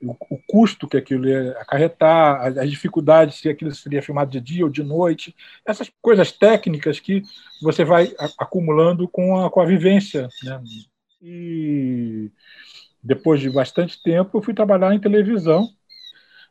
O, 0.00 0.38
custo 0.46 0.86
que 0.86 0.96
aquilo 0.96 1.28
ia 1.28 1.52
acarretar, 1.58 2.58
as 2.58 2.70
dificuldades, 2.70 3.38
se 3.38 3.48
aquilo 3.48 3.74
seria 3.74 4.02
filmado 4.02 4.30
de 4.30 4.40
dia 4.40 4.64
ou 4.64 4.70
de 4.70 4.82
noite, 4.82 5.34
essas 5.66 5.90
coisas 6.00 6.30
técnicas 6.30 7.00
que 7.00 7.22
você 7.60 7.84
vai 7.84 8.12
acumulando 8.38 9.08
com 9.08 9.44
a, 9.44 9.50
com 9.50 9.60
a 9.60 9.64
vivência. 9.64 10.28
Né? 10.44 10.62
E 11.20 12.30
depois 13.02 13.40
de 13.40 13.50
bastante 13.50 14.00
tempo, 14.02 14.38
eu 14.38 14.42
fui 14.42 14.54
trabalhar 14.54 14.94
em 14.94 15.00
televisão. 15.00 15.68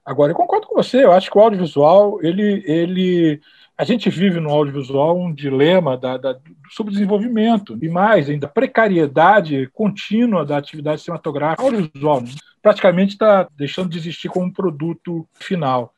Agora, 0.06 0.32
eu 0.32 0.36
concordo 0.36 0.68
com 0.68 0.76
você, 0.76 1.04
eu 1.04 1.12
acho 1.12 1.30
que 1.30 1.38
o 1.38 1.42
audiovisual, 1.42 2.24
ele, 2.24 2.64
ele, 2.66 3.42
a 3.78 3.84
gente 3.84 4.10
vive 4.10 4.40
no 4.40 4.50
audiovisual 4.50 5.20
um 5.20 5.32
dilema 5.34 5.96
da, 5.98 6.18
da, 6.18 6.34
do 6.34 6.42
subdesenvolvimento 6.70 7.78
e 7.82 7.88
mais 7.88 8.30
ainda, 8.30 8.48
precariedade 8.48 9.70
contínua 9.74 10.46
da 10.46 10.58
atividade 10.58 11.02
cinematográfica 11.02 11.64
audiovisual. 11.64 12.22
Né? 12.22 12.30
Praticamente 12.62 13.14
está 13.14 13.48
deixando 13.56 13.90
de 13.90 13.98
existir 13.98 14.30
como 14.30 14.48
um 14.48 14.52
produto 14.52 15.28
final. 15.36 15.94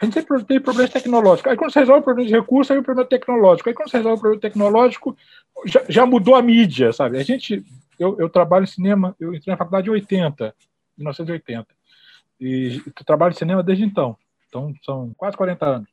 A 0.00 0.04
gente 0.04 0.14
sempre 0.14 0.42
tem 0.44 0.60
problemas 0.60 0.90
tecnológicos. 0.90 1.48
Aí, 1.48 1.56
quando 1.56 1.72
você 1.72 1.78
resolve 1.78 2.00
o 2.00 2.04
problema 2.04 2.28
de 2.28 2.34
recurso, 2.34 2.72
aí 2.72 2.78
o 2.78 2.82
problema 2.82 3.08
tecnológico. 3.08 3.68
Aí, 3.68 3.74
quando 3.74 3.88
você 3.88 3.98
resolve 3.98 4.18
o 4.18 4.20
problema 4.20 4.40
tecnológico, 4.40 5.16
já, 5.64 5.84
já 5.88 6.04
mudou 6.04 6.34
a 6.34 6.42
mídia, 6.42 6.92
sabe? 6.92 7.18
A 7.18 7.22
gente 7.22 7.64
eu, 8.02 8.18
eu 8.18 8.28
trabalho 8.28 8.64
em 8.64 8.66
cinema, 8.66 9.14
eu 9.20 9.34
entrei 9.34 9.52
na 9.52 9.56
faculdade 9.56 9.88
em 9.88 9.92
80, 9.92 10.54
1980. 10.98 11.66
E 12.40 12.82
trabalho 13.06 13.32
em 13.32 13.36
cinema 13.36 13.62
desde 13.62 13.84
então. 13.84 14.16
Então, 14.48 14.74
são 14.84 15.14
quase 15.16 15.36
40 15.36 15.66
anos. 15.66 15.88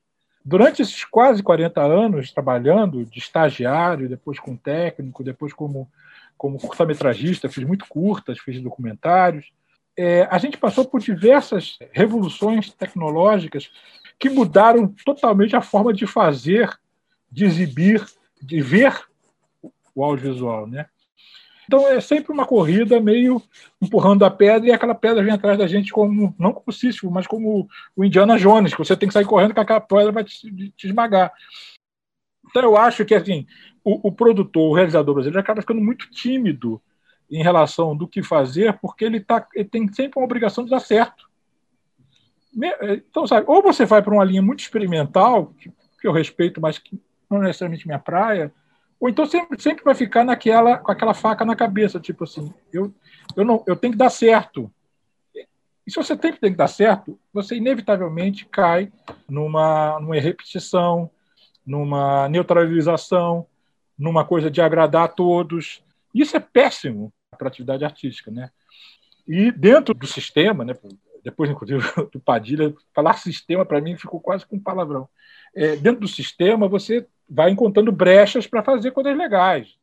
Durante 0.49 0.81
esses 0.81 1.05
quase 1.05 1.43
40 1.43 1.79
anos 1.79 2.31
trabalhando 2.31 3.05
de 3.05 3.19
estagiário, 3.19 4.09
depois 4.09 4.39
como 4.39 4.57
técnico, 4.57 5.23
depois 5.23 5.53
como, 5.53 5.87
como 6.35 6.57
curta-metragista, 6.57 7.47
fiz 7.47 7.63
muito 7.63 7.85
curtas, 7.87 8.39
fiz 8.39 8.59
documentários, 8.59 9.51
é, 9.95 10.23
a 10.23 10.39
gente 10.39 10.57
passou 10.57 10.85
por 10.85 11.01
diversas 11.01 11.77
revoluções 11.91 12.73
tecnológicas 12.73 13.69
que 14.17 14.27
mudaram 14.27 14.87
totalmente 15.05 15.55
a 15.55 15.61
forma 15.61 15.93
de 15.93 16.07
fazer, 16.07 16.67
de 17.31 17.45
exibir, 17.45 18.03
de 18.41 18.59
ver 18.59 18.99
o 19.93 20.03
audiovisual. 20.03 20.65
Né? 20.65 20.87
Então 21.69 21.87
é 21.87 22.01
sempre 22.01 22.31
uma 22.31 22.47
corrida 22.47 22.99
meio 22.99 23.39
empurrando 23.79 24.25
a 24.25 24.31
pedra 24.31 24.67
e 24.67 24.71
aquela 24.71 24.95
pedra 24.95 25.23
vem 25.23 25.31
atrás 25.31 25.55
da 25.55 25.67
gente 25.67 25.91
como, 25.91 26.33
não 26.39 26.51
como 26.51 26.73
Sísifo, 26.73 27.11
mas 27.11 27.27
como 27.27 27.69
o 27.95 28.03
Indiana 28.03 28.39
Jones, 28.39 28.73
que 28.73 28.79
você 28.79 28.97
tem 28.97 29.07
que 29.07 29.13
sair 29.13 29.25
correndo 29.25 29.53
que 29.53 29.59
aquela 29.59 29.79
pedra 29.79 30.11
vai 30.11 30.23
te, 30.23 30.71
te 30.71 30.87
esmagar. 30.87 31.31
Então 32.49 32.63
eu 32.63 32.75
acho 32.75 33.05
que 33.05 33.13
assim, 33.13 33.45
o, 33.83 34.07
o, 34.07 34.11
produtor, 34.11 34.71
o 34.71 34.73
realizador 34.73 35.13
brasileiro 35.13 35.39
acaba 35.39 35.61
ficando 35.61 35.79
muito 35.79 36.09
tímido 36.09 36.81
em 37.29 37.43
relação 37.43 37.95
do 37.95 38.07
que 38.07 38.23
fazer, 38.23 38.79
porque 38.79 39.05
ele, 39.05 39.19
tá, 39.19 39.47
ele 39.53 39.69
tem 39.69 39.87
sempre 39.93 40.17
uma 40.17 40.25
obrigação 40.25 40.63
de 40.63 40.71
dar 40.71 40.79
certo. 40.79 41.29
Então, 43.07 43.27
sabe, 43.27 43.45
ou 43.47 43.61
você 43.61 43.85
vai 43.85 44.01
para 44.01 44.15
uma 44.15 44.23
linha 44.23 44.41
muito 44.41 44.61
experimental, 44.61 45.53
que, 45.59 45.71
que 46.01 46.07
eu 46.07 46.11
respeito, 46.11 46.59
mas 46.59 46.79
que 46.79 46.99
não 47.29 47.37
é 47.37 47.41
necessariamente 47.41 47.85
minha 47.85 47.99
praia, 47.99 48.51
ou 48.99 49.07
então 49.07 49.25
sempre, 49.25 49.61
sempre 49.61 49.83
vai 49.83 49.95
ficar 49.95 50.25
naquela, 50.25 50.77
com 50.77 50.91
aquela 50.91 51.13
faca 51.13 51.45
na 51.45 51.55
cabeça, 51.55 51.99
tipo 51.99 52.25
assim, 52.25 52.53
eu, 52.73 52.93
eu, 53.35 53.45
não, 53.45 53.63
eu 53.65 53.75
tenho 53.75 53.93
que 53.93 53.97
dar 53.99 54.09
certo. 54.09 54.71
E 55.87 55.91
se 55.91 55.95
você 55.95 56.15
tem 56.15 56.33
que, 56.33 56.49
dar 56.49 56.67
certo, 56.67 57.17
você 57.33 57.55
inevitavelmente 57.55 58.45
cai 58.45 58.91
numa, 59.27 59.99
numa 59.99 60.19
repetição, 60.19 61.09
numa 61.65 62.27
neutralização, 62.29 63.47
numa 63.97 64.25
coisa 64.25 64.51
de 64.51 64.61
agradar 64.61 65.05
a 65.05 65.07
todos. 65.07 65.81
Isso 66.13 66.35
é 66.37 66.39
péssimo 66.39 67.11
para 67.37 67.47
a 67.47 67.49
atividade 67.49 67.85
artística. 67.85 68.29
Né? 68.29 68.51
E 69.27 69.51
dentro 69.51 69.93
do 69.93 70.05
sistema, 70.05 70.63
né, 70.63 70.75
depois, 71.23 71.49
inclusive, 71.49 71.81
do 72.11 72.19
Padilha, 72.19 72.73
falar 72.93 73.17
sistema 73.17 73.65
para 73.65 73.81
mim 73.81 73.97
ficou 73.97 74.19
quase 74.19 74.45
com 74.45 74.57
um 74.57 74.61
palavrão. 74.61 75.07
É, 75.55 75.75
dentro 75.75 76.01
do 76.01 76.07
sistema, 76.07 76.67
você 76.67 77.07
vai 77.29 77.51
encontrando 77.51 77.91
brechas 77.91 78.47
para 78.47 78.63
fazer 78.63 78.91
coisas 78.91 79.15
legais. 79.17 79.77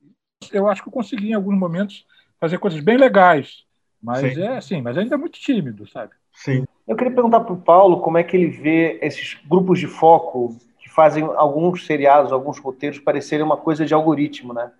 Eu 0.53 0.69
acho 0.69 0.83
que 0.83 0.89
eu 0.89 0.93
consegui, 0.93 1.31
em 1.31 1.35
alguns 1.35 1.59
momentos, 1.59 2.05
fazer 2.41 2.59
coisas 2.59 2.81
bem 2.81 2.97
legais. 2.97 3.65
Mas 4.03 4.35
Sim. 4.35 4.43
é 4.43 4.57
assim, 4.57 4.83
mas 4.83 4.97
ainda 4.97 5.15
é 5.15 5.19
muito 5.19 5.39
tímido, 5.39 5.89
sabe? 5.89 6.13
Sim. 6.33 6.65
Eu 6.87 6.95
queria 6.95 7.13
perguntar 7.13 7.41
para 7.41 7.53
o 7.53 7.61
Paulo 7.61 8.01
como 8.01 8.19
é 8.19 8.23
que 8.23 8.37
ele 8.37 8.49
vê 8.49 8.99
esses 9.03 9.39
grupos 9.49 9.79
de 9.79 9.87
foco 9.87 10.57
que 10.79 10.89
fazem 10.89 11.25
alguns 11.25 11.87
seriados, 11.87 12.33
alguns 12.33 12.59
roteiros 12.59 12.99
parecerem 12.99 13.45
uma 13.45 13.57
coisa 13.57 13.85
de 13.85 13.95
algoritmo, 13.95 14.53
né? 14.53 14.71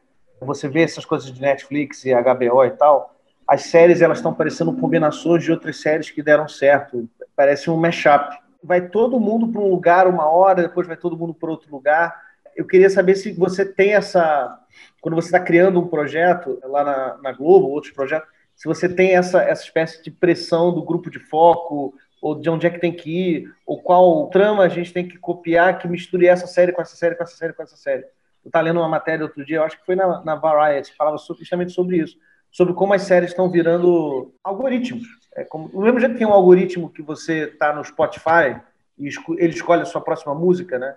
Você 0.41 0.69
vê 0.69 0.83
essas 0.83 1.05
coisas 1.05 1.33
de 1.33 1.41
Netflix 1.41 2.05
e 2.05 2.13
HBO 2.13 2.65
e 2.65 2.71
tal, 2.71 3.17
as 3.49 3.63
séries 3.63 4.03
elas 4.03 4.19
estão 4.19 4.35
parecendo 4.35 4.73
combinações 4.75 5.43
de 5.43 5.53
outras 5.53 5.81
séries 5.81 6.11
que 6.11 6.23
deram 6.23 6.49
certo. 6.49 7.09
Parece 7.35 7.71
um 7.71 7.77
mashup. 7.77 8.37
Vai 8.63 8.89
todo 8.89 9.21
mundo 9.21 9.49
para 9.49 9.61
um 9.61 9.71
lugar 9.71 10.07
uma 10.07 10.29
hora, 10.29 10.63
depois 10.63 10.87
vai 10.87 10.97
todo 10.97 11.17
mundo 11.17 11.33
para 11.33 11.51
outro 11.51 11.71
lugar. 11.71 12.26
Eu 12.57 12.67
queria 12.67 12.91
saber 12.91 13.15
se 13.15 13.33
você 13.33 13.65
tem 13.65 13.95
essa. 13.95 14.59
Quando 15.01 15.15
você 15.15 15.29
está 15.29 15.39
criando 15.39 15.81
um 15.81 15.87
projeto 15.87 16.59
lá 16.65 16.83
na, 16.83 17.19
na 17.23 17.33
Globo, 17.33 17.69
outros 17.69 17.93
projetos, 17.93 18.29
se 18.55 18.67
você 18.67 18.89
tem 18.89 19.15
essa, 19.15 19.43
essa 19.43 19.63
espécie 19.63 20.03
de 20.03 20.11
pressão 20.11 20.73
do 20.73 20.83
grupo 20.83 21.11
de 21.11 21.19
foco, 21.19 21.95
ou 22.21 22.35
de 22.35 22.49
onde 22.49 22.67
é 22.67 22.71
que 22.71 22.81
tem 22.81 22.93
que 22.93 23.11
ir, 23.11 23.55
ou 23.67 23.81
qual 23.83 24.29
trama 24.29 24.65
a 24.65 24.69
gente 24.69 24.93
tem 24.93 25.07
que 25.07 25.19
copiar 25.19 25.79
que 25.79 25.87
misture 25.87 26.27
essa 26.27 26.47
série 26.47 26.73
com 26.73 26.83
essa 26.83 26.97
série, 26.97 27.15
com 27.15 27.23
essa 27.23 27.37
série, 27.37 27.53
com 27.53 27.63
essa 27.63 27.77
série. 27.77 28.03
Eu 28.45 28.49
estava 28.49 28.65
lendo 28.65 28.81
uma 28.81 28.89
matéria 28.89 29.25
outro 29.25 29.45
dia, 29.45 29.59
eu 29.59 29.65
acho 29.65 29.79
que 29.79 29.87
foi 29.87 29.95
na, 29.95 30.25
na 30.25 30.35
Variety, 30.35 30.95
falava 30.97 31.17
justamente 31.19 31.73
sobre 31.73 31.99
isso 31.99 32.17
sobre 32.57 32.73
como 32.73 32.95
as 32.95 33.03
séries 33.03 33.31
estão 33.31 33.51
virando 33.51 34.33
algoritmos. 34.43 35.07
É 35.35 35.45
como, 35.45 35.69
do 35.69 35.81
mesmo 35.81 36.01
jeito 36.01 36.13
que 36.13 36.19
tem 36.19 36.27
um 36.27 36.33
algoritmo 36.33 36.89
que 36.89 37.03
você 37.03 37.49
está 37.49 37.71
no 37.75 37.85
Spotify 37.85 38.59
e 38.99 39.11
ele 39.37 39.53
escolhe 39.53 39.83
a 39.83 39.85
sua 39.85 40.01
próxima 40.01 40.35
música, 40.35 40.79
né? 40.79 40.97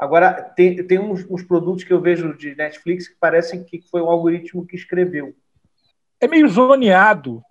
Agora, 0.00 0.32
tem, 0.32 0.82
tem 0.86 0.98
uns, 0.98 1.26
uns, 1.28 1.42
produtos 1.42 1.84
que 1.84 1.92
eu 1.92 2.00
vejo 2.00 2.34
de 2.34 2.56
Netflix 2.56 3.06
que 3.06 3.16
parecem 3.20 3.62
que 3.62 3.82
foi 3.82 4.00
um 4.00 4.08
algoritmo 4.08 4.66
que 4.66 4.74
escreveu. 4.74 5.36
É 6.18 6.26
meio 6.26 6.48
zoneado 6.48 7.42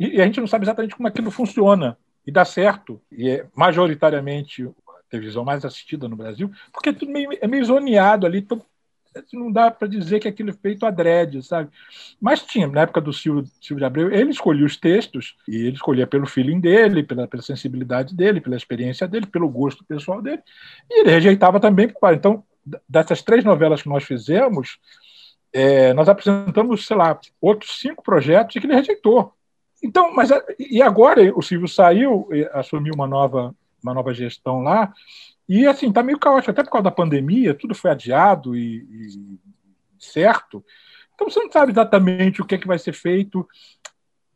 e, 0.00 0.16
e 0.16 0.22
a 0.22 0.24
gente 0.24 0.40
não 0.40 0.46
sabe 0.46 0.64
exatamente 0.64 0.96
como 0.96 1.06
aquilo 1.06 1.30
funciona 1.30 1.98
e 2.26 2.32
dá 2.32 2.42
certo. 2.42 3.02
E 3.12 3.28
é 3.28 3.46
majoritariamente 3.54 4.64
a 4.64 5.10
televisão 5.10 5.44
mais 5.44 5.62
assistida 5.62 6.08
no 6.08 6.16
Brasil, 6.16 6.50
porque 6.72 6.88
é 6.88 6.92
tudo 6.94 7.12
meio, 7.12 7.28
é 7.38 7.46
meio 7.46 7.66
zoneado 7.66 8.24
ali, 8.24 8.38
então 8.38 8.62
não 9.32 9.50
dá 9.50 9.70
para 9.70 9.88
dizer 9.88 10.20
que 10.20 10.28
aquilo 10.28 10.50
é 10.50 10.52
feito 10.52 10.86
adrede, 10.86 11.42
sabe? 11.42 11.70
Mas 12.20 12.42
tinha, 12.42 12.66
na 12.68 12.82
época 12.82 13.00
do 13.00 13.12
Silvio, 13.12 13.44
Silvio 13.60 13.78
de 13.78 13.84
Abreu, 13.84 14.12
ele 14.12 14.30
escolhia 14.30 14.64
os 14.64 14.76
textos, 14.76 15.36
e 15.48 15.56
ele 15.56 15.74
escolhia 15.74 16.06
pelo 16.06 16.26
feeling 16.26 16.60
dele, 16.60 17.02
pela, 17.02 17.26
pela 17.26 17.42
sensibilidade 17.42 18.14
dele, 18.14 18.40
pela 18.40 18.56
experiência 18.56 19.08
dele, 19.08 19.26
pelo 19.26 19.48
gosto 19.48 19.84
pessoal 19.84 20.22
dele, 20.22 20.42
e 20.88 21.00
ele 21.00 21.10
rejeitava 21.10 21.58
também. 21.58 21.92
Então, 22.12 22.44
dessas 22.88 23.22
três 23.22 23.44
novelas 23.44 23.82
que 23.82 23.88
nós 23.88 24.04
fizemos, 24.04 24.78
é, 25.52 25.92
nós 25.94 26.08
apresentamos, 26.08 26.86
sei 26.86 26.96
lá, 26.96 27.18
outros 27.40 27.80
cinco 27.80 28.02
projetos 28.02 28.54
e 28.54 28.60
que 28.60 28.66
ele 28.66 28.74
rejeitou. 28.74 29.32
Então, 29.82 30.14
mas 30.14 30.30
e 30.58 30.82
agora 30.82 31.32
o 31.34 31.42
Silvio 31.42 31.66
saiu, 31.66 32.28
assumiu 32.52 32.94
uma 32.94 33.06
nova, 33.06 33.54
uma 33.82 33.94
nova 33.94 34.12
gestão 34.12 34.60
lá, 34.60 34.92
e 35.52 35.66
assim, 35.66 35.92
tá 35.92 36.00
meio 36.00 36.16
caótico, 36.16 36.52
até 36.52 36.62
por 36.62 36.70
causa 36.70 36.84
da 36.84 36.92
pandemia, 36.92 37.52
tudo 37.52 37.74
foi 37.74 37.90
adiado 37.90 38.54
e, 38.54 38.86
e 38.88 39.38
certo. 39.98 40.64
Então 41.12 41.28
você 41.28 41.40
não 41.40 41.50
sabe 41.50 41.72
exatamente 41.72 42.40
o 42.40 42.44
que, 42.44 42.54
é 42.54 42.58
que 42.58 42.68
vai 42.68 42.78
ser 42.78 42.92
feito, 42.92 43.44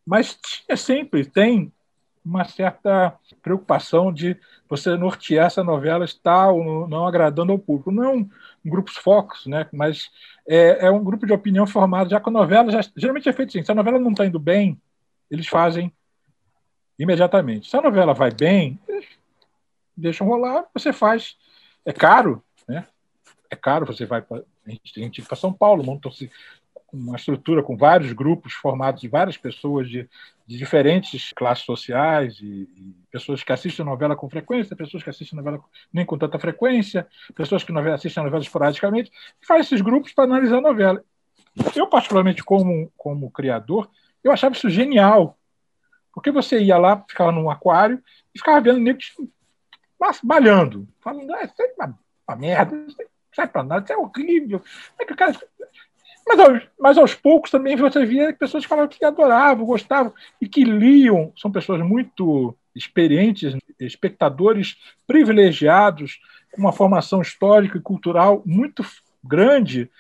mas 0.05 0.35
tinha 0.35 0.77
sempre, 0.77 1.25
tem 1.25 1.73
uma 2.25 2.45
certa 2.45 3.17
preocupação 3.41 4.13
de 4.13 4.37
você 4.69 4.97
nortear 4.97 5.47
essa 5.47 5.63
novela 5.63 6.05
está 6.05 6.51
ou 6.51 6.89
não 6.89 7.07
agradando 7.07 7.53
ao 7.53 7.61
público. 7.61 7.93
Não 7.93 8.17
um 8.17 8.29
grupos 8.65 8.97
focos, 8.97 9.47
né? 9.47 9.69
mas 9.73 10.11
é, 10.49 10.87
é, 10.87 10.91
um 10.91 11.05
grupo 11.05 11.27
de 11.27 11.33
opinião 11.33 11.65
formado 11.65 12.11
já 12.11 12.19
com 12.19 12.31
a 12.31 12.33
novela. 12.33 12.73
Já, 12.73 12.81
geralmente 12.97 13.29
é 13.29 13.33
feito 13.33 13.51
assim: 13.51 13.63
se 13.63 13.71
a 13.71 13.75
novela 13.75 14.01
não 14.01 14.11
está 14.11 14.27
indo 14.27 14.41
bem, 14.41 14.81
eles 15.31 15.47
fazem 15.47 15.93
imediatamente. 16.99 17.71
Se 17.71 17.77
a 17.77 17.83
novela 17.83 18.15
vai 18.15 18.33
bem, 18.33 18.81
deixam 19.97 20.27
rolar, 20.27 20.67
você 20.73 20.93
faz. 20.93 21.37
É 21.85 21.93
caro, 21.93 22.43
né? 22.67 22.87
É 23.51 23.57
caro, 23.57 23.87
você 23.87 24.07
vai 24.07 24.23
para. 24.23 24.45
A 24.67 24.71
gente 24.71 25.23
para 25.23 25.37
São 25.37 25.53
Paulo, 25.53 25.85
montam-se 25.85 26.31
uma 26.95 27.17
estrutura 27.17 27.63
com 27.63 27.77
vários 27.77 28.13
grupos 28.13 28.53
formados 28.53 29.01
de 29.01 29.09
várias 29.09 29.37
pessoas 29.37 29.89
de, 29.89 30.09
de 30.47 30.57
diferentes 30.57 31.33
classes 31.33 31.65
sociais 31.65 32.39
e, 32.41 32.69
e, 32.77 32.95
pessoas 33.11 33.43
que 33.43 33.53
assistem 33.53 33.85
novela 33.85 34.15
com 34.15 34.31
frequência, 34.31 34.77
pessoas 34.77 35.03
que 35.03 35.11
assistem 35.11 35.37
novela 35.37 35.63
nem 35.93 36.07
com 36.07 36.17
tanta 36.17 36.39
frequência, 36.39 37.07
pessoas 37.35 37.65
que 37.65 37.73
novela, 37.73 37.97
assistem 37.97 38.21
a 38.21 38.25
novela 38.25 38.43
esporadicamente, 38.43 39.11
e 39.43 39.47
faz 39.47 39.67
esses 39.67 39.81
grupos 39.81 40.13
para 40.13 40.25
analisar 40.25 40.59
a 40.59 40.61
novela. 40.61 41.03
Eu, 41.75 41.89
particularmente, 41.89 42.43
como, 42.45 42.91
como 42.97 43.31
criador, 43.31 43.91
eu 44.23 44.31
achava 44.31 44.55
isso 44.55 44.71
genial, 44.71 45.37
porque 46.13 46.31
você 46.31 46.61
ia 46.61 46.79
lá, 46.79 47.05
ficava 47.09 47.33
num 47.33 47.51
aquário 47.51 48.01
e 48.33 48.39
ficava 48.39 48.61
vendo 48.61 48.79
negros 48.79 49.13
balhando, 50.23 50.89
falando, 51.01 51.33
ah, 51.35 51.45
isso 51.45 51.55
é 51.61 51.75
uma, 51.77 51.99
uma 52.29 52.37
merda, 52.37 52.77
não 52.77 52.89
serve 53.35 53.53
para 53.53 53.63
nada, 53.63 53.85
isso 53.85 53.93
é 53.93 53.97
horrível. 53.97 54.63
É 54.99 55.05
que 55.05 55.15
cara... 55.15 55.35
mas, 56.27 56.41
aos, 56.41 56.63
mas 56.79 56.99
aos 56.99 57.15
poucos 57.15 57.51
também 57.51 57.77
você 57.77 58.05
via 58.05 58.33
pessoas 58.33 58.65
que 58.65 58.69
falavam 58.69 58.89
que 58.89 59.05
adoravam, 59.05 59.67
gostavam 59.67 60.13
e 60.41 60.49
que 60.49 60.65
liam, 60.65 61.33
são 61.37 61.51
pessoas 61.51 61.81
muito 61.81 62.57
experientes, 62.75 63.57
espectadores 63.79 64.77
privilegiados, 65.07 66.21
com 66.53 66.61
uma 66.61 66.73
formação 66.73 67.21
histórica 67.21 67.79
e 67.79 67.83
cultural 67.83 68.43
muito 68.45 68.85
grande 69.23 69.91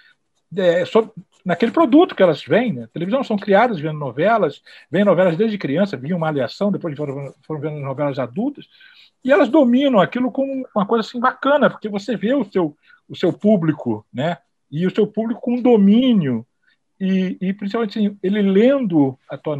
é, 0.56 0.84
sobre, 0.84 1.10
naquele 1.44 1.72
produto 1.72 2.14
que 2.14 2.22
elas 2.22 2.42
veem. 2.42 2.72
Né? 2.72 2.88
televisão 2.92 3.22
são 3.22 3.36
criadas 3.36 3.78
vendo 3.78 3.98
novelas, 3.98 4.62
veem 4.90 5.04
novelas 5.04 5.36
desde 5.36 5.58
criança, 5.58 5.96
viam 5.96 6.18
uma 6.18 6.28
aliação, 6.28 6.72
depois 6.72 6.96
foram, 6.96 7.34
foram 7.46 7.60
vendo 7.60 7.80
novelas 7.80 8.18
adultas, 8.18 8.66
e 9.24 9.32
elas 9.32 9.48
dominam 9.48 10.00
aquilo 10.00 10.30
como 10.30 10.66
uma 10.74 10.86
coisa 10.86 11.06
assim 11.06 11.20
bacana, 11.20 11.70
porque 11.70 11.88
você 11.88 12.16
vê 12.16 12.34
o 12.34 12.44
seu, 12.44 12.76
o 13.08 13.16
seu 13.16 13.32
público, 13.32 14.04
né? 14.12 14.38
E 14.70 14.86
o 14.86 14.94
seu 14.94 15.06
público 15.06 15.40
com 15.40 15.60
domínio 15.60 16.46
e, 17.00 17.36
e 17.40 17.52
principalmente 17.52 17.98
assim, 17.98 18.18
ele 18.22 18.40
lendo 18.42 19.18
a 19.28 19.36
tua 19.36 19.56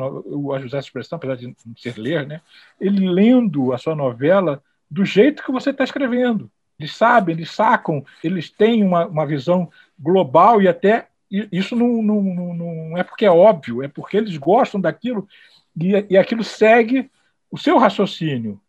acho 0.56 0.66
essa 0.66 0.78
expressão, 0.78 1.16
apesar 1.16 1.36
de 1.36 1.48
não 1.48 1.76
ser 1.76 1.98
ler, 1.98 2.26
né? 2.26 2.40
Ele 2.80 3.08
lendo 3.08 3.72
a 3.72 3.78
sua 3.78 3.94
novela 3.94 4.62
do 4.90 5.04
jeito 5.04 5.42
que 5.42 5.52
você 5.52 5.70
está 5.70 5.82
escrevendo. 5.84 6.50
Eles 6.78 6.94
sabem, 6.94 7.34
eles 7.34 7.50
sacam, 7.50 8.04
eles 8.22 8.50
têm 8.50 8.82
uma, 8.82 9.06
uma 9.06 9.26
visão 9.26 9.70
global 9.98 10.60
e 10.60 10.68
até 10.68 11.08
isso 11.50 11.74
não, 11.74 12.02
não, 12.02 12.22
não, 12.54 12.98
é 12.98 13.02
porque 13.02 13.24
é 13.24 13.30
óbvio, 13.30 13.82
é 13.82 13.88
porque 13.88 14.16
eles 14.16 14.36
gostam 14.36 14.80
daquilo 14.80 15.28
e, 15.80 16.06
e 16.10 16.16
aquilo 16.16 16.44
segue 16.44 17.10
o 17.50 17.58
seu 17.58 17.78
raciocínio. 17.78 18.60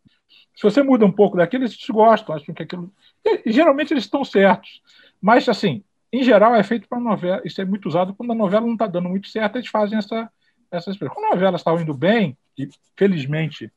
Se 0.54 0.62
você 0.62 0.82
muda 0.82 1.04
um 1.04 1.12
pouco 1.12 1.36
daquilo, 1.36 1.64
eles 1.64 1.76
gostam, 1.88 2.34
acham 2.34 2.54
que 2.54 2.62
aquilo. 2.62 2.90
E, 3.24 3.52
geralmente 3.52 3.92
eles 3.92 4.04
estão 4.04 4.24
certos. 4.24 4.80
Mas, 5.20 5.48
assim, 5.48 5.84
em 6.10 6.22
geral, 6.22 6.54
é 6.54 6.62
feito 6.62 6.88
para 6.88 6.98
novela. 6.98 7.42
Isso 7.44 7.60
é 7.60 7.64
muito 7.64 7.86
usado 7.86 8.14
quando 8.14 8.32
a 8.32 8.34
novela 8.34 8.64
não 8.64 8.72
está 8.72 8.86
dando 8.86 9.08
muito 9.08 9.28
certo, 9.28 9.56
eles 9.56 9.68
fazem 9.68 9.98
essa, 9.98 10.30
essa. 10.70 10.96
Quando 10.96 11.26
a 11.26 11.30
novela 11.34 11.56
está 11.56 11.72
indo 11.74 11.92
bem, 11.92 12.36
e 12.58 12.68
felizmente, 12.96 13.70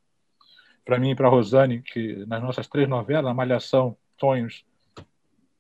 para 0.86 0.98
mim 0.98 1.12
e 1.12 1.16
para 1.16 1.28
a 1.28 1.30
Rosane, 1.30 1.82
que 1.82 2.26
nas 2.28 2.42
nossas 2.42 2.68
três 2.68 2.88
novelas, 2.88 3.26
na 3.26 3.34
Malhação, 3.34 3.98
Sonhos, 4.18 4.64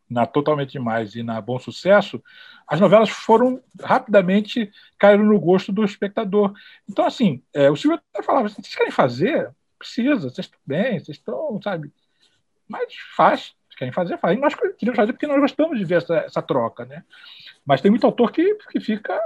na 0.10 0.26
Totalmente 0.26 0.72
Demais 0.72 1.16
e 1.16 1.24
na 1.24 1.40
Bom 1.40 1.60
Sucesso, 1.60 2.22
as 2.68 2.80
novelas 2.80 3.10
foram 3.10 3.62
rapidamente 3.82 4.72
caíram 4.98 5.26
no 5.26 5.40
gosto 5.40 5.72
do 5.72 5.84
espectador. 5.84 6.54
Então, 6.90 7.06
assim, 7.06 7.42
é, 7.54 7.70
o 7.70 7.76
Silvio 7.76 8.02
até 8.14 8.24
falava: 8.24 8.50
vocês 8.50 8.76
querem 8.76 8.92
fazer? 8.92 9.52
precisa, 9.80 10.30
vocês 10.30 10.46
estão 10.46 10.60
bem, 10.66 11.00
vocês 11.00 11.18
estão, 11.18 11.60
sabe? 11.64 11.92
Mas 12.68 12.94
faz, 13.16 13.56
querem 13.78 13.94
fazer, 13.94 14.18
faz. 14.20 14.38
E 14.38 14.42
nós 14.42 14.54
queríamos 14.54 14.98
fazer 14.98 15.14
porque 15.14 15.26
nós 15.26 15.40
gostamos 15.40 15.80
de 15.80 15.86
ver 15.86 16.00
essa, 16.00 16.18
essa 16.18 16.42
troca, 16.42 16.86
né? 16.86 17.04
Mas 17.66 17.82
tem 17.82 17.90
muito 17.90 18.06
autor 18.06 18.32
que, 18.32 18.56
que 18.72 18.80
fica 18.82 19.20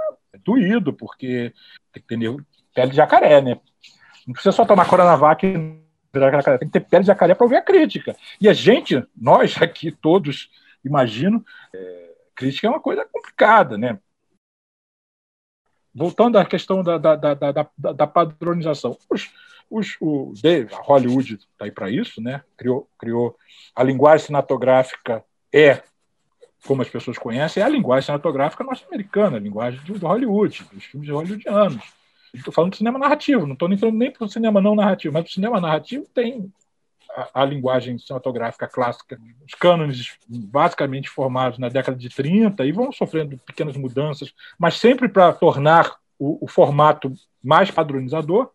doído, 0.44 0.92
porque 0.92 1.52
tem 1.92 2.02
que 2.02 2.08
ter 2.08 2.36
pele 2.72 2.90
de 2.90 2.96
jacaré, 2.96 3.42
né? 3.42 3.60
Não 4.26 4.32
precisa 4.32 4.52
só 4.52 4.64
tomar 4.64 4.88
Coronavac 4.88 5.44
tem 6.60 6.68
que 6.68 6.68
ter 6.68 6.80
pele 6.80 7.02
de 7.02 7.08
jacaré 7.08 7.34
para 7.34 7.44
ouvir 7.44 7.56
a 7.56 7.62
crítica. 7.62 8.16
E 8.40 8.48
a 8.48 8.52
gente, 8.52 9.04
nós 9.16 9.60
aqui 9.60 9.90
todos, 9.90 10.48
imagino, 10.84 11.44
é, 11.72 12.14
crítica 12.34 12.66
é 12.66 12.70
uma 12.70 12.80
coisa 12.80 13.04
complicada, 13.04 13.78
né? 13.78 13.98
Voltando 15.94 16.38
à 16.38 16.44
questão 16.44 16.82
da, 16.82 16.98
da, 16.98 17.14
da, 17.16 17.34
da, 17.34 17.92
da 17.92 18.06
padronização. 18.06 18.98
Os, 19.08 19.30
os, 19.70 19.96
o 20.00 20.32
Dave, 20.42 20.74
a 20.74 20.78
Hollywood 20.78 21.34
está 21.34 21.64
aí 21.64 21.70
para 21.70 21.90
isso, 21.90 22.20
né? 22.20 22.42
Criou, 22.56 22.88
criou 22.98 23.36
a 23.74 23.82
linguagem 23.82 24.26
cinematográfica 24.26 25.24
é 25.52 25.82
como 26.66 26.82
as 26.82 26.88
pessoas 26.88 27.18
conhecem, 27.18 27.62
é 27.62 27.66
a 27.66 27.68
linguagem 27.68 28.06
cinematográfica 28.06 28.64
norte-americana, 28.64 29.36
a 29.36 29.40
linguagem 29.40 29.80
do, 29.84 29.98
do 29.98 30.06
Hollywood, 30.06 30.64
dos 30.72 30.84
filmes 30.84 31.10
hollywoodianos. 31.10 31.84
Estou 32.32 32.52
falando 32.52 32.72
de 32.72 32.78
cinema 32.78 32.98
narrativo, 32.98 33.46
não 33.46 33.52
estou 33.52 33.70
entrando 33.70 33.96
nem 33.96 34.10
para 34.10 34.24
o 34.24 34.28
cinema 34.28 34.60
não 34.60 34.74
narrativo, 34.74 35.14
mas 35.14 35.28
o 35.28 35.32
cinema 35.32 35.60
narrativo 35.60 36.06
tem 36.12 36.52
a, 37.14 37.42
a, 37.42 37.44
linguagem 37.44 37.98
cinematográfica 37.98 38.66
clássica, 38.66 39.18
os 39.46 39.54
cânones 39.54 40.16
basicamente 40.28 41.08
formados 41.08 41.58
na 41.58 41.68
década 41.68 41.96
de 41.96 42.08
30 42.08 42.64
e 42.64 42.72
vão 42.72 42.92
sofrendo 42.92 43.38
pequenas 43.38 43.76
mudanças, 43.76 44.32
mas 44.58 44.78
sempre 44.78 45.08
para 45.08 45.32
tornar 45.32 45.96
o, 46.18 46.44
o 46.44 46.48
formato 46.48 47.12
mais 47.42 47.70
padronizador, 47.70 48.50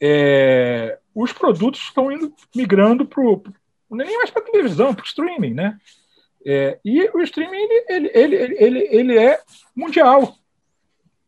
é, 0.00 0.98
os 1.14 1.32
produtos 1.32 1.80
estão 1.82 2.10
indo 2.10 2.34
migrando 2.54 3.04
para 3.04 3.22
nem 3.90 4.16
mais 4.16 4.30
para 4.30 4.42
televisão, 4.42 4.94
para 4.94 5.02
o 5.02 5.06
streaming, 5.06 5.54
né? 5.54 5.78
É, 6.44 6.78
e 6.84 7.02
o 7.12 7.20
streaming 7.20 7.56
ele, 7.56 7.84
ele, 7.88 8.10
ele, 8.14 8.56
ele, 8.58 8.88
ele 8.90 9.18
é 9.18 9.40
mundial, 9.76 10.36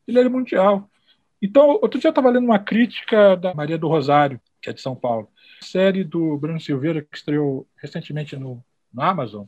ele 0.06 0.18
é 0.18 0.28
mundial. 0.28 0.88
Então, 1.40 1.70
outro 1.70 2.00
dia 2.00 2.08
eu 2.08 2.12
estava 2.12 2.30
lendo 2.30 2.44
uma 2.44 2.58
crítica 2.58 3.36
da 3.36 3.52
Maria 3.52 3.76
do 3.76 3.88
Rosário, 3.88 4.40
que 4.60 4.70
é 4.70 4.72
de 4.72 4.80
São 4.80 4.94
Paulo, 4.94 5.28
série 5.62 6.04
do 6.04 6.36
Bruno 6.36 6.60
Silveira 6.60 7.02
que 7.02 7.16
estreou 7.16 7.66
recentemente 7.76 8.36
no, 8.36 8.62
no 8.92 9.02
Amazon. 9.02 9.46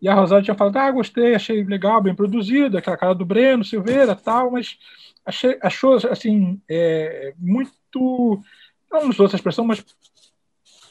E 0.00 0.08
a 0.08 0.14
Rosário 0.14 0.44
tinha 0.44 0.56
falado: 0.56 0.76
ah, 0.76 0.90
gostei, 0.90 1.34
achei 1.34 1.62
legal, 1.62 2.02
bem 2.02 2.14
produzido, 2.14 2.78
aquela 2.78 2.96
cara 2.96 3.14
do 3.14 3.24
Breno 3.24 3.64
Silveira, 3.64 4.16
tal, 4.16 4.50
mas 4.50 4.78
achei, 5.24 5.58
achou 5.62 5.94
assim 6.10 6.60
é, 6.68 7.34
muito 7.38 8.42
não 8.90 9.08
usou 9.08 9.26
essa 9.26 9.36
expressão, 9.36 9.64
mas 9.64 9.84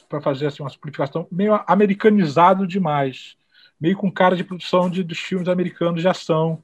para 0.08 0.20
fazer 0.20 0.46
assim, 0.46 0.62
uma 0.62 0.70
simplificação, 0.70 1.28
meio 1.30 1.54
americanizado 1.66 2.66
demais, 2.66 3.36
meio 3.80 3.96
com 3.96 4.10
cara 4.10 4.34
de 4.34 4.42
produção 4.42 4.90
de, 4.90 5.04
dos 5.04 5.18
filmes 5.18 5.48
americanos 5.48 6.00
de 6.00 6.08
ação 6.08 6.62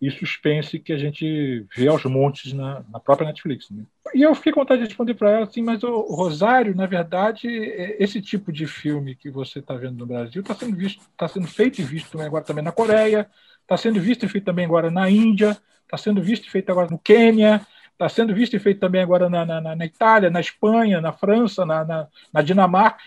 e 0.00 0.10
suspense 0.10 0.78
que 0.78 0.92
a 0.92 0.98
gente 0.98 1.66
vê 1.74 1.88
aos 1.88 2.04
montes 2.04 2.52
na, 2.52 2.84
na 2.90 3.00
própria 3.00 3.26
Netflix. 3.26 3.70
Né? 3.70 3.82
E 4.14 4.22
eu 4.22 4.34
fiquei 4.34 4.52
com 4.52 4.60
vontade 4.60 4.82
de 4.82 4.88
responder 4.88 5.14
para 5.14 5.30
ela 5.30 5.44
assim, 5.44 5.62
mas 5.62 5.82
o, 5.82 6.00
Rosário, 6.14 6.74
na 6.74 6.86
verdade, 6.86 7.48
é, 7.48 8.02
esse 8.02 8.20
tipo 8.20 8.52
de 8.52 8.66
filme 8.66 9.14
que 9.14 9.30
você 9.30 9.60
está 9.60 9.74
vendo 9.74 9.98
no 9.98 10.06
Brasil 10.06 10.42
está 10.42 10.54
sendo 10.54 10.76
visto, 10.76 11.00
está 11.00 11.26
sendo 11.26 11.46
feito 11.46 11.80
e 11.80 11.84
visto 11.84 12.20
agora 12.20 12.44
também 12.44 12.62
na 12.62 12.72
Coreia, 12.72 13.28
está 13.62 13.76
sendo 13.76 14.00
visto 14.00 14.26
e 14.26 14.28
feito 14.28 14.44
também 14.44 14.66
agora 14.66 14.90
na 14.90 15.08
Índia, 15.08 15.56
está 15.84 15.96
sendo 15.96 16.22
visto 16.22 16.46
e 16.46 16.50
feito 16.50 16.70
agora 16.70 16.90
no 16.90 16.98
Quênia, 16.98 17.66
está 17.92 18.08
sendo 18.08 18.34
visto 18.34 18.54
e 18.54 18.58
feito 18.58 18.80
também 18.80 19.00
agora 19.00 19.30
na, 19.30 19.46
na, 19.46 19.74
na 19.74 19.86
Itália, 19.86 20.28
na 20.28 20.40
Espanha, 20.40 21.00
na 21.00 21.12
França, 21.12 21.64
na, 21.64 21.84
na, 21.84 22.08
na 22.32 22.42
Dinamarca. 22.42 22.98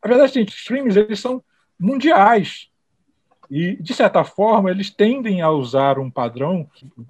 A 0.00 0.08
verdade 0.08 0.40
é 0.40 0.44
que 0.44 0.50
os 0.50 0.58
streams 0.58 0.96
eles 0.96 1.20
são 1.20 1.42
mundiais. 1.78 2.67
E, 3.50 3.76
de 3.76 3.94
certa 3.94 4.22
forma, 4.24 4.70
eles 4.70 4.90
tendem 4.90 5.40
a 5.40 5.50
usar 5.50 5.98
um 5.98 6.10
padrão 6.10 6.68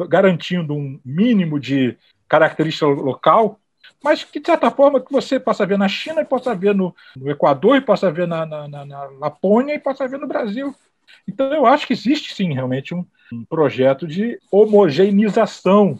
garantindo 0.08 0.74
um 0.74 1.00
mínimo 1.04 1.58
de 1.58 1.96
característica 2.28 2.86
local, 2.86 3.58
mas 4.02 4.22
que, 4.22 4.38
de 4.38 4.46
certa 4.46 4.70
forma, 4.70 5.00
que 5.00 5.10
você 5.10 5.40
possa 5.40 5.66
ver 5.66 5.78
na 5.78 5.88
China, 5.88 6.20
e 6.20 6.24
possa 6.24 6.54
ver 6.54 6.74
no, 6.74 6.94
no 7.16 7.30
Equador, 7.30 7.76
e 7.76 7.80
possa 7.80 8.10
ver 8.10 8.28
na, 8.28 8.46
na, 8.46 8.68
na, 8.68 8.84
na 8.84 9.04
Lapônia, 9.18 9.74
e 9.74 9.78
possa 9.78 10.06
ver 10.06 10.18
no 10.18 10.28
Brasil. 10.28 10.74
Então, 11.26 11.52
eu 11.52 11.66
acho 11.66 11.86
que 11.86 11.92
existe, 11.92 12.34
sim, 12.34 12.54
realmente 12.54 12.94
um, 12.94 13.04
um 13.32 13.44
projeto 13.44 14.06
de 14.06 14.38
homogeneização 14.50 15.98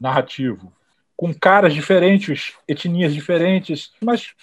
narrativo, 0.00 0.72
com 1.16 1.32
caras 1.32 1.72
diferentes, 1.72 2.54
etnias 2.68 3.14
diferentes, 3.14 3.92
mas 4.00 4.34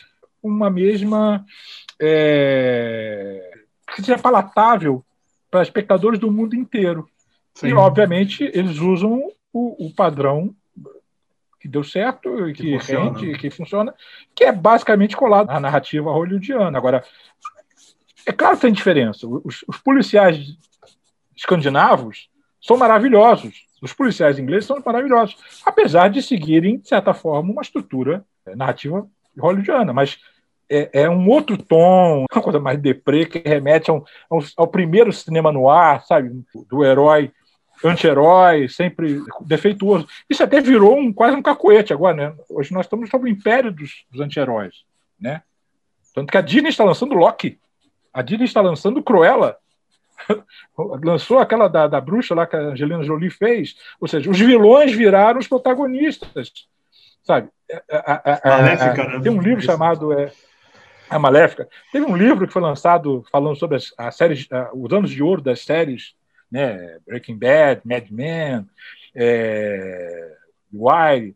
uma 0.42 0.70
mesma. 0.70 1.46
É, 2.00 3.52
que 3.96 4.02
seja 4.04 4.20
palatável 4.20 5.04
para 5.50 5.64
espectadores 5.64 6.20
do 6.20 6.32
mundo 6.32 6.56
inteiro. 6.56 7.08
Sim. 7.54 7.70
E, 7.70 7.74
obviamente, 7.74 8.44
eles 8.54 8.78
usam 8.80 9.32
o, 9.52 9.88
o 9.88 9.94
padrão 9.94 10.54
que 11.60 11.68
deu 11.68 11.84
certo, 11.84 12.30
que, 12.54 12.54
que 12.54 12.78
rende, 12.78 13.38
que 13.38 13.50
funciona, 13.50 13.94
que 14.36 14.44
é 14.44 14.52
basicamente 14.52 15.18
colado 15.18 15.48
na 15.48 15.60
narrativa 15.60 16.12
hollywoodiana. 16.12 16.78
Agora, 16.78 17.04
é 18.26 18.32
claro 18.32 18.56
que 18.56 18.62
tem 18.62 18.72
diferença. 18.72 19.28
Os, 19.28 19.64
os 19.68 19.78
policiais 19.78 20.56
escandinavos 21.36 22.30
são 22.62 22.78
maravilhosos. 22.78 23.66
Os 23.82 23.94
policiais 23.94 24.40
ingleses 24.40 24.66
são 24.66 24.82
maravilhosos, 24.84 25.38
apesar 25.66 26.10
de 26.10 26.22
seguirem, 26.22 26.80
de 26.80 26.88
certa 26.88 27.14
forma, 27.14 27.52
uma 27.52 27.62
estrutura 27.62 28.26
é, 28.46 28.56
narrativa 28.56 29.08
hollywoodiana. 29.38 29.94
Mas 29.94 30.20
é, 30.70 31.02
é, 31.02 31.10
um 31.10 31.28
outro 31.30 31.58
tom, 31.58 32.26
uma 32.32 32.44
coisa 32.44 32.60
mais 32.60 32.80
deprê, 32.80 33.26
que 33.26 33.48
remete 33.48 33.90
ao, 33.90 34.06
ao, 34.30 34.40
ao 34.58 34.68
primeiro 34.68 35.12
cinema 35.12 35.52
no 35.52 35.70
ar, 35.70 36.04
sabe? 36.04 36.44
Do 36.70 36.84
herói 36.84 37.32
anti-herói, 37.84 38.68
sempre 38.68 39.22
defeituoso. 39.42 40.08
Isso 40.30 40.44
até 40.44 40.60
virou 40.60 40.98
um, 40.98 41.14
quase 41.14 41.36
um 41.36 41.42
cacoete 41.42 41.94
agora, 41.94 42.16
né? 42.16 42.36
Hoje 42.50 42.74
nós 42.74 42.86
estamos 42.86 43.10
sob 43.10 43.26
o 43.26 43.28
império 43.28 43.72
dos, 43.72 44.06
dos 44.10 44.22
anti-heróis, 44.22 44.84
né? 45.20 45.44
Tanto 46.14 46.32
que 46.32 46.38
a 46.38 46.42
Disney 46.42 46.70
está 46.70 46.84
lançando 46.84 47.14
Loki, 47.14 47.60
a 48.12 48.22
Disney 48.22 48.46
está 48.46 48.62
lançando 48.62 49.04
Cruella, 49.04 49.58
lançou 51.04 51.38
aquela 51.38 51.68
da, 51.68 51.88
da 51.88 52.02
bruxa 52.02 52.34
lá 52.34 52.48
que 52.48 52.56
a 52.56 52.60
Angelina 52.60 53.04
Jolie 53.04 53.30
fez, 53.30 53.76
ou 54.00 54.08
seja, 54.08 54.30
os 54.30 54.40
vilões 54.40 54.92
viraram 54.92 55.40
os 55.40 55.48
protagonistas, 55.48 56.52
sabe? 57.24 57.50
A, 57.92 58.14
a, 58.14 59.16
a? 59.18 59.22
Tem 59.22 59.32
um 59.32 59.42
livro 59.42 59.62
chamado 59.62 60.12
é, 60.14 60.32
A 61.10 61.18
Maléfica. 61.18 61.68
Teve 61.92 62.06
um 62.06 62.16
livro 62.16 62.48
que 62.48 62.54
foi 62.54 62.62
lançado 62.62 63.24
falando 63.32 63.56
sobre 63.56 63.78
as, 63.78 63.94
as 63.98 64.16
séries, 64.16 64.48
os 64.74 64.92
anos 64.92 65.12
de 65.12 65.24
ouro 65.24 65.42
das 65.42 65.62
séries, 65.62 66.16
né? 66.52 66.98
Breaking 67.06 67.38
Bad, 67.38 67.82
Mad 67.86 68.10
Men, 68.10 68.66
é, 69.16 70.36
Wire, 70.74 71.36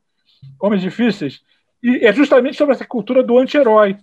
Homens 0.59 0.81
Difíceis, 0.81 1.41
e 1.81 2.05
é 2.05 2.13
justamente 2.13 2.57
sobre 2.57 2.73
essa 2.73 2.85
cultura 2.85 3.23
do 3.23 3.37
anti-herói. 3.37 3.97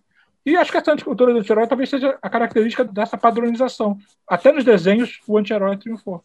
E 0.45 0.57
acho 0.57 0.71
que 0.71 0.79
essa 0.79 0.93
anticultura 0.93 1.33
do 1.33 1.41
anti-herói 1.41 1.67
talvez 1.67 1.91
seja 1.91 2.19
a 2.23 2.31
característica 2.31 2.85
dessa 2.85 3.19
padronização. 3.19 3.99
Até 4.27 4.51
nos 4.51 4.65
desenhos, 4.65 5.21
o 5.27 5.37
anti-herói 5.37 5.77
triunfou. 5.77 6.23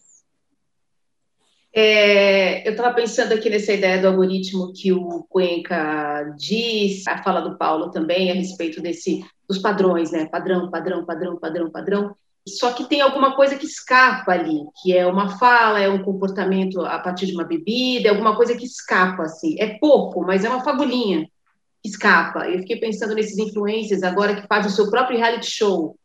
É, 1.75 2.67
eu 2.67 2.73
estava 2.73 2.93
pensando 2.93 3.33
aqui 3.33 3.49
nessa 3.49 3.73
ideia 3.73 3.99
do 3.99 4.07
algoritmo 4.07 4.71
que 4.73 4.93
o 4.93 5.25
Cuenca 5.27 6.35
diz, 6.37 7.07
a 7.07 7.23
fala 7.23 7.41
do 7.41 7.57
Paulo 7.57 7.89
também 7.89 8.29
a 8.29 8.35
respeito 8.35 8.79
desse 8.79 9.25
dos 9.49 9.57
padrões, 9.57 10.11
né? 10.11 10.27
Padrão, 10.27 10.69
padrão, 10.69 11.03
padrão, 11.03 11.39
padrão, 11.39 11.71
padrão. 11.71 12.15
Só 12.47 12.73
que 12.73 12.83
tem 12.87 13.01
alguma 13.01 13.35
coisa 13.35 13.57
que 13.57 13.65
escapa 13.65 14.33
ali, 14.33 14.59
que 14.81 14.95
é 14.95 15.07
uma 15.07 15.37
fala, 15.39 15.79
é 15.79 15.89
um 15.89 16.03
comportamento 16.03 16.81
a 16.81 16.99
partir 16.99 17.25
de 17.25 17.33
uma 17.33 17.43
bebida, 17.43 18.07
é 18.07 18.11
alguma 18.11 18.35
coisa 18.35 18.55
que 18.55 18.65
escapa, 18.65 19.23
assim. 19.23 19.55
É 19.59 19.77
pouco, 19.79 20.21
mas 20.21 20.45
é 20.45 20.49
uma 20.49 20.63
fagulhinha 20.63 21.27
escapa. 21.83 22.47
Eu 22.49 22.59
fiquei 22.59 22.77
pensando 22.77 23.15
nesses 23.15 23.37
influencers 23.37 24.03
agora 24.03 24.35
que 24.35 24.47
fazem 24.47 24.71
o 24.71 24.75
seu 24.75 24.89
próprio 24.89 25.17
reality 25.17 25.49
show, 25.49 25.97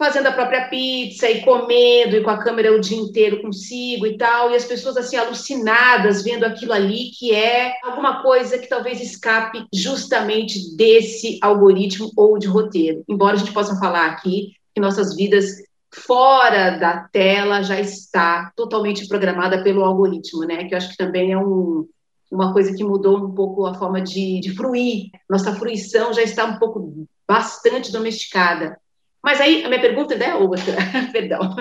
fazendo 0.00 0.28
a 0.28 0.32
própria 0.32 0.66
pizza 0.70 1.28
e 1.28 1.42
comendo 1.42 2.16
e 2.16 2.22
com 2.22 2.30
a 2.30 2.42
câmera 2.42 2.74
o 2.74 2.80
dia 2.80 2.96
inteiro 2.96 3.42
consigo 3.42 4.06
e 4.06 4.16
tal, 4.16 4.50
e 4.50 4.56
as 4.56 4.64
pessoas 4.64 4.96
assim 4.96 5.18
alucinadas 5.18 6.22
vendo 6.22 6.44
aquilo 6.44 6.72
ali 6.72 7.10
que 7.10 7.34
é 7.34 7.74
alguma 7.84 8.22
coisa 8.22 8.58
que 8.58 8.66
talvez 8.66 8.98
escape 8.98 9.66
justamente 9.74 10.74
desse 10.74 11.38
algoritmo 11.42 12.10
ou 12.16 12.38
de 12.38 12.46
roteiro. 12.46 13.04
Embora 13.06 13.36
a 13.36 13.38
gente 13.38 13.52
possa 13.52 13.78
falar 13.78 14.06
aqui 14.06 14.54
que 14.74 14.80
nossas 14.80 15.14
vidas 15.14 15.50
fora 15.92 16.78
da 16.78 17.06
tela 17.12 17.62
já 17.62 17.78
está 17.78 18.50
totalmente 18.56 19.06
programada 19.06 19.62
pelo 19.62 19.84
algoritmo, 19.84 20.44
né? 20.44 20.64
Que 20.64 20.72
eu 20.72 20.78
acho 20.78 20.88
que 20.88 20.96
também 20.96 21.32
é 21.32 21.38
um 21.38 21.86
uma 22.30 22.52
coisa 22.52 22.72
que 22.72 22.84
mudou 22.84 23.18
um 23.18 23.34
pouco 23.34 23.66
a 23.66 23.74
forma 23.74 24.00
de, 24.00 24.38
de 24.38 24.54
fruir. 24.54 25.10
Nossa 25.28 25.52
fruição 25.56 26.12
já 26.12 26.22
está 26.22 26.44
um 26.44 26.58
pouco 26.60 27.06
bastante 27.28 27.90
domesticada. 27.90 28.78
Mas 29.22 29.40
aí 29.40 29.64
a 29.64 29.68
minha 29.68 29.80
pergunta 29.80 30.14
é 30.14 30.34
outra, 30.34 30.76
perdão, 31.12 31.54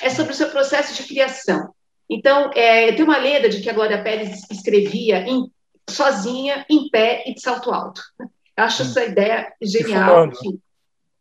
é 0.00 0.10
sobre 0.10 0.32
o 0.32 0.36
seu 0.36 0.48
processo 0.50 0.94
de 0.94 1.08
criação. 1.08 1.72
Então, 2.08 2.50
é, 2.54 2.92
tem 2.92 3.04
uma 3.04 3.18
lenda 3.18 3.48
de 3.48 3.60
que 3.60 3.68
a 3.68 3.72
Glória 3.72 4.02
Pérez 4.02 4.42
escrevia 4.50 5.20
em, 5.20 5.50
sozinha, 5.88 6.64
em 6.68 6.88
pé 6.88 7.24
e 7.26 7.34
de 7.34 7.40
salto 7.40 7.70
alto. 7.70 8.02
Eu 8.18 8.64
acho 8.64 8.82
essa 8.82 9.04
ideia 9.04 9.52
genial. 9.62 10.28
E 10.28 10.34
fumando. 10.34 10.60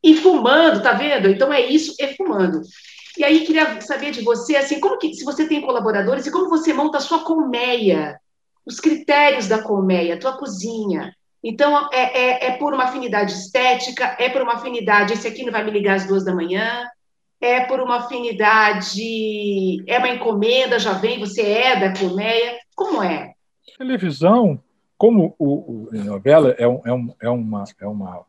E 0.04 0.16
fumando, 0.16 0.82
tá 0.82 0.94
vendo? 0.94 1.30
Então 1.30 1.52
é 1.52 1.62
isso, 1.62 1.94
é 2.00 2.14
fumando. 2.16 2.62
E 3.18 3.24
aí 3.24 3.46
queria 3.46 3.82
saber 3.82 4.12
de 4.12 4.22
você, 4.22 4.56
assim, 4.56 4.80
como 4.80 4.98
que, 4.98 5.14
se 5.14 5.26
você 5.26 5.48
tem 5.48 5.62
colaboradores 5.62 6.26
e 6.26 6.32
como 6.32 6.50
você 6.50 6.74
monta 6.74 6.98
a 7.00 7.02
sua 7.02 7.24
colmeia 7.24 8.18
os 8.68 8.82
critérios 8.82 9.48
da 9.48 9.64
colmeia, 9.64 10.20
tua 10.20 10.38
cozinha. 10.38 11.16
Então, 11.44 11.90
é, 11.94 12.20
é, 12.20 12.48
é, 12.48 12.58
por 12.58 12.74
uma 12.74 12.86
afinidade 12.86 13.34
estética, 13.34 14.16
é 14.20 14.30
por 14.30 14.42
uma 14.42 14.56
afinidade, 14.56 15.14
esse 15.14 15.28
aqui 15.28 15.44
não 15.44 15.52
vai 15.52 15.64
me 15.64 15.72
ligar 15.72 15.96
às 15.96 16.08
duas 16.08 16.26
da 16.26 16.34
manhã, 16.34 16.86
é 17.40 17.62
por 17.66 17.80
uma 17.80 17.98
afinidade, 17.98 19.84
é 19.88 20.00
uma 20.00 20.10
encomenda, 20.10 20.80
já 20.80 20.94
vem, 20.94 21.20
você 21.20 21.42
é 21.44 21.80
da 21.80 22.00
colmeia, 22.00 22.58
como 22.76 23.04
é? 23.04 23.34
Televisão, 23.78 24.60
como 24.98 25.36
o, 25.38 25.90
o 25.90 26.04
novela 26.04 26.56
é, 26.58 26.68
um, 26.68 26.82
é, 26.84 26.92
um, 26.92 27.14
é, 27.22 27.30
uma, 27.30 27.64
é, 27.80 27.88
uma, 27.88 28.26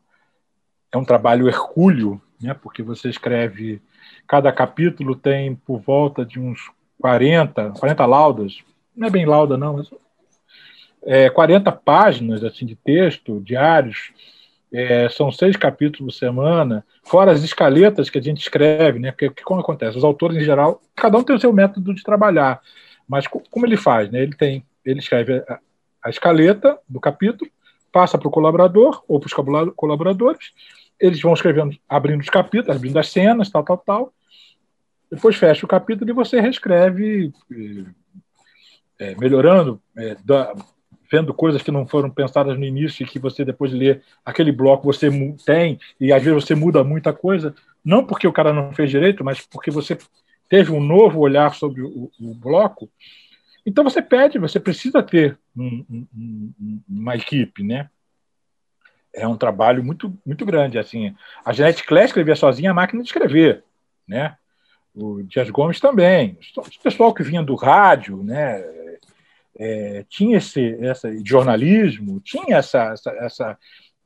é 0.91 0.97
um 0.97 1.03
trabalho 1.03 1.47
hercúleo, 1.47 2.21
né, 2.39 2.53
porque 2.53 2.83
você 2.83 3.09
escreve, 3.09 3.81
cada 4.27 4.51
capítulo 4.51 5.15
tem 5.15 5.55
por 5.55 5.79
volta 5.79 6.23
de 6.23 6.39
uns 6.39 6.71
40, 7.01 7.71
40 7.71 8.05
laudas, 8.05 8.59
não 8.95 9.07
é 9.07 9.09
bem 9.09 9.25
lauda 9.25 9.57
não, 9.57 9.77
mas 9.77 9.89
é, 11.03 11.29
40 11.29 11.71
páginas 11.71 12.43
assim, 12.43 12.65
de 12.65 12.75
texto 12.75 13.41
diários, 13.41 14.11
é, 14.71 15.09
são 15.09 15.31
seis 15.31 15.55
capítulos 15.55 16.13
por 16.13 16.19
semana, 16.19 16.85
fora 17.03 17.31
as 17.31 17.43
escaletas 17.43 18.09
que 18.09 18.19
a 18.19 18.21
gente 18.21 18.41
escreve, 18.41 18.99
né? 18.99 19.11
Porque 19.11 19.43
como 19.43 19.61
acontece? 19.61 19.97
Os 19.97 20.03
autores, 20.03 20.37
em 20.37 20.43
geral, 20.43 20.81
cada 20.95 21.17
um 21.17 21.23
tem 21.23 21.35
o 21.35 21.39
seu 21.39 21.51
método 21.51 21.93
de 21.93 22.03
trabalhar, 22.03 22.61
Mas 23.07 23.25
como 23.27 23.65
ele 23.65 23.77
faz? 23.77 24.11
Né? 24.11 24.21
Ele 24.21 24.35
tem, 24.35 24.63
ele 24.85 24.99
escreve 24.99 25.43
a, 25.47 25.59
a 26.03 26.09
escaleta 26.09 26.77
do 26.87 26.99
capítulo, 26.99 27.49
passa 27.91 28.17
para 28.17 28.27
o 28.27 28.31
colaborador 28.31 29.03
ou 29.07 29.19
para 29.19 29.27
os 29.27 29.73
colaboradores, 29.75 30.53
eles 30.99 31.19
vão 31.21 31.33
escrevendo, 31.33 31.75
abrindo 31.87 32.21
os 32.21 32.29
capítulos, 32.29 32.75
abrindo 32.75 32.99
as 32.99 33.09
cenas, 33.09 33.49
tal, 33.49 33.63
tal, 33.63 33.77
tal. 33.77 34.13
Depois 35.09 35.35
fecha 35.35 35.65
o 35.65 35.69
capítulo 35.69 36.09
e 36.09 36.13
você 36.13 36.39
reescreve, 36.39 37.33
é, 38.99 39.15
melhorando, 39.15 39.81
é, 39.97 40.15
da, 40.23 40.53
vendo 41.11 41.33
coisas 41.33 41.61
que 41.61 41.71
não 41.71 41.87
foram 41.87 42.09
pensadas 42.09 42.57
no 42.57 42.63
início 42.63 43.03
e 43.03 43.05
que 43.05 43.19
você 43.19 43.43
depois 43.43 43.71
de 43.71 43.77
ler 43.77 44.03
aquele 44.23 44.51
bloco 44.51 44.85
você 44.85 45.09
tem 45.45 45.79
e 45.99 46.13
às 46.13 46.23
vezes 46.23 46.43
você 46.43 46.55
muda 46.55 46.83
muita 46.83 47.11
coisa, 47.11 47.55
não 47.83 48.05
porque 48.05 48.27
o 48.27 48.33
cara 48.33 48.53
não 48.53 48.71
fez 48.73 48.89
direito, 48.89 49.23
mas 49.23 49.45
porque 49.45 49.71
você 49.71 49.97
teve 50.47 50.71
um 50.71 50.79
novo 50.79 51.19
olhar 51.19 51.53
sobre 51.55 51.81
o, 51.81 52.11
o 52.19 52.33
bloco. 52.33 52.89
Então 53.65 53.83
você 53.83 54.01
pede, 54.01 54.39
você 54.39 54.59
precisa 54.59 55.03
ter 55.03 55.37
um, 55.55 55.85
um, 55.89 56.81
uma 56.87 57.15
equipe, 57.15 57.63
né? 57.63 57.89
É 59.13 59.27
um 59.27 59.37
trabalho 59.37 59.83
muito 59.83 60.15
muito 60.25 60.45
grande 60.45 60.77
assim. 60.77 61.15
A 61.43 61.51
Jeanette 61.51 61.83
Clay 61.83 62.05
escrevia 62.05 62.35
sozinha 62.35 62.71
a 62.71 62.73
máquina 62.73 63.01
de 63.01 63.09
escrever, 63.09 63.63
né? 64.07 64.35
O 64.93 65.21
Dias 65.23 65.49
Gomes 65.49 65.79
também. 65.79 66.37
O 66.57 66.83
pessoal 66.83 67.13
que 67.13 67.23
vinha 67.23 67.43
do 67.43 67.55
rádio, 67.55 68.23
né? 68.23 68.59
É, 69.59 70.05
tinha 70.07 70.37
esse 70.37 70.77
essa, 70.79 71.11
jornalismo, 71.23 72.21
tinha 72.21 72.57
essa, 72.57 72.93
essa, 72.93 73.11
essa, 73.11 73.57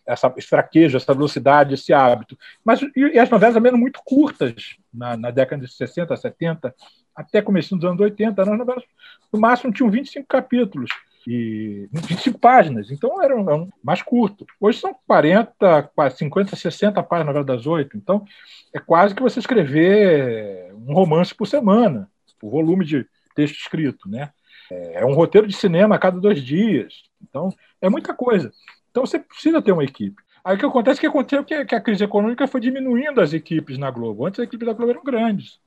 essa 0.05 0.33
fraqueza, 0.49 0.97
essa 0.97 1.13
velocidade, 1.13 1.75
esse 1.75 1.93
hábito. 1.93 2.37
Mas 2.65 2.81
e, 2.95 3.19
as 3.19 3.29
novelas 3.29 3.55
eram 3.55 3.77
muito 3.77 4.01
curtas 4.03 4.75
na, 4.91 5.15
na, 5.15 5.29
década 5.29 5.63
de 5.63 5.71
60, 5.71 6.17
70, 6.17 6.73
até 7.15 7.41
começo 7.41 7.75
dos 7.75 7.85
anos 7.85 8.01
80. 8.01 8.41
Eram 8.41 8.57
novelas, 8.57 8.83
no 9.31 9.39
máximo, 9.39 9.71
tinham 9.71 9.91
25 9.91 10.27
capítulos 10.27 10.89
e 11.27 11.87
25 11.93 12.37
páginas, 12.37 12.91
então 12.91 13.21
eram, 13.21 13.41
eram 13.41 13.69
mais 13.81 14.01
curto. 14.01 14.45
Hoje 14.59 14.79
são 14.79 14.93
40, 15.07 15.91
50, 16.17 16.55
60 16.55 17.03
páginas 17.03 17.45
das 17.45 17.65
oito, 17.65 17.95
então 17.95 18.25
é 18.73 18.79
quase 18.79 19.15
que 19.15 19.21
você 19.21 19.39
escrever 19.39 20.73
um 20.75 20.93
romance 20.93 21.33
por 21.33 21.47
semana, 21.47 22.09
por 22.39 22.49
volume 22.49 22.83
de 22.83 23.05
texto 23.35 23.55
escrito, 23.55 24.09
né? 24.09 24.31
É, 24.73 25.01
é 25.01 25.05
um 25.05 25.13
roteiro 25.13 25.47
de 25.47 25.55
cinema 25.55 25.95
a 25.95 25.99
cada 25.99 26.19
dois 26.19 26.43
dias. 26.43 27.03
Então, 27.21 27.49
é 27.81 27.89
muita 27.89 28.13
coisa. 28.13 28.51
Então, 28.89 29.05
você 29.05 29.19
precisa 29.19 29.62
ter 29.62 29.71
uma 29.71 29.83
equipe. 29.83 30.21
Aí 30.43 30.55
o 30.55 30.59
que 30.59 30.65
acontece 30.65 30.99
é 30.99 31.01
que 31.01 31.07
aconteceu 31.07 31.43
que, 31.43 31.65
que 31.65 31.75
a 31.75 31.81
crise 31.81 32.03
econômica 32.03 32.47
foi 32.47 32.59
diminuindo 32.59 33.21
as 33.21 33.33
equipes 33.33 33.77
na 33.77 33.89
Globo. 33.89 34.25
Antes, 34.25 34.39
as 34.39 34.45
equipes 34.45 34.67
da 34.67 34.73
Globo 34.73 34.91
eram 34.91 35.03
grandes. 35.03 35.59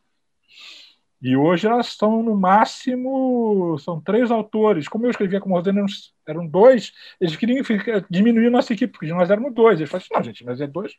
E 1.21 1.35
hoje 1.35 1.67
elas 1.67 1.95
são, 1.97 2.23
no 2.23 2.37
máximo, 2.37 3.79
são 3.79 4.01
três 4.01 4.31
autores. 4.31 4.87
Como 4.87 5.07
eu 5.07 5.11
escrevia 5.11 5.41
como 5.41 5.55
Rosana, 5.55 5.81
eram, 5.81 5.87
eram 6.29 6.47
dois, 6.47 6.93
eles 7.19 7.35
queriam 7.37 7.65
diminuir 8.11 8.51
nossa 8.51 8.75
equipe, 8.75 8.93
porque 8.93 9.13
nós 9.13 9.31
éramos 9.31 9.55
dois. 9.55 9.81
Eles 9.81 9.91
falaram 9.91 10.05
assim, 10.05 10.15
não, 10.15 10.23
gente, 10.23 10.45
mas 10.45 10.61
é 10.61 10.67
dois. 10.67 10.93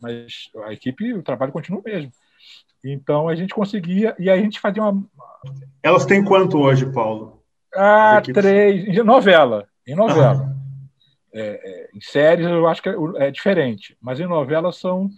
Mas 0.00 0.50
a 0.64 0.72
equipe, 0.72 1.12
o 1.12 1.22
trabalho 1.22 1.52
continua 1.52 1.80
o 1.80 1.84
mesmo. 1.84 2.10
Então 2.82 3.28
a 3.28 3.34
gente 3.34 3.54
conseguia, 3.54 4.16
e 4.18 4.30
a 4.30 4.36
gente 4.38 4.58
fazia 4.58 4.82
uma. 4.82 5.04
Elas 5.82 6.06
têm 6.06 6.24
quanto 6.24 6.58
hoje, 6.58 6.90
Paulo? 6.90 7.39
Ah, 7.74 8.20
três. 8.22 8.86
Em 8.88 9.02
novela. 9.02 9.68
Em 9.86 9.94
novela. 9.94 10.54
Ah. 10.56 10.60
É, 11.32 11.42
é, 11.42 11.90
em 11.94 12.00
séries 12.00 12.46
eu 12.46 12.66
acho 12.66 12.82
que 12.82 12.88
é, 12.88 12.94
é, 13.18 13.30
diferente, 13.30 13.96
mas 14.00 14.18
em 14.18 14.26
novela 14.26 14.72
são, 14.72 15.08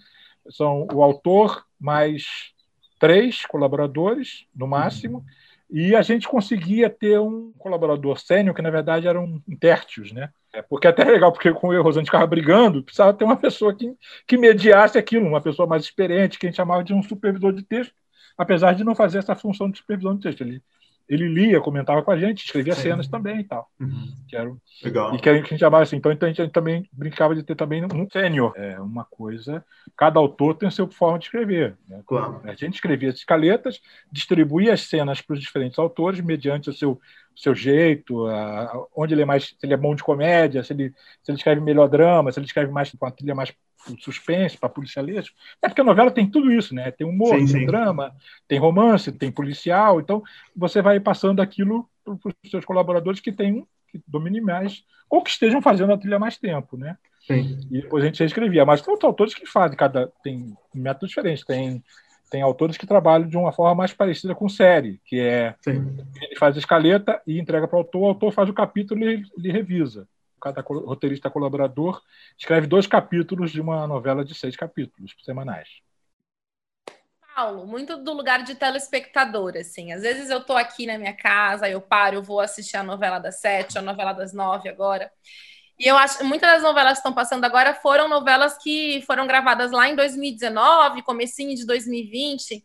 são 0.50 0.86
o 0.92 1.02
autor 1.02 1.64
mais 1.80 2.52
três 3.00 3.46
colaboradores, 3.46 4.46
no 4.54 4.66
máximo, 4.66 5.18
uhum. 5.18 5.24
e 5.70 5.96
a 5.96 6.02
gente 6.02 6.28
conseguia 6.28 6.90
ter 6.90 7.18
um 7.18 7.52
colaborador 7.58 8.18
sênior, 8.20 8.54
que 8.54 8.60
na 8.60 8.70
verdade 8.70 9.08
eram 9.08 9.42
intértios, 9.48 10.12
né? 10.12 10.30
É, 10.52 10.60
porque 10.60 10.86
é 10.86 10.90
até 10.90 11.02
legal, 11.02 11.32
porque 11.32 11.50
com 11.50 11.68
o 11.68 11.82
Rosane 11.82 12.04
ficava 12.04 12.26
brigando, 12.26 12.82
precisava 12.82 13.14
ter 13.14 13.24
uma 13.24 13.36
pessoa 13.36 13.74
que, 13.74 13.96
que 14.26 14.36
mediasse 14.36 14.98
aquilo, 14.98 15.26
uma 15.26 15.40
pessoa 15.40 15.66
mais 15.66 15.82
experiente, 15.82 16.38
que 16.38 16.46
a 16.46 16.50
gente 16.50 16.56
chamava 16.56 16.84
de 16.84 16.92
um 16.92 17.02
supervisor 17.02 17.54
de 17.54 17.62
texto, 17.62 17.94
apesar 18.36 18.74
de 18.74 18.84
não 18.84 18.94
fazer 18.94 19.18
essa 19.18 19.34
função 19.34 19.70
de 19.70 19.78
supervisor 19.78 20.14
de 20.14 20.20
texto. 20.20 20.42
Ele 20.42 20.62
ele 21.08 21.28
lia, 21.28 21.60
comentava 21.60 22.02
com 22.02 22.10
a 22.10 22.18
gente, 22.18 22.44
escrevia 22.44 22.74
cenas 22.74 23.08
também 23.08 23.40
e 23.40 23.44
tal. 23.44 23.68
Uhum. 23.80 24.08
Que 24.28 24.36
era, 24.36 24.52
Legal. 24.82 25.14
E 25.14 25.18
que 25.18 25.28
a 25.28 25.34
gente 25.34 25.58
chamava 25.58 25.82
assim. 25.82 25.96
Então, 25.96 26.10
então 26.10 26.28
a 26.28 26.32
gente 26.32 26.50
também 26.50 26.88
brincava 26.92 27.34
de 27.34 27.42
ter 27.42 27.54
também 27.54 27.84
um 27.84 28.08
sênior. 28.10 28.52
É 28.56 28.80
uma 28.80 29.04
coisa. 29.04 29.64
Cada 29.96 30.18
autor 30.18 30.54
tem 30.54 30.68
a 30.68 30.70
sua 30.70 30.90
forma 30.90 31.18
de 31.18 31.26
escrever. 31.26 31.76
Né? 31.88 32.02
Claro. 32.06 32.40
A 32.44 32.54
gente 32.54 32.74
escrevia 32.74 33.10
as 33.10 33.16
escaletas, 33.16 33.80
distribuía 34.10 34.72
as 34.72 34.82
cenas 34.82 35.20
para 35.20 35.34
os 35.34 35.40
diferentes 35.40 35.78
autores 35.78 36.20
mediante 36.20 36.70
o 36.70 36.72
seu 36.72 37.00
seu 37.34 37.54
jeito, 37.54 38.26
a, 38.26 38.86
onde 38.94 39.14
ele 39.14 39.22
é 39.22 39.24
mais, 39.24 39.44
se 39.44 39.56
ele 39.62 39.74
é 39.74 39.76
bom 39.76 39.94
de 39.94 40.02
comédia, 40.02 40.62
se 40.62 40.72
ele, 40.72 40.90
se 41.22 41.30
ele 41.30 41.38
escreve 41.38 41.60
melhor 41.60 41.88
drama, 41.88 42.30
se 42.30 42.38
ele 42.38 42.46
escreve 42.46 42.70
mais 42.70 42.92
com 42.92 43.06
a 43.06 43.10
trilha 43.10 43.34
mais 43.34 43.52
suspense, 43.98 44.56
para 44.56 44.68
policialesco. 44.68 45.34
É 45.60 45.68
porque 45.68 45.80
a 45.80 45.84
novela 45.84 46.10
tem 46.10 46.28
tudo 46.28 46.52
isso, 46.52 46.74
né? 46.74 46.90
Tem 46.90 47.06
humor, 47.06 47.38
sim, 47.38 47.38
tem 47.38 47.46
sim. 47.46 47.66
drama, 47.66 48.14
tem 48.46 48.58
romance, 48.58 49.12
tem 49.12 49.30
policial. 49.30 50.00
Então, 50.00 50.22
você 50.54 50.80
vai 50.80 51.00
passando 51.00 51.40
aquilo 51.40 51.88
para 52.04 52.14
os 52.14 52.50
seus 52.50 52.64
colaboradores 52.64 53.20
que 53.20 53.32
têm 53.32 53.66
que 53.88 54.02
dominem 54.08 54.40
mais, 54.40 54.84
ou 55.10 55.22
que 55.22 55.30
estejam 55.30 55.60
fazendo 55.60 55.92
a 55.92 55.98
trilha 55.98 56.18
mais 56.18 56.38
tempo, 56.38 56.78
né? 56.78 56.96
Sim. 57.26 57.60
E 57.70 57.82
depois 57.82 58.02
a 58.02 58.06
gente 58.06 58.20
reescrevia. 58.20 58.64
Mas 58.64 58.80
tem 58.80 58.90
outros 58.90 59.06
autores 59.06 59.34
que 59.34 59.46
fazem, 59.46 59.76
cada 59.76 60.10
tem 60.24 60.56
métodos 60.74 61.10
diferentes. 61.10 61.44
Tem 61.44 61.82
tem 62.32 62.40
autores 62.40 62.78
que 62.78 62.86
trabalham 62.86 63.28
de 63.28 63.36
uma 63.36 63.52
forma 63.52 63.74
mais 63.74 63.92
parecida 63.92 64.34
com 64.34 64.48
série, 64.48 64.98
que 65.04 65.20
é 65.20 65.54
Sim. 65.60 65.98
ele 66.18 66.34
faz 66.36 66.56
a 66.56 66.58
escaleta 66.58 67.20
e 67.26 67.38
entrega 67.38 67.68
para 67.68 67.76
o 67.76 67.80
autor, 67.80 68.00
o 68.00 68.06
autor 68.06 68.32
faz 68.32 68.48
o 68.48 68.54
capítulo 68.54 69.04
e 69.04 69.22
ele 69.36 69.52
revisa. 69.52 70.08
Cada 70.42 70.60
roteirista 70.60 71.30
colaborador 71.30 72.02
escreve 72.36 72.66
dois 72.66 72.86
capítulos 72.86 73.52
de 73.52 73.60
uma 73.60 73.86
novela 73.86 74.24
de 74.24 74.34
seis 74.34 74.56
capítulos 74.56 75.14
semanais. 75.24 75.68
Paulo, 77.34 77.64
muito 77.64 77.96
do 77.96 78.12
lugar 78.12 78.42
de 78.42 78.56
telespectador, 78.56 79.56
assim. 79.56 79.92
Às 79.92 80.02
vezes 80.02 80.28
eu 80.28 80.38
estou 80.38 80.56
aqui 80.56 80.84
na 80.84 80.98
minha 80.98 81.16
casa, 81.16 81.68
eu 81.68 81.80
paro, 81.80 82.16
eu 82.16 82.22
vou 82.22 82.40
assistir 82.40 82.76
a 82.76 82.82
novela 82.82 83.20
das 83.20 83.40
sete, 83.40 83.78
a 83.78 83.82
novela 83.82 84.12
das 84.12 84.32
nove 84.32 84.68
agora. 84.68 85.10
E 85.78 85.86
eu 85.86 85.96
acho 85.96 86.24
muitas 86.24 86.50
das 86.50 86.62
novelas 86.62 86.94
que 86.94 86.98
estão 86.98 87.12
passando 87.12 87.44
agora 87.44 87.74
foram 87.74 88.08
novelas 88.08 88.58
que 88.58 89.02
foram 89.06 89.26
gravadas 89.26 89.70
lá 89.70 89.88
em 89.88 89.96
2019, 89.96 91.02
comecinho 91.02 91.54
de 91.54 91.64
2020. 91.64 92.64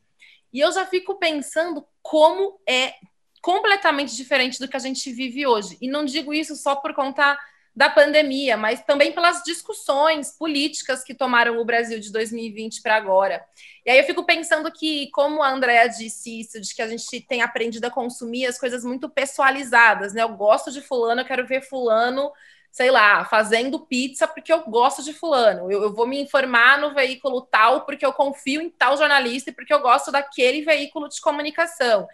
E 0.52 0.60
eu 0.60 0.72
já 0.72 0.86
fico 0.86 1.20
pensando 1.20 1.86
como 2.02 2.60
é 2.68 2.94
completamente 3.42 4.16
diferente 4.16 4.60
do 4.60 4.68
que 4.68 4.76
a 4.76 4.80
gente 4.80 5.12
vive 5.12 5.48
hoje. 5.48 5.78
E 5.80 5.90
não 5.90 6.04
digo 6.04 6.34
isso 6.34 6.56
só 6.56 6.76
por 6.76 6.94
conta 6.94 7.38
da 7.78 7.92
pandemia, 7.92 8.58
mas 8.58 8.82
também 8.82 9.12
pelas 9.12 9.44
discussões 9.44 10.36
políticas 10.36 11.04
que 11.04 11.14
tomaram 11.14 11.60
o 11.60 11.64
Brasil 11.64 12.00
de 12.00 12.12
2020 12.12 12.82
para 12.82 12.96
agora. 12.96 13.46
E 13.86 13.92
aí 13.92 14.00
eu 14.00 14.04
fico 14.04 14.26
pensando 14.26 14.72
que, 14.72 15.12
como 15.12 15.44
a 15.44 15.52
Andrea 15.52 15.86
disse 15.88 16.40
isso, 16.40 16.60
de 16.60 16.74
que 16.74 16.82
a 16.82 16.88
gente 16.88 17.22
tem 17.22 17.44
aprendido 17.44 17.86
a 17.86 17.92
consumir 17.92 18.48
as 18.48 18.58
coisas 18.58 18.84
muito 18.84 19.08
pessoalizadas, 19.08 20.12
né? 20.12 20.24
Eu 20.24 20.30
gosto 20.30 20.72
de 20.72 20.82
fulano, 20.82 21.22
eu 21.22 21.26
quero 21.26 21.46
ver 21.46 21.62
fulano 21.62 22.32
sei 22.72 22.92
lá, 22.92 23.26
fazendo 23.26 23.80
pizza 23.80 24.28
porque 24.28 24.54
eu 24.54 24.64
gosto 24.66 25.04
de 25.04 25.14
fulano. 25.14 25.72
Eu, 25.72 25.84
eu, 25.84 25.94
vou 25.94 26.06
me 26.06 26.22
informar 26.22 26.80
no 26.80 26.94
veículo 26.94 27.42
tal 27.42 27.86
porque 27.86 28.06
eu 28.06 28.14
confio 28.14 28.62
em 28.62 28.70
tal 28.70 28.96
jornalista 28.98 29.50
e 29.50 29.54
porque 29.54 29.74
eu 29.74 29.82
gosto 29.82 30.12
daquele 30.12 30.62
veículo 30.62 31.10
de 31.10 31.20
comunicação. 31.20 32.08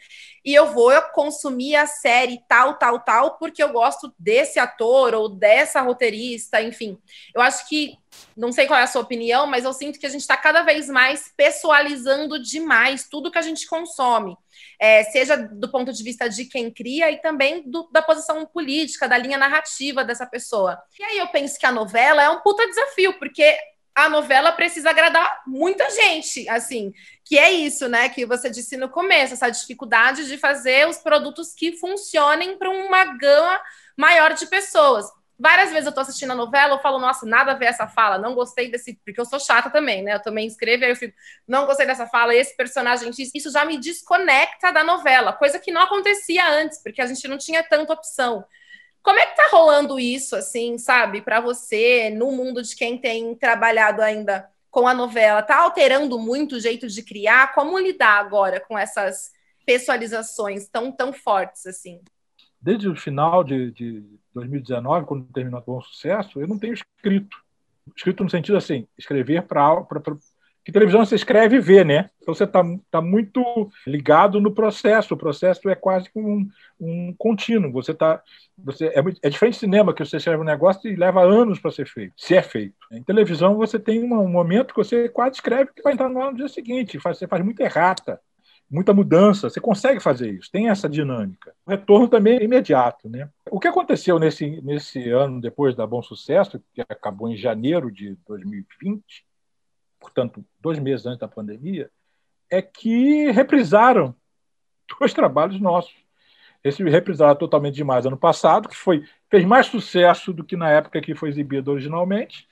E 0.46 0.54
eu 0.54 0.68
vou 0.68 0.92
consumir 1.14 1.76
a 1.76 1.86
série 1.86 2.40
tal, 2.48 2.78
tal, 2.78 3.00
tal 3.00 3.38
porque 3.38 3.62
eu 3.62 3.72
gosto 3.72 4.14
desse 4.18 4.60
ator 4.60 5.14
ou 5.14 5.30
dessa 5.30 5.82
roteirista, 5.82 6.62
enfim. 6.62 6.98
Eu 7.34 7.42
acho 7.42 7.68
que 7.68 7.98
não 8.36 8.52
sei 8.52 8.68
qual 8.68 8.80
é 8.80 8.84
a 8.84 8.88
sua 8.88 9.02
opinião, 9.02 9.46
mas 9.46 9.66
eu 9.66 9.74
sinto 9.74 10.00
que 10.00 10.06
a 10.06 10.10
gente 10.10 10.22
está 10.22 10.36
cada 10.36 10.64
vez 10.64 10.88
mais 10.88 11.32
pessoalizando 11.36 12.42
demais 12.42 13.08
tudo 13.10 13.32
que 13.32 13.38
a 13.38 13.44
gente 13.44 13.68
consome, 13.68 14.36
é, 14.80 15.04
seja 15.06 15.36
do 15.36 15.70
ponto 15.70 15.92
de 15.94 16.04
vista 16.04 16.30
de 16.30 16.46
quem 16.46 16.72
cria 16.72 17.12
e 17.12 17.22
também 17.22 17.64
do, 17.70 17.90
da 17.92 18.02
posição 18.02 18.46
política, 18.46 19.08
da 19.08 19.18
linha 19.18 19.38
narrativa 19.38 20.04
dessa 20.04 20.26
pessoa. 20.26 20.82
E 21.00 21.04
aí 21.04 21.18
eu 21.18 21.28
penso 21.28 21.60
que 21.60 21.66
a 21.66 21.72
novela 21.72 22.24
é 22.24 22.30
um 22.30 22.42
puta 22.42 22.68
desafio, 22.68 23.14
porque 23.20 23.56
a 23.96 24.10
novela 24.10 24.52
precisa 24.52 24.90
agradar 24.90 25.44
muita 25.46 25.88
gente, 25.92 26.50
assim, 26.50 26.92
que 27.24 27.38
é 27.38 27.52
isso, 27.52 27.88
né, 27.88 28.10
que 28.10 28.26
você 28.26 28.50
disse 28.50 28.76
no 28.76 28.90
começo, 28.90 29.34
essa 29.34 29.50
dificuldade 29.50 30.28
de 30.28 30.38
fazer 30.38 30.88
os 30.88 30.98
produtos 30.98 31.54
que 31.54 31.78
funcionem 31.78 32.58
para 32.58 32.72
uma 32.72 33.06
gama 33.18 33.62
maior 33.96 34.34
de 34.34 34.48
pessoas. 34.48 35.06
Várias 35.38 35.72
vezes 35.72 35.88
eu 35.88 35.92
tô 35.92 36.00
assistindo 36.00 36.32
a 36.32 36.36
novela, 36.36 36.76
eu 36.76 36.80
falo, 36.80 37.00
nossa, 37.00 37.26
nada 37.26 37.52
a 37.52 37.56
ver 37.56 37.66
essa 37.66 37.88
fala, 37.88 38.18
não 38.18 38.36
gostei 38.36 38.70
desse. 38.70 39.00
Porque 39.04 39.20
eu 39.20 39.26
sou 39.26 39.40
chata 39.40 39.70
também, 39.70 40.04
né? 40.04 40.14
Eu 40.16 40.22
também 40.22 40.48
escrevo, 40.48 40.84
aí 40.84 40.92
eu 40.92 40.96
fico, 40.96 41.16
não 41.48 41.66
gostei 41.66 41.86
dessa 41.86 42.08
fala, 42.08 42.36
esse 42.36 42.56
personagem, 42.56 43.10
isso 43.34 43.52
já 43.52 43.66
me 43.66 43.78
desconecta 43.80 44.72
da 44.72 44.84
novela, 44.84 45.34
coisa 45.34 45.60
que 45.60 45.72
não 45.72 45.82
acontecia 45.82 46.48
antes, 46.48 46.82
porque 46.82 47.02
a 47.02 47.08
gente 47.08 47.28
não 47.28 47.38
tinha 47.38 47.64
tanta 47.64 47.94
opção. 47.94 48.46
Como 49.02 49.20
é 49.20 49.26
que 49.26 49.36
tá 49.36 49.50
rolando 49.52 50.00
isso, 50.00 50.36
assim, 50.36 50.78
sabe, 50.78 51.22
para 51.22 51.42
você, 51.42 52.10
no 52.10 52.32
mundo 52.32 52.62
de 52.64 52.74
quem 52.74 52.98
tem 52.98 53.36
trabalhado 53.36 54.02
ainda 54.02 54.50
com 54.72 54.88
a 54.88 54.94
novela? 54.94 55.42
Tá 55.44 55.58
alterando 55.58 56.18
muito 56.18 56.56
o 56.56 56.60
jeito 56.60 56.88
de 56.88 57.04
criar? 57.04 57.54
Como 57.54 57.78
lidar 57.78 58.18
agora 58.20 58.62
com 58.62 58.78
essas 58.80 59.32
pessoalizações 59.66 60.70
tão, 60.70 60.92
tão 60.92 61.12
fortes 61.12 61.66
assim? 61.66 62.02
Desde 62.64 62.88
o 62.88 62.96
final 62.96 63.44
de, 63.44 63.72
de 63.72 64.04
2019, 64.34 65.06
quando 65.06 65.26
terminou 65.34 65.62
o 65.68 65.82
sucesso, 65.82 66.40
eu 66.40 66.48
não 66.48 66.58
tenho 66.58 66.74
escrito. 66.74 67.38
Escrito 67.94 68.24
no 68.24 68.30
sentido 68.30 68.58
assim, 68.58 68.88
escrever 68.98 69.44
para 69.44 69.86
que 70.64 70.72
televisão 70.72 71.06
você 71.06 71.16
escreve 71.16 71.58
e 71.58 71.60
vê, 71.60 71.84
né? 71.84 72.10
Então 72.22 72.34
você 72.34 72.46
está 72.46 72.64
tá 72.90 73.02
muito 73.02 73.70
ligado 73.86 74.40
no 74.40 74.54
processo. 74.54 75.14
O 75.14 75.18
processo 75.18 75.70
é 75.70 75.76
quase 75.76 76.10
um, 76.16 76.48
um 76.80 77.14
contínuo. 77.18 77.70
Você 77.74 77.92
está, 77.92 78.22
você 78.58 78.86
é, 78.88 79.04
é, 79.24 79.30
diferente 79.30 79.56
de 79.56 79.60
cinema 79.60 79.94
que 79.94 80.06
você 80.06 80.16
escreve 80.16 80.42
um 80.42 80.46
negócio 80.46 80.90
e 80.90 80.96
leva 80.96 81.22
anos 81.22 81.60
para 81.60 81.70
ser 81.70 81.86
feito, 81.86 82.14
se 82.16 82.34
é 82.34 82.42
feito. 82.42 82.76
Em 82.90 83.04
televisão 83.04 83.58
você 83.58 83.78
tem 83.78 84.02
um, 84.02 84.28
momento 84.30 84.74
que 84.74 84.82
você 84.82 85.10
quase 85.10 85.36
escreve 85.36 85.72
que 85.76 85.82
vai 85.82 85.94
entrar 85.94 86.08
no, 86.08 86.34
dia 86.34 86.48
seguinte. 86.48 86.98
Você 86.98 87.28
faz 87.28 87.44
muita 87.44 87.64
errata, 87.64 88.22
muita 88.74 88.94
mudança. 88.94 89.50
Você 89.50 89.62
consegue 89.62 90.00
fazer 90.00 90.32
isso. 90.32 90.52
Tem 90.52 90.70
essa 90.70 90.90
dinâmica. 90.90 91.54
O 91.66 91.72
retorno 91.72 92.08
também 92.08 92.38
é 92.38 92.44
imediato, 92.44 93.08
né? 93.08 93.30
O 93.50 93.60
que 93.60 93.68
aconteceu 93.68 94.20
nesse 94.20 94.62
nesse 94.62 95.10
ano 95.10 95.40
depois 95.40 95.76
da 95.76 95.88
Bom 95.88 96.02
Sucesso, 96.02 96.62
que 96.74 96.82
acabou 96.82 97.30
em 97.30 97.38
janeiro 97.38 97.92
de 97.92 98.18
2020 98.28 99.26
portanto, 100.04 100.46
dois 100.60 100.78
meses 100.78 101.06
antes 101.06 101.20
da 101.20 101.28
pandemia, 101.30 101.90
é 102.50 102.62
que 102.62 103.32
reprisaram 103.32 104.14
dois 105.00 105.14
trabalhos 105.14 105.60
nossos. 105.62 105.96
Esse 106.62 106.84
reprisaram 106.84 107.36
totalmente 107.36 107.76
demais 107.76 108.06
ano 108.06 108.18
passado, 108.18 108.70
que 108.70 108.76
foi 108.76 109.06
fez 109.30 109.46
mais 109.46 109.66
sucesso 109.66 110.32
do 110.32 110.44
que 110.44 110.56
na 110.56 110.70
época 110.70 111.02
que 111.02 111.16
foi 111.16 111.30
exibido 111.30 111.72
originalmente, 111.72 112.48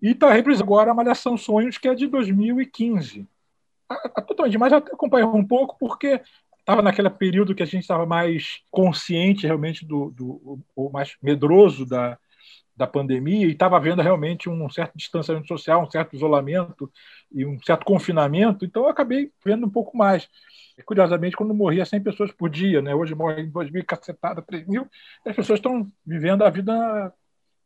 e 0.00 0.10
está 0.10 0.32
reprisando 0.32 0.64
agora 0.64 0.90
a 0.90 0.94
Malhação 0.94 1.36
Sonhos, 1.36 1.78
que 1.78 1.88
é 1.88 1.94
de 1.94 2.06
2015. 2.06 3.26
Totalmente 4.26 4.52
demais, 4.52 4.72
até 4.72 4.92
acompanhei 4.92 5.26
um 5.26 5.46
pouco, 5.46 5.76
porque 5.78 6.20
estava 6.58 6.80
naquele 6.80 7.10
período 7.10 7.54
que 7.54 7.62
a 7.62 7.66
gente 7.66 7.82
estava 7.82 8.06
mais 8.06 8.62
consciente 8.70 9.46
realmente 9.46 9.84
do, 9.84 10.10
do, 10.10 10.60
do 10.76 10.90
mais 10.90 11.16
medroso 11.22 11.84
da, 11.84 12.18
da 12.76 12.86
pandemia 12.86 13.46
e 13.46 13.52
estava 13.52 13.76
havendo 13.76 14.02
realmente 14.02 14.48
um 14.48 14.68
certo 14.68 14.96
distanciamento 14.96 15.46
social, 15.46 15.82
um 15.82 15.90
certo 15.90 16.16
isolamento 16.16 16.90
e 17.30 17.44
um 17.44 17.58
certo 17.60 17.84
confinamento, 17.84 18.64
então 18.64 18.84
eu 18.84 18.88
acabei 18.88 19.30
vendo 19.44 19.66
um 19.66 19.70
pouco 19.70 19.96
mais. 19.96 20.28
E, 20.76 20.82
curiosamente, 20.82 21.36
quando 21.36 21.54
morria 21.54 21.84
100 21.84 22.02
pessoas 22.02 22.32
por 22.32 22.50
dia, 22.50 22.82
né? 22.82 22.94
hoje 22.94 23.14
morrem 23.14 23.48
2 23.48 23.70
mil, 23.70 23.84
cacetada, 23.84 24.42
3 24.42 24.66
mil, 24.66 24.88
as 25.24 25.36
pessoas 25.36 25.58
estão 25.58 25.90
vivendo 26.04 26.42
a 26.42 26.50
vida 26.50 27.12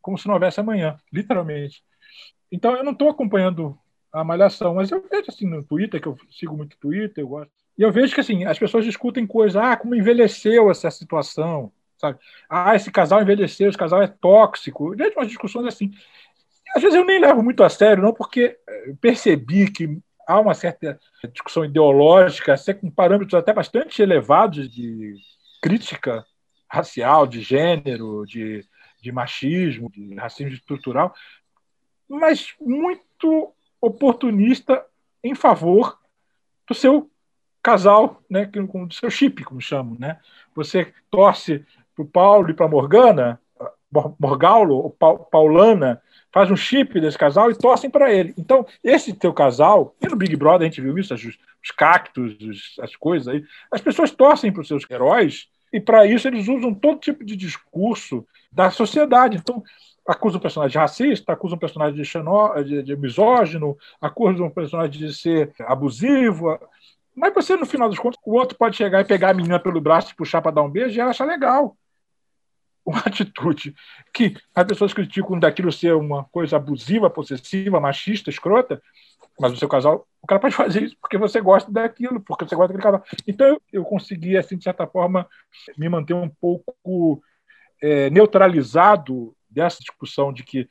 como 0.03 0.19
se 0.19 0.27
não 0.27 0.35
houvesse 0.35 0.61
amanhã, 0.61 0.97
literalmente. 1.13 1.83
Então 2.53 2.77
eu 2.77 2.85
não 2.85 2.93
estou 2.93 3.09
acompanhando 3.09 3.79
a 4.13 4.25
malhação, 4.25 4.75
mas 4.75 4.91
eu 4.91 5.05
vejo 5.11 5.27
assim 5.29 5.47
no 5.47 5.63
Twitter, 5.63 6.01
que 6.01 6.09
eu 6.09 6.17
sigo 6.31 6.57
muito 6.57 6.77
Twitter, 6.79 7.23
eu 7.23 7.29
gosto, 7.29 7.53
e 7.79 7.83
eu 7.83 7.93
vejo 7.93 8.13
que 8.13 8.21
assim, 8.21 8.45
as 8.45 8.59
pessoas 8.59 8.85
discutem 8.85 9.27
coisas, 9.27 9.57
ah, 9.57 9.77
como 9.77 9.95
envelheceu 9.95 10.69
essa 10.71 10.91
situação, 10.91 11.71
sabe? 11.97 12.19
Ah, 12.51 12.75
esse 12.75 12.91
casal 12.91 13.23
envelheceu, 13.23 13.69
esse 13.69 13.79
casal 13.79 14.03
é 14.03 14.09
tóxico. 14.09 14.97
Vejo 14.97 15.13
umas 15.17 15.29
discussões 15.29 15.67
assim. 15.67 15.93
Às 16.75 16.83
vezes 16.83 16.97
eu 16.97 17.05
nem 17.05 17.21
levo 17.21 17.41
muito 17.41 17.63
a 17.63 17.69
sério, 17.69 18.03
não, 18.03 18.13
porque 18.13 18.59
percebi 19.01 19.71
que 19.71 19.99
há 20.27 20.41
uma 20.41 20.55
certa 20.55 20.99
discussão 21.33 21.65
ideológica, 21.65 22.55
com 22.81 22.91
parâmetros 22.91 23.35
até 23.35 23.53
bastante 23.53 24.03
elevados 24.03 24.69
de 24.69 25.15
crítica 25.63 26.27
racial, 26.69 27.27
de 27.27 27.41
gênero, 27.41 28.27
de, 28.27 28.65
de 29.01 29.11
machismo, 29.11 29.91
de 29.91 30.15
racismo 30.17 30.53
estrutural, 30.53 31.15
mas 32.09 32.55
muito 32.61 33.55
oportunista 33.81 34.85
em 35.23 35.35
favor 35.35 35.99
do 36.67 36.75
seu 36.75 37.11
casal, 37.63 38.23
né, 38.31 38.47
do 38.47 38.95
seu 38.95 39.11
chip, 39.11 39.45
como 39.45 39.61
chamam, 39.61 39.97
né? 39.99 40.19
Você 40.55 40.93
torce 41.11 41.65
para 41.95 42.03
o 42.03 42.07
Paulo 42.07 42.51
e 42.51 42.55
para 42.55 42.67
a 42.67 42.69
Morgana, 42.69 43.41
Morgaulo, 44.19 44.91
Paulana, 45.31 46.01
faz 46.31 46.51
um 46.51 46.57
chip 46.57 47.01
desse 47.01 47.17
casal 47.17 47.51
e 47.51 47.55
torcem 47.57 47.89
para 47.89 48.13
ele. 48.13 48.35
Então, 48.37 48.67
esse 48.85 49.13
teu 49.13 49.33
casal, 49.33 49.95
e 50.01 50.07
no 50.07 50.17
Big 50.17 50.37
Brother 50.37 50.67
a 50.67 50.71
gente 50.71 50.81
viu 50.81 50.97
isso, 50.99 51.15
os, 51.15 51.25
os 51.25 51.71
cactos, 51.77 52.39
os, 52.41 52.77
as 52.81 52.95
coisas 52.95 53.29
aí, 53.29 53.45
as 53.73 53.81
pessoas 53.81 54.11
torcem 54.11 54.53
para 54.53 54.61
os 54.61 54.69
seus 54.69 54.85
heróis 54.89 55.49
e 55.73 55.81
para 55.81 56.07
isso 56.07 56.29
eles 56.29 56.49
usam 56.49 56.73
todo 56.75 57.01
tipo 57.01 57.25
de 57.25 57.35
discurso 57.35 58.27
da 58.53 58.71
sociedade. 58.71 59.37
Então, 59.37 59.63
acusam 60.09 60.39
um 60.39 60.43
personagem 60.43 60.81
racista, 60.81 61.33
acusam 61.33 61.57
um 61.57 61.61
personagem 61.61 61.95
de, 61.95 62.05
xenó, 62.05 62.55
de, 62.63 62.83
de 62.83 62.97
misógino, 62.97 63.77
acusam 64.01 64.47
um 64.47 64.51
personagem 64.51 64.99
de 64.99 65.15
ser 65.15 65.55
abusivo. 65.61 66.59
Mas 67.15 67.35
você, 67.35 67.57
no 67.57 67.67
final 67.67 67.89
dos 67.89 67.99
contos, 67.99 68.19
o 68.25 68.35
outro 68.35 68.57
pode 68.57 68.77
chegar 68.77 69.01
e 69.01 69.05
pegar 69.05 69.31
a 69.31 69.35
menina 69.35 69.61
pelo 69.61 69.81
braço 69.81 70.13
e 70.13 70.17
puxar 70.17 70.41
para 70.41 70.53
dar 70.53 70.63
um 70.63 70.71
beijo 70.71 70.97
e 70.97 71.01
ela 71.01 71.11
acha 71.11 71.25
legal 71.25 71.77
uma 72.89 73.01
atitude 73.05 73.75
que 74.15 74.35
as 74.55 74.65
pessoas 74.65 74.95
criticam 74.95 75.39
daquilo 75.39 75.71
ser 75.71 75.95
uma 75.95 76.25
coisa 76.25 76.57
abusiva, 76.57 77.11
possessiva, 77.11 77.79
machista, 77.79 78.31
escrota, 78.31 78.81
mas 79.39 79.53
o 79.53 79.57
seu 79.57 79.69
casal, 79.69 80.07
o 80.23 80.27
cara 80.27 80.41
pode 80.41 80.55
fazer 80.55 80.83
isso 80.83 80.97
porque 81.01 81.19
você 81.19 81.41
gosta 81.41 81.71
daquilo, 81.71 82.21
porque 82.21 82.45
você 82.45 82.57
gosta 82.57 82.73
daquele 82.73 82.83
casal. 82.83 83.05
Então 83.27 83.61
eu 83.73 83.85
consegui, 83.85 84.37
assim, 84.37 84.57
de 84.57 84.65
certa 84.65 84.87
forma, 84.87 85.29
me 85.77 85.89
manter 85.89 86.15
um 86.15 86.29
pouco 86.29 87.23
é, 87.81 88.11
neutralizado 88.11 89.37
dessa 89.51 89.79
discussão 89.81 90.33
de 90.33 90.43
que 90.43 90.69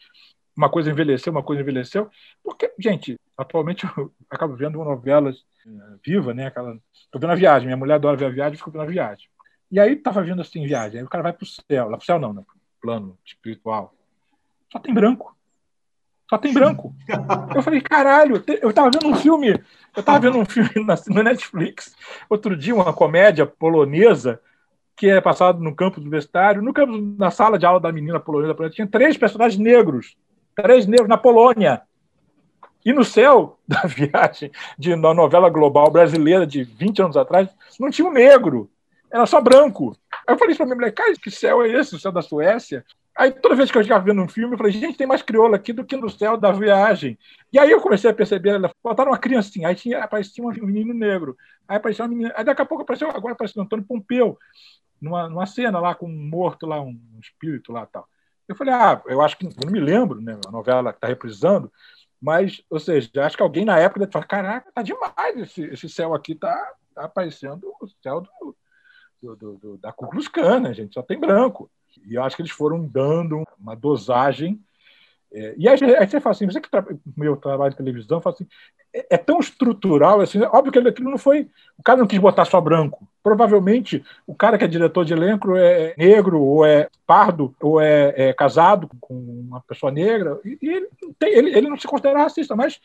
uma 0.55 0.69
coisa 0.69 0.89
envelheceu, 0.89 1.32
uma 1.32 1.43
coisa 1.43 1.61
envelheceu, 1.61 2.09
porque, 2.43 2.73
gente, 2.80 3.19
atualmente 3.38 3.86
eu 3.97 4.11
acabo 4.30 4.55
vendo 4.55 4.84
novelas 4.84 5.45
é, 5.65 5.69
viva, 6.03 6.34
né? 6.34 6.47
Aquela... 6.47 6.78
Tô 7.11 7.19
vendo 7.19 7.32
a 7.32 7.36
viagem, 7.36 7.67
minha 7.67 7.78
mulher 7.78 7.95
adora 7.95 8.17
ver 8.17 8.25
a 8.25 8.30
viagem, 8.30 8.57
fico 8.57 8.71
vendo 8.71 8.84
a 8.84 8.86
viagem. 8.86 9.28
E 9.71 9.80
aí 9.80 9.95
tava 9.95 10.23
vindo 10.23 10.41
assim 10.41 10.65
viagem, 10.65 10.99
aí 10.99 11.05
o 11.05 11.09
cara 11.09 11.23
vai 11.23 11.34
pro 11.34 11.45
céu, 11.45 11.89
lá 11.89 11.97
pro 11.97 12.05
céu 12.05 12.19
não, 12.19 12.34
né? 12.34 12.43
plano 12.82 13.17
espiritual. 13.25 13.93
Só 14.71 14.80
tem 14.80 14.93
branco. 14.93 15.36
Só 16.30 16.38
tem 16.38 16.53
branco. 16.53 16.93
Eu 17.55 17.61
falei, 17.61 17.82
caralho, 17.82 18.43
eu 18.61 18.73
tava 18.73 18.91
vendo 18.91 19.07
um 19.07 19.15
filme, 19.15 19.61
eu 19.95 20.03
tava 20.03 20.19
vendo 20.19 20.38
um 20.38 20.45
filme 20.45 20.69
no 21.07 21.23
Netflix, 21.23 21.95
outro 22.30 22.55
dia, 22.55 22.75
uma 22.75 22.93
comédia 22.93 23.45
polonesa, 23.45 24.41
que 24.98 25.08
é 25.08 25.22
passado 25.22 25.60
no 25.60 25.76
campus 25.76 26.02
universitário, 26.02 26.62
no 26.62 26.74
campus, 26.74 27.00
na 27.18 27.32
sala 27.32 27.58
de 27.58 27.66
aula 27.66 27.80
da 27.80 27.91
menina 27.91 28.20
polonesa, 28.20 28.70
tinha 28.70 28.88
três 28.88 29.16
personagens 29.16 29.62
negros, 29.62 30.18
três 30.56 30.88
negros 30.88 31.08
na 31.08 31.18
Polônia. 31.18 31.84
E 32.84 32.91
no 32.91 33.06
céu 33.06 33.60
da 33.68 33.84
viagem 33.84 34.52
de 34.78 34.93
uma 34.93 35.14
novela 35.14 35.50
global 35.50 35.91
brasileira 35.91 36.48
de 36.48 36.64
20 36.64 37.02
anos 37.04 37.18
atrás, 37.18 37.48
não 37.80 37.91
tinha 37.91 38.08
um 38.08 38.12
negro 38.12 38.70
era 39.12 39.26
só 39.26 39.41
branco. 39.41 39.95
Aí 40.28 40.36
eu 40.36 40.38
falei 40.38 40.52
isso 40.52 40.58
pra 40.58 40.66
minha 40.66 40.76
mulher, 40.76 40.91
cara, 40.91 41.14
que 41.14 41.32
céu 41.32 41.64
é 41.64 41.70
esse, 41.70 41.95
o 41.95 42.00
céu 42.00 42.12
da 42.12 42.22
Suécia? 42.22 42.86
Aí 43.16 43.32
toda 43.32 43.56
vez 43.56 43.72
que 43.72 43.78
eu 43.78 43.82
estava 43.82 44.04
vendo 44.04 44.22
um 44.22 44.28
filme, 44.28 44.54
eu 44.54 44.58
falei, 44.58 44.72
gente, 44.72 44.98
tem 44.98 45.08
mais 45.08 45.24
crioula 45.24 45.56
aqui 45.56 45.74
do 45.74 45.84
que 45.84 45.98
no 45.98 46.10
céu 46.10 46.38
da 46.38 46.52
viagem. 46.52 47.18
E 47.52 47.58
aí 47.58 47.72
eu 47.72 47.82
comecei 47.82 48.10
a 48.10 48.14
perceber, 48.14 48.50
ela 48.50 48.72
botaram 48.84 49.12
uma 49.12 49.18
criancinha, 49.18 49.70
aí 49.70 49.76
tinha, 49.76 50.04
aparecia 50.04 50.43
um 50.43 50.52
menino 50.52 50.93
negro, 50.93 51.36
aí 51.68 51.78
apareceu 51.78 52.06
uma 52.06 52.10
menina, 52.10 52.34
aí 52.36 52.43
daqui 52.43 52.62
a 52.62 52.66
pouco 52.66 52.84
apareceu, 52.84 53.10
agora 53.10 53.34
apareceu 53.34 53.62
o 53.62 53.66
Antônio 53.66 53.86
Pompeu, 53.86 54.38
numa, 55.02 55.30
numa 55.30 55.45
cena 55.45 55.80
lá 55.80 55.95
com 55.95 56.08
um 56.08 56.30
morto 56.30 56.66
lá, 56.66 56.82
um 56.82 57.00
espírito 57.22 57.72
lá 57.72 57.86
tal. 57.86 58.08
Eu 58.48 58.56
falei, 58.56 58.74
ah, 58.74 59.02
eu 59.08 59.22
acho 59.22 59.38
que, 59.38 59.45
eu 59.45 59.52
não 59.66 59.72
me 59.72 59.80
lembro, 59.80 60.22
né, 60.22 60.39
a 60.48 60.52
novela 60.52 60.91
que 60.91 60.98
está 60.98 61.08
reprisando, 61.08 61.72
mas, 62.20 62.64
ou 62.70 62.80
seja, 62.80 63.10
acho 63.26 63.38
que 63.38 63.43
alguém 63.43 63.66
na 63.66 63.78
época 63.78 64.10
falou, 64.12 64.28
caraca, 64.28 64.72
tá 64.72 64.82
demais 64.82 65.38
esse, 65.38 65.62
esse 65.66 65.89
céu 65.89 66.14
aqui, 66.14 66.34
tá, 66.34 66.74
tá 66.95 67.04
aparecendo 67.04 67.68
o 67.80 67.88
céu 68.02 68.22
do, 68.22 68.56
do, 69.22 69.36
do, 69.36 69.58
do, 69.58 69.78
da 69.78 69.91
Ku 69.91 70.10
né, 70.62 70.74
gente? 70.74 70.93
Só 70.93 71.02
tem 71.02 71.20
branco. 71.20 71.70
E 72.06 72.16
eu 72.16 72.24
acho 72.24 72.36
que 72.36 72.41
eles 72.41 72.52
foram 72.52 72.88
dando 72.88 73.43
uma 73.60 73.76
dosagem. 73.76 74.60
É, 75.32 75.56
e 75.58 75.68
aí, 75.68 75.78
aí, 75.95 76.08
você 76.08 76.20
fala 76.20 76.36
assim, 76.36 76.45
você 76.45 76.62
que 76.62 76.70
tra 76.70 76.86
meu 77.16 77.36
trabalho 77.36 77.72
de 77.72 77.78
televisão, 77.78 78.22
fala 78.22 78.36
assim, 78.36 78.48
é, 78.93 79.16
é, 79.16 79.18
tão 79.18 79.39
estrutural, 79.39 80.22
assim, 80.22 80.41
óbvio 80.41 80.72
que 80.72 80.80
aquilo 80.80 81.12
não 81.12 81.18
foi. 81.18 81.50
O 81.78 81.84
cara 81.84 82.00
não 82.00 82.08
quis 82.08 82.20
botar 82.20 82.45
só 82.45 82.60
branco. 82.62 83.08
Provavelmente 83.28 84.01
o 84.25 84.34
cara 84.34 84.57
que 84.57 84.63
é 84.63 84.67
diretor 84.69 85.03
de 85.03 85.11
elenco 85.11 85.53
é 85.57 85.93
negro, 85.97 86.41
ou 86.41 86.65
é 86.65 86.88
pardo, 87.05 87.53
ou 87.61 87.82
é, 87.82 88.13
é 88.15 88.34
casado 88.34 88.89
com 89.01 89.13
uma 89.15 89.59
pessoa 89.59 89.91
negra, 89.91 90.39
e, 90.45 90.57
e 90.61 90.69
ele, 90.69 90.88
tem, 91.19 91.34
ele, 91.34 91.57
ele 91.57 91.69
não 91.69 91.78
se 91.78 91.86
considera 91.86 92.23
racista, 92.23 92.55
mas 92.55 92.80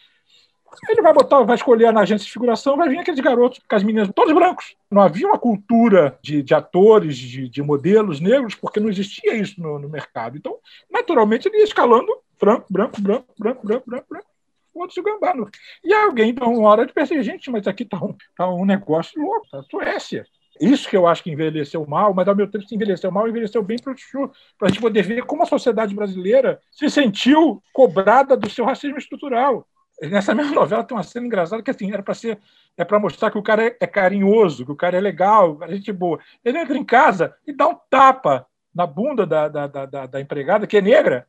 ele 0.89 1.01
vai 1.01 1.13
botar, 1.13 1.45
vai 1.45 1.55
escolher 1.55 1.93
na 1.93 2.01
agência 2.01 2.27
de 2.27 2.33
figuração, 2.33 2.77
vai 2.77 2.89
vir 2.89 2.99
aqueles 2.99 3.21
garotos 3.21 3.61
com 3.61 3.77
as 3.77 3.85
meninas, 3.85 4.11
todos 4.13 4.35
brancos. 4.35 4.75
Não 4.91 5.01
havia 5.01 5.29
uma 5.29 5.39
cultura 5.39 6.19
de, 6.21 6.43
de 6.43 6.55
atores, 6.55 7.17
de, 7.17 7.49
de, 7.49 7.63
modelos 7.63 8.19
negros, 8.19 8.57
porque 8.57 8.81
não 8.81 8.89
existia 8.89 9.37
isso 9.37 9.63
no, 9.63 9.79
no, 9.79 9.89
mercado. 9.89 10.37
Então, 10.37 10.59
naturalmente, 10.91 11.47
ele 11.47 11.59
ia 11.59 11.65
escalando 11.65 12.13
branco, 12.41 12.67
branco, 12.69 13.01
branco, 13.01 13.27
branco, 13.39 13.65
branco, 13.65 13.85
branco, 13.87 14.07
branco. 14.11 14.32
Outro 14.75 14.95
se 14.95 15.03
gambando. 15.03 15.51
E 15.85 15.93
alguém, 15.93 16.31
então, 16.31 16.55
uma 16.55 16.69
hora 16.69 16.87
de 16.87 16.93
perceber, 16.93 17.23
gente, 17.23 17.51
mas 17.51 17.67
aqui 17.67 17.83
está 17.83 17.99
um, 17.99 18.15
tá 18.37 18.49
um 18.49 18.65
negócio 18.65 19.21
louco, 19.21 19.47
tá 19.51 19.63
Suécia. 19.71 20.25
Isso 20.61 20.89
que 20.89 20.97
eu 20.97 21.07
acho 21.07 21.23
que 21.23 21.31
envelheceu 21.31 21.87
mal, 21.87 22.15
mas 22.15 22.29
ao 22.29 22.37
meu 22.37 22.51
tempo, 22.51 22.67
se 22.67 22.75
envelheceu 22.75 23.11
mal, 23.11 23.29
envelheceu 23.29 23.63
bem 23.63 23.79
para 23.79 23.93
a 23.93 24.69
gente 24.69 24.81
poder 24.81 25.03
ver 25.03 25.25
como 25.25 25.43
a 25.43 25.47
sociedade 25.47 25.95
brasileira 25.95 26.61
se 26.71 26.89
sentiu 26.91 27.63
cobrada 27.73 28.37
do 28.37 28.49
seu 28.49 28.65
racismo 28.65 28.99
estrutural 28.99 29.67
Nessa 30.01 30.35
mesma 30.35 30.55
novela 30.55 30.85
tem 30.85 30.97
uma 30.97 31.03
cena 31.03 31.27
engraçada 31.27 31.63
que 31.63 31.71
assim, 31.71 31.93
era 31.93 32.03
para 32.03 32.15
ser 32.15 32.39
é 32.77 32.85
para 32.85 32.99
mostrar 32.99 33.31
que 33.31 33.39
o 33.39 33.43
cara 33.43 33.67
é, 33.67 33.77
é, 33.81 33.87
carinhoso, 33.87 34.65
que 34.65 34.73
o 34.73 34.77
cara 34.77 34.97
é 34.97 35.01
legal, 35.01 35.59
a 35.61 35.71
gente 35.71 35.93
boa. 35.93 36.19
Ele 36.43 36.59
entra 36.59 36.77
em 36.77 36.85
casa 36.85 37.35
e 37.47 37.53
dá 37.53 37.69
um 37.69 37.77
tapa 37.91 38.47
na 38.75 38.87
bunda 38.87 39.27
da, 39.27 39.47
da, 39.47 39.67
da, 39.67 40.07
da 40.07 40.21
empregada, 40.21 40.67
que 40.67 40.79
é 40.79 40.81
negra. 40.81 41.27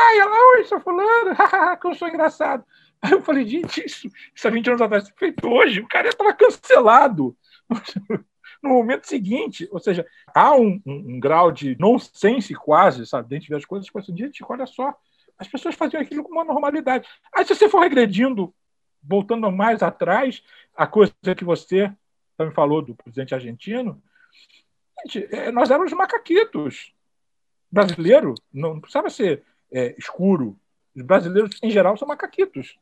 Ai, 0.00 0.18
ela, 0.18 0.56
oi, 0.56 0.64
sou 0.64 0.80
fulano, 0.80 1.34
que 1.80 1.86
eu 1.86 1.94
sou 1.94 2.08
engraçado. 2.08 2.64
Aí 3.02 3.12
eu 3.12 3.22
falei, 3.22 3.46
gente, 3.46 3.84
isso, 3.84 4.08
isso 4.34 4.48
há 4.48 4.50
20 4.50 4.68
anos 4.68 4.82
atrás, 4.82 5.08
feito 5.16 5.48
hoje, 5.48 5.80
o 5.80 5.88
cara 5.88 6.08
estava 6.08 6.32
cancelado 6.32 7.36
no 8.62 8.70
momento 8.70 9.06
seguinte. 9.06 9.68
Ou 9.70 9.78
seja, 9.78 10.06
há 10.34 10.54
um, 10.54 10.80
um, 10.86 11.14
um 11.14 11.20
grau 11.20 11.50
de 11.50 11.76
nonsense 11.78 12.54
quase, 12.54 13.06
sabe, 13.06 13.28
dentro 13.28 13.50
das 13.50 13.64
coisas, 13.64 13.86
tipo 13.86 13.98
assim, 13.98 14.16
gente, 14.16 14.44
olha 14.48 14.66
só, 14.66 14.94
as 15.36 15.48
pessoas 15.48 15.74
faziam 15.74 16.00
aquilo 16.00 16.24
com 16.24 16.32
uma 16.32 16.44
normalidade. 16.44 17.08
Aí, 17.32 17.44
se 17.44 17.54
você 17.54 17.68
for 17.68 17.80
regredindo, 17.80 18.52
voltando 19.02 19.50
mais 19.50 19.82
atrás, 19.82 20.42
a 20.76 20.86
coisa 20.86 21.12
que 21.36 21.44
você 21.44 21.92
também 22.36 22.54
falou 22.54 22.82
do 22.82 22.94
presidente 22.94 23.34
argentino, 23.34 24.02
gente, 25.04 25.28
é, 25.34 25.52
nós 25.52 25.70
éramos 25.70 25.92
macaquitos. 25.92 26.92
Brasileiro 27.70 28.34
não 28.52 28.80
precisava 28.80 29.10
ser 29.10 29.44
é, 29.72 29.94
escuro. 29.98 30.58
Os 30.94 31.02
brasileiros, 31.02 31.58
em 31.62 31.70
geral, 31.70 31.96
são 31.96 32.08
macaquitos. 32.08 32.78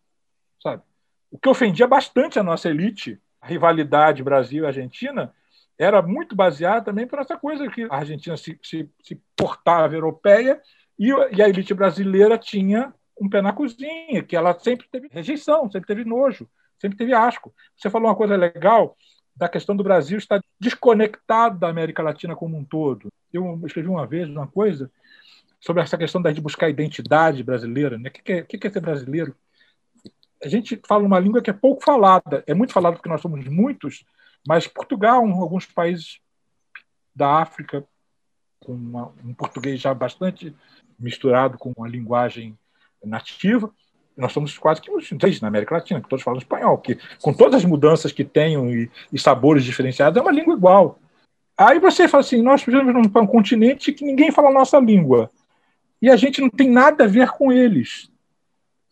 Sabe? 0.63 0.83
O 1.31 1.39
que 1.39 1.49
ofendia 1.49 1.87
bastante 1.87 2.39
a 2.39 2.43
nossa 2.43 2.69
elite, 2.69 3.21
a 3.41 3.47
rivalidade 3.47 4.23
Brasil 4.23 4.65
e 4.65 4.67
Argentina, 4.67 5.35
era 5.79 6.01
muito 6.01 6.35
baseada 6.35 6.87
também 6.87 7.07
por 7.07 7.19
essa 7.19 7.37
coisa 7.37 7.69
que 7.69 7.85
a 7.85 7.97
Argentina 7.97 8.37
se, 8.37 8.59
se, 8.63 8.89
se 9.03 9.21
portava 9.37 9.95
europeia 9.95 10.61
e, 10.99 11.09
e 11.09 11.43
a 11.43 11.49
elite 11.49 11.75
brasileira 11.75 12.39
tinha 12.39 12.95
um 13.21 13.29
pé 13.29 13.43
na 13.43 13.53
cozinha, 13.53 14.23
que 14.23 14.37
ela 14.37 14.59
sempre 14.59 14.87
teve 14.91 15.09
rejeição, 15.11 15.71
sempre 15.71 15.87
teve 15.87 16.05
nojo, 16.05 16.49
sempre 16.79 16.97
teve 16.97 17.13
asco. 17.13 17.55
Você 17.77 17.91
falou 17.91 18.09
uma 18.09 18.17
coisa 18.17 18.37
legal 18.37 18.97
da 19.35 19.49
questão 19.49 19.77
do 19.77 19.85
Brasil 19.85 20.17
estar 20.19 20.41
desconectado 20.59 21.59
da 21.59 21.69
América 21.69 22.03
Latina 22.03 22.35
como 22.35 22.57
um 22.57 22.65
todo. 22.65 23.09
Eu 23.33 23.61
escrevi 23.67 23.89
uma 23.89 24.07
vez 24.07 24.29
uma 24.29 24.47
coisa 24.47 24.91
sobre 25.61 25.83
essa 25.83 25.99
questão 25.99 26.21
da 26.21 26.31
gente 26.31 26.43
buscar 26.43 26.67
a 26.67 26.71
identidade 26.71 27.43
brasileira. 27.43 27.99
Né? 27.99 28.09
O 28.09 28.13
que 28.13 28.33
é, 28.33 28.41
o 28.41 28.47
que 28.47 28.67
é 28.67 28.71
ser 28.71 28.81
brasileiro? 28.81 29.35
A 30.43 30.49
gente 30.49 30.81
fala 30.87 31.05
uma 31.05 31.19
língua 31.19 31.43
que 31.43 31.51
é 31.51 31.53
pouco 31.53 31.83
falada. 31.83 32.45
É 32.47 32.55
muito 32.55 32.73
falada 32.73 32.97
porque 32.97 33.09
nós 33.09 33.21
somos 33.21 33.47
muitos, 33.47 34.05
mas 34.47 34.67
Portugal, 34.67 35.27
alguns 35.27 35.67
países 35.67 36.21
da 37.15 37.41
África, 37.41 37.85
com 38.61 38.73
uma, 38.73 39.13
um 39.25 39.33
português 39.33 39.81
já 39.81 39.95
bastante 39.95 40.55
misturado 40.99 41.59
com 41.59 41.73
a 41.83 41.89
linguagem 41.89 42.57
nativa, 43.03 43.73
nós 44.17 44.33
somos 44.33 44.57
quase 44.57 44.81
que 44.81 44.91
os 44.91 45.09
três 45.11 45.41
na 45.41 45.49
América 45.49 45.75
Latina, 45.75 46.01
que 46.01 46.09
todos 46.09 46.25
falam 46.25 46.39
espanhol, 46.39 46.79
que 46.79 46.99
com 47.21 47.35
todas 47.35 47.57
as 47.57 47.65
mudanças 47.65 48.13
que 48.13 48.25
tenham 48.25 48.71
e, 48.71 48.91
e 49.13 49.19
sabores 49.19 49.63
diferenciados, 49.65 50.19
é 50.19 50.23
uma 50.23 50.33
língua 50.33 50.55
igual. 50.55 50.99
Aí 51.57 51.79
você 51.79 52.09
fala 52.09 52.23
assim, 52.23 52.43
nós 52.43 52.63
vivemos 52.63 52.93
num, 52.93 53.23
um 53.23 53.27
continente 53.27 53.93
que 53.93 54.05
ninguém 54.05 54.31
fala 54.31 54.49
a 54.49 54.53
nossa 54.53 54.79
língua. 54.79 55.31
E 56.01 56.11
a 56.11 56.17
gente 56.17 56.41
não 56.41 56.51
tem 56.51 56.71
nada 56.71 57.05
a 57.05 57.09
ver 57.09 57.29
com 57.31 57.53
eles 57.53 58.11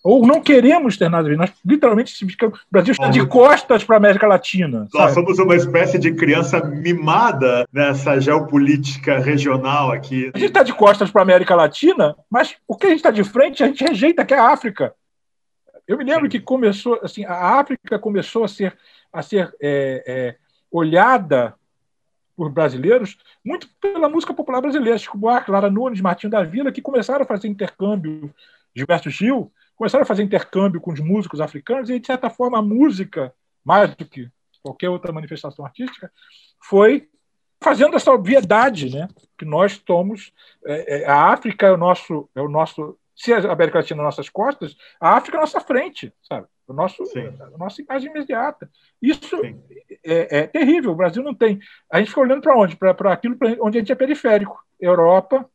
ou 0.04 0.26
não 0.26 0.38
queremos 0.38 0.98
ter 0.98 1.08
nada 1.08 1.26
a 1.26 1.30
ver. 1.30 1.38
Nós, 1.38 1.50
literalmente, 1.64 2.12
o 2.22 2.52
Brasil 2.70 2.92
está 2.92 3.08
de 3.08 3.26
costas 3.26 3.82
para 3.82 3.96
a 3.96 3.98
América 3.98 4.26
Latina. 4.26 4.80
Nós 4.92 5.12
sabe? 5.12 5.14
somos 5.14 5.38
uma 5.38 5.56
espécie 5.56 5.98
de 5.98 6.12
criança 6.12 6.62
mimada 6.62 7.66
nessa 7.72 8.20
geopolítica 8.20 9.18
regional 9.18 9.90
aqui. 9.90 10.30
A 10.34 10.38
gente 10.38 10.48
está 10.48 10.62
de 10.62 10.74
costas 10.74 11.10
para 11.10 11.22
a 11.22 11.24
América 11.24 11.54
Latina, 11.54 12.14
mas 12.30 12.54
o 12.68 12.76
que 12.76 12.86
a 12.86 12.90
gente 12.90 12.98
está 12.98 13.10
de 13.10 13.24
frente, 13.24 13.64
a 13.64 13.66
gente 13.66 13.82
rejeita, 13.82 14.26
que 14.26 14.34
é 14.34 14.38
a 14.38 14.52
África. 14.52 14.92
Eu 15.88 15.96
me 15.96 16.04
lembro 16.04 16.28
que 16.28 16.38
começou, 16.38 17.00
assim, 17.02 17.24
a 17.24 17.58
África 17.58 17.98
começou 17.98 18.44
a 18.44 18.48
ser, 18.48 18.76
a 19.10 19.22
ser 19.22 19.54
é, 19.60 20.04
é, 20.06 20.36
olhada 20.70 21.54
por 22.36 22.50
brasileiros 22.50 23.16
muito 23.44 23.68
pela 23.80 24.08
música 24.08 24.34
popular 24.34 24.60
brasileira. 24.60 24.98
Chico 24.98 25.18
Buarque, 25.18 25.50
Lara 25.50 25.70
Nunes, 25.70 26.00
Martinho 26.00 26.30
da 26.30 26.42
Vila, 26.42 26.72
que 26.72 26.82
começaram 26.82 27.22
a 27.22 27.26
fazer 27.26 27.48
intercâmbio, 27.48 28.34
Gilberto 28.74 29.10
Gil, 29.10 29.52
começaram 29.76 30.02
a 30.02 30.06
fazer 30.06 30.22
intercâmbio 30.22 30.80
com 30.80 30.92
os 30.92 31.00
músicos 31.00 31.40
africanos 31.40 31.90
e, 31.90 31.98
de 31.98 32.06
certa 32.06 32.30
forma, 32.30 32.58
a 32.58 32.62
música, 32.62 33.34
mais 33.64 33.94
do 33.94 34.04
que 34.04 34.30
qualquer 34.62 34.88
outra 34.88 35.12
manifestação 35.12 35.64
artística, 35.64 36.10
foi 36.62 37.08
fazendo 37.62 37.96
essa 37.96 38.12
obviedade, 38.12 38.90
né? 38.90 39.08
Que 39.38 39.44
nós 39.44 39.80
somos 39.86 40.32
é, 40.66 41.02
é, 41.02 41.06
a 41.06 41.32
África 41.32 41.66
é 41.66 41.72
o 41.72 41.76
nosso 41.76 42.28
é 42.34 42.40
o 42.40 42.48
nosso 42.48 42.98
se 43.14 43.32
a 43.32 43.38
América 43.52 43.78
Latina 43.78 44.02
é 44.02 44.04
nossas 44.04 44.28
costas, 44.28 44.76
a 45.00 45.16
África 45.16 45.36
é 45.36 45.38
a 45.38 45.42
nossa 45.42 45.60
frente, 45.60 46.12
sabe? 46.22 46.46
O 46.66 46.72
nosso 46.72 47.02
a 47.54 47.58
nossa 47.58 47.82
imagem 47.82 48.10
imediata. 48.10 48.70
Isso 49.00 49.36
é, 50.02 50.38
é, 50.38 50.46
terrível. 50.46 50.92
O 50.92 50.96
Brasil 50.96 51.22
não 51.22 51.34
tem. 51.34 51.60
A 51.90 51.98
gente 51.98 52.08
fica 52.08 52.20
olhando 52.20 52.40
para 52.40 52.56
onde? 52.56 52.76
Para 52.76 53.12
aquilo 53.12 53.36
pra 53.36 53.54
onde 53.60 53.78
a 53.78 53.80
gente 53.80 53.92
é 53.92 53.94
periférico. 53.94 54.58
Europa, 54.80 55.48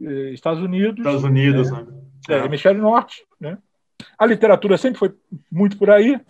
eh, 0.00 0.30
Estados 0.32 0.62
Unidos. 0.62 0.98
Estados 0.98 1.24
Unidos, 1.24 1.70
né? 1.70 1.82
né? 1.82 2.02
É, 2.28 2.34
é, 2.40 2.44
hemisfério 2.44 2.80
norte, 2.80 3.24
né? 3.40 3.58
A 4.18 4.26
literatura 4.26 4.76
sempre 4.76 4.98
foi 4.98 5.14
muito 5.50 5.78
por 5.78 5.90
aí, 5.90 6.20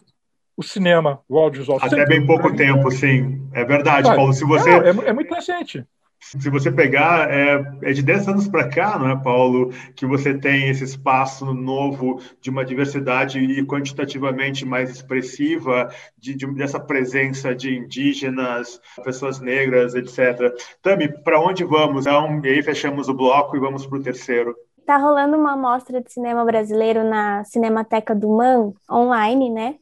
o 0.56 0.62
cinema, 0.62 1.20
o 1.28 1.38
audiovisual. 1.38 1.78
Até 1.82 2.04
bem 2.06 2.26
pouco 2.26 2.54
tempo, 2.54 2.90
sim. 2.90 3.48
É 3.52 3.64
verdade, 3.64 4.14
Paulo. 4.14 4.32
Se 4.32 4.44
você... 4.44 4.70
é, 4.70 4.88
é 4.88 5.12
muito 5.12 5.34
recente. 5.34 5.86
Se 6.22 6.48
você 6.48 6.70
pegar, 6.70 7.28
é, 7.30 7.60
é 7.82 7.92
de 7.92 8.00
10 8.00 8.28
anos 8.28 8.48
para 8.48 8.68
cá, 8.68 8.96
não 8.96 9.10
é, 9.10 9.16
Paulo, 9.16 9.70
que 9.94 10.06
você 10.06 10.32
tem 10.32 10.68
esse 10.68 10.84
espaço 10.84 11.52
novo 11.52 12.20
de 12.40 12.48
uma 12.48 12.64
diversidade 12.64 13.40
e 13.40 13.66
quantitativamente 13.66 14.64
mais 14.64 14.88
expressiva, 14.88 15.90
de, 16.16 16.34
de 16.34 16.46
dessa 16.54 16.78
presença 16.78 17.54
de 17.54 17.76
indígenas, 17.76 18.80
pessoas 19.04 19.40
negras, 19.40 19.94
etc. 19.94 20.54
Tami, 20.80 21.08
para 21.22 21.40
onde 21.40 21.64
vamos? 21.64 22.06
Então, 22.06 22.40
e 22.44 22.48
aí 22.48 22.62
fechamos 22.62 23.08
o 23.08 23.14
bloco 23.14 23.56
e 23.56 23.60
vamos 23.60 23.84
para 23.84 23.98
o 23.98 24.02
terceiro. 24.02 24.54
Tá 24.86 24.96
rolando 24.96 25.36
uma 25.36 25.56
mostra 25.56 26.00
de 26.00 26.12
cinema 26.12 26.44
brasileiro 26.44 27.04
na 27.04 27.44
Cinemateca 27.44 28.14
do 28.14 28.28
MAN, 28.28 28.72
online, 28.90 29.50
né? 29.50 29.74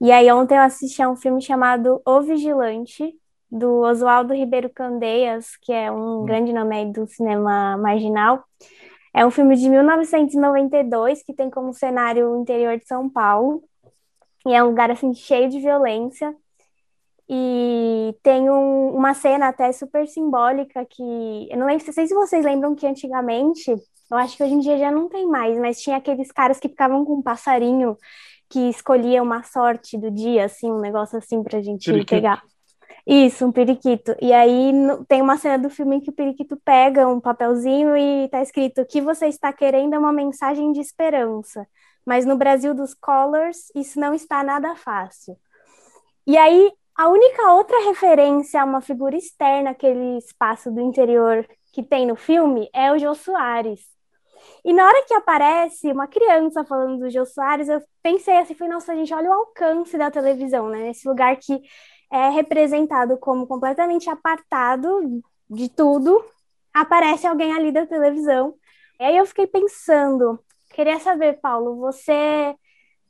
E 0.00 0.12
aí 0.12 0.30
ontem 0.32 0.56
eu 0.56 0.62
assisti 0.62 1.02
a 1.02 1.10
um 1.10 1.16
filme 1.16 1.42
chamado 1.42 2.00
O 2.06 2.22
Vigilante, 2.22 3.14
do 3.50 3.80
Oswaldo 3.80 4.34
Ribeiro 4.34 4.70
Candeias, 4.70 5.56
que 5.62 5.72
é 5.72 5.90
um 5.90 6.20
hum. 6.20 6.24
grande 6.24 6.52
nome 6.52 6.76
aí 6.76 6.92
do 6.92 7.06
cinema 7.06 7.76
marginal. 7.76 8.44
É 9.12 9.26
um 9.26 9.30
filme 9.30 9.56
de 9.56 9.68
1992 9.68 11.22
que 11.22 11.34
tem 11.34 11.50
como 11.50 11.74
cenário 11.74 12.30
o 12.30 12.40
interior 12.40 12.78
de 12.78 12.86
São 12.86 13.08
Paulo. 13.08 13.62
E 14.46 14.54
é 14.54 14.62
um 14.62 14.68
lugar 14.68 14.90
assim 14.90 15.12
cheio 15.12 15.48
de 15.48 15.58
violência. 15.58 16.34
E 17.28 18.14
tem 18.22 18.50
um, 18.50 18.94
uma 18.94 19.14
cena 19.14 19.48
até 19.48 19.70
super 19.72 20.06
simbólica 20.06 20.84
que 20.84 21.48
eu 21.50 21.56
não 21.56 21.66
lembro, 21.66 21.86
não 21.86 21.92
sei 21.92 22.06
se 22.06 22.14
vocês 22.14 22.44
lembram 22.44 22.74
que 22.74 22.86
antigamente 22.86 23.70
eu 24.10 24.16
acho 24.16 24.36
que 24.36 24.42
hoje 24.42 24.54
em 24.54 24.58
dia 24.58 24.76
já 24.76 24.90
não 24.90 25.08
tem 25.08 25.28
mais, 25.28 25.56
mas 25.56 25.80
tinha 25.80 25.96
aqueles 25.96 26.32
caras 26.32 26.58
que 26.58 26.68
ficavam 26.68 27.04
com 27.04 27.14
um 27.14 27.22
passarinho 27.22 27.96
que 28.48 28.68
escolhia 28.68 29.22
uma 29.22 29.44
sorte 29.44 29.96
do 29.96 30.10
dia, 30.10 30.46
assim, 30.46 30.72
um 30.72 30.80
negócio 30.80 31.16
assim 31.16 31.40
pra 31.44 31.62
gente 31.62 32.04
pegar. 32.04 32.42
Isso, 33.12 33.44
um 33.44 33.50
periquito. 33.50 34.14
E 34.22 34.32
aí 34.32 34.72
tem 35.08 35.20
uma 35.20 35.36
cena 35.36 35.58
do 35.58 35.68
filme 35.68 35.96
em 35.96 36.00
que 36.00 36.10
o 36.10 36.12
periquito 36.12 36.56
pega 36.64 37.08
um 37.08 37.20
papelzinho 37.20 37.96
e 37.96 38.28
tá 38.28 38.40
escrito: 38.40 38.82
o 38.82 38.86
que 38.86 39.00
você 39.00 39.26
está 39.26 39.52
querendo 39.52 39.94
é 39.94 39.98
uma 39.98 40.12
mensagem 40.12 40.70
de 40.70 40.78
esperança. 40.80 41.66
Mas 42.06 42.24
no 42.24 42.36
Brasil 42.36 42.72
dos 42.72 42.94
Colors, 42.94 43.66
isso 43.74 43.98
não 43.98 44.14
está 44.14 44.44
nada 44.44 44.76
fácil. 44.76 45.36
E 46.24 46.38
aí, 46.38 46.70
a 46.96 47.08
única 47.08 47.52
outra 47.52 47.84
referência 47.86 48.62
a 48.62 48.64
uma 48.64 48.80
figura 48.80 49.16
externa, 49.16 49.70
aquele 49.70 50.18
espaço 50.18 50.70
do 50.70 50.80
interior 50.80 51.44
que 51.72 51.82
tem 51.82 52.06
no 52.06 52.14
filme, 52.14 52.70
é 52.72 52.92
o 52.92 52.98
Jô 52.98 53.12
Soares. 53.16 53.80
E 54.64 54.72
na 54.72 54.86
hora 54.86 55.04
que 55.06 55.14
aparece 55.14 55.90
uma 55.90 56.06
criança 56.06 56.64
falando 56.64 57.00
do 57.00 57.10
Jô 57.10 57.26
Soares, 57.26 57.68
eu 57.68 57.82
pensei 58.02 58.38
assim, 58.38 58.54
falei, 58.54 58.72
nossa, 58.72 58.94
gente, 58.94 59.12
olha 59.12 59.30
o 59.30 59.32
alcance 59.32 59.98
da 59.98 60.10
televisão, 60.12 60.68
né? 60.68 60.78
Nesse 60.78 61.08
lugar 61.08 61.36
que 61.36 61.60
é 62.12 62.28
representado 62.30 63.16
como 63.18 63.46
completamente 63.46 64.08
apartado 64.10 65.22
de 65.48 65.68
tudo, 65.68 66.24
aparece 66.72 67.26
alguém 67.26 67.52
ali 67.52 67.72
da 67.72 67.86
televisão. 67.86 68.54
E 68.98 69.04
aí 69.04 69.16
eu 69.16 69.26
fiquei 69.26 69.46
pensando, 69.46 70.38
queria 70.74 70.98
saber, 71.00 71.40
Paulo, 71.40 71.76
você 71.76 72.54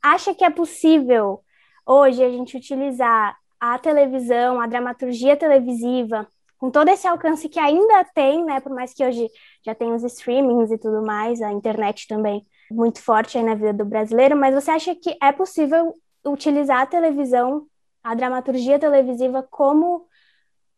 acha 0.01 0.33
que 0.33 0.43
é 0.43 0.49
possível 0.49 1.41
hoje 1.85 2.23
a 2.23 2.29
gente 2.29 2.57
utilizar 2.57 3.35
a 3.59 3.77
televisão, 3.77 4.59
a 4.59 4.67
dramaturgia 4.67 5.37
televisiva 5.37 6.27
com 6.61 6.69
todo 6.69 6.89
esse 6.89 7.07
alcance 7.07 7.49
que 7.49 7.59
ainda 7.59 8.03
tem, 8.13 8.45
né, 8.45 8.59
por 8.59 8.71
mais 8.71 8.93
que 8.93 9.03
hoje 9.03 9.27
já 9.65 9.73
tem 9.73 9.93
os 9.93 10.03
streamings 10.03 10.69
e 10.69 10.77
tudo 10.77 11.03
mais, 11.03 11.41
a 11.41 11.51
internet 11.51 12.07
também 12.07 12.45
muito 12.69 13.01
forte 13.01 13.35
aí 13.35 13.43
na 13.43 13.55
vida 13.55 13.73
do 13.73 13.83
brasileiro, 13.83 14.37
mas 14.37 14.53
você 14.53 14.69
acha 14.69 14.95
que 14.95 15.17
é 15.21 15.31
possível 15.31 15.95
utilizar 16.23 16.81
a 16.81 16.85
televisão, 16.85 17.65
a 18.03 18.15
dramaturgia 18.15 18.79
televisiva 18.79 19.43
como 19.43 20.07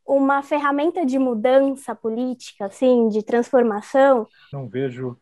uma 0.06 0.44
ferramenta 0.44 1.06
de 1.06 1.18
mudança 1.18 1.96
política, 1.96 2.66
assim, 2.66 3.08
de 3.08 3.24
transformação? 3.24 4.28
Não 4.52 4.68
vejo 4.68 5.18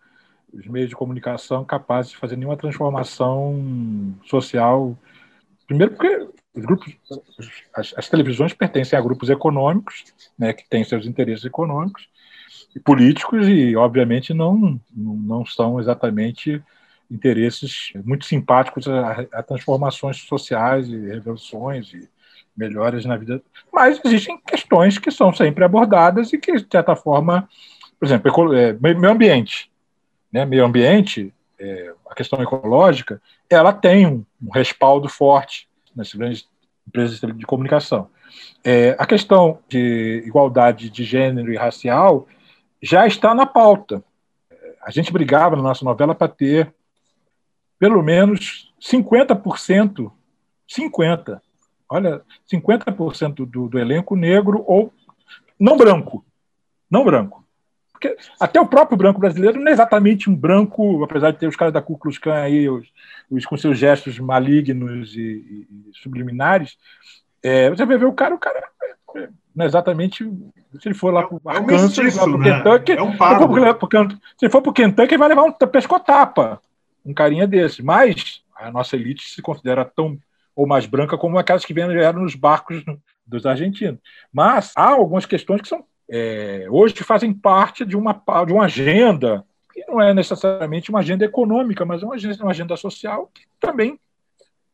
os 0.52 0.68
meios 0.68 0.90
de 0.90 0.96
comunicação 0.96 1.64
capazes 1.64 2.12
de 2.12 2.18
fazer 2.18 2.36
nenhuma 2.36 2.58
transformação 2.58 4.16
social. 4.26 4.98
Primeiro, 5.68 5.94
porque 5.94 6.28
os 6.54 6.66
grupos, 6.66 6.98
as, 7.74 7.94
as 7.96 8.10
televisões 8.10 8.54
pertencem 8.54 8.98
a 8.98 9.02
grupos 9.02 9.30
econômicos, 9.30 10.04
né, 10.38 10.52
que 10.52 10.68
têm 10.68 10.84
seus 10.84 11.06
interesses 11.06 11.46
econômicos 11.46 12.10
e 12.76 12.80
políticos 12.80 13.48
e, 13.48 13.76
obviamente, 13.76 14.34
não, 14.34 14.80
não 14.94 15.46
são 15.46 15.80
exatamente 15.80 16.62
interesses 17.12 17.92
muito 18.06 18.26
simpáticos 18.26 18.88
a, 18.88 19.28
a 19.34 19.44
transformações 19.44 20.18
sociais 20.18 20.88
e 20.88 20.98
revoluções 21.10 21.94
e 21.94 22.10
melhores 22.56 23.06
na 23.06 23.18
vida. 23.18 23.42
Mas 23.72 24.00
existem 24.04 24.40
questões 24.40 24.98
que 24.98 25.12
são 25.12 25.34
sempre 25.34 25.64
abordadas 25.64 26.32
e 26.32 26.38
que, 26.38 26.54
de 26.54 26.68
certa 26.72 26.96
forma, 26.96 27.48
por 28.00 28.06
exemplo, 28.06 28.54
é, 28.56 28.74
meio 28.74 29.12
ambiente. 29.12 29.70
Né? 30.32 30.46
Meio 30.46 30.66
ambiente, 30.66 31.34
é, 31.60 31.94
a 32.10 32.16
questão 32.16 32.42
ecológica, 32.42 33.22
ela 33.50 33.74
tem 33.74 34.08
um, 34.08 34.26
um 34.42 34.50
respaldo 34.52 35.10
forte 35.10 35.68
nas 35.96 36.14
grandes 36.14 36.48
empresas 36.88 37.20
de 37.20 37.46
comunicação. 37.46 38.10
É, 38.64 38.96
a 38.98 39.06
questão 39.06 39.60
de 39.68 40.24
igualdade 40.26 40.90
de 40.90 41.04
gênero 41.04 41.52
e 41.52 41.58
racial 41.58 42.28
já 42.82 43.06
está 43.06 43.36
na 43.36 43.46
pauta. 43.46 44.04
A 44.82 44.90
gente 44.90 45.12
brigava 45.12 45.56
na 45.56 45.62
nossa 45.62 45.86
novela 45.86 46.16
para 46.16 46.28
ter 46.28 46.74
pelo 47.82 48.04
menos 48.04 48.72
50%, 48.80 50.12
50%, 50.70 51.42
olha, 51.90 52.22
50% 52.48 53.34
do, 53.44 53.68
do 53.68 53.80
elenco 53.80 54.16
negro 54.16 54.64
ou 54.68 54.94
não 55.60 55.76
branco, 55.76 56.24
não 56.92 57.04
branco. 57.04 57.44
Porque 57.92 58.16
até 58.40 58.62
o 58.62 58.68
próprio 58.68 58.96
branco 58.96 59.20
brasileiro 59.20 59.60
não 59.60 59.68
é 59.68 59.72
exatamente 59.72 60.30
um 60.30 60.36
branco, 60.36 61.04
apesar 61.04 61.32
de 61.32 61.40
ter 61.40 61.48
os 61.48 61.56
caras 61.56 61.74
da 61.74 61.82
Ku 61.82 61.98
Klux 61.98 62.20
Klan 62.20 62.36
aí, 62.36 62.70
os, 62.70 62.88
os 63.32 63.48
com 63.48 63.58
seus 63.58 63.80
gestos 63.80 64.20
malignos 64.20 65.16
e, 65.16 65.20
e, 65.20 65.68
subliminares, 66.04 66.78
é, 67.42 67.68
você 67.72 67.84
vai 67.84 67.98
ver 67.98 68.06
o 68.06 68.14
cara, 68.14 68.36
o 68.36 68.40
cara 68.40 68.64
é, 69.16 69.28
não 69.56 69.66
é 69.66 69.68
exatamente. 69.68 70.24
Se 70.80 70.88
ele 70.88 70.94
for 70.94 71.12
lá 71.12 71.24
para 71.24 71.36
o 71.36 71.42
é 71.52 71.60
um 71.60 71.66
lá 72.16 72.26
o 72.26 72.38
né? 72.38 72.58
Kentucky, 72.58 72.92
é 72.92 73.02
um 73.02 73.18
se 74.38 74.46
ele 74.46 74.52
for 74.52 74.62
para 74.62 74.70
o 74.70 74.74
Kentucky, 74.74 75.16
ele 75.16 75.18
vai 75.18 75.30
levar 75.30 75.44
um 75.46 75.52
pescotapa 75.52 76.62
um 77.06 77.14
carinha 77.14 77.48
desse. 77.48 77.84
Mas 77.84 78.44
a 78.56 78.72
nossa 78.72 78.96
elite 78.96 79.30
se 79.30 79.42
considera 79.42 79.86
tão 79.86 80.18
ou 80.56 80.68
mais 80.68 80.86
branca 80.86 81.18
como 81.18 81.38
aquelas 81.38 81.66
que 81.66 81.74
vieram 81.74 82.22
nos 82.22 82.36
barcos 82.36 82.84
dos 83.26 83.46
argentinos. 83.46 84.00
Mas 84.32 84.74
há 84.76 84.90
algumas 84.90 85.26
questões 85.26 85.62
que 85.62 85.68
são 85.68 85.86
é, 86.14 86.68
hoje 86.70 86.94
fazem 87.04 87.34
parte 87.34 87.86
de 87.86 87.96
uma, 87.96 88.12
de 88.46 88.52
uma 88.52 88.66
agenda 88.66 89.46
que 89.74 89.86
não 89.88 90.02
é 90.02 90.14
necessariamente 90.14 90.90
uma 90.90 91.00
agenda 91.00 91.24
econômica, 91.24 91.86
mas 91.86 92.04
uma 92.04 92.16
agenda, 92.16 92.44
uma 92.44 92.52
agenda 92.52 92.76
social 92.76 93.32
que 93.34 93.44
também 93.60 93.98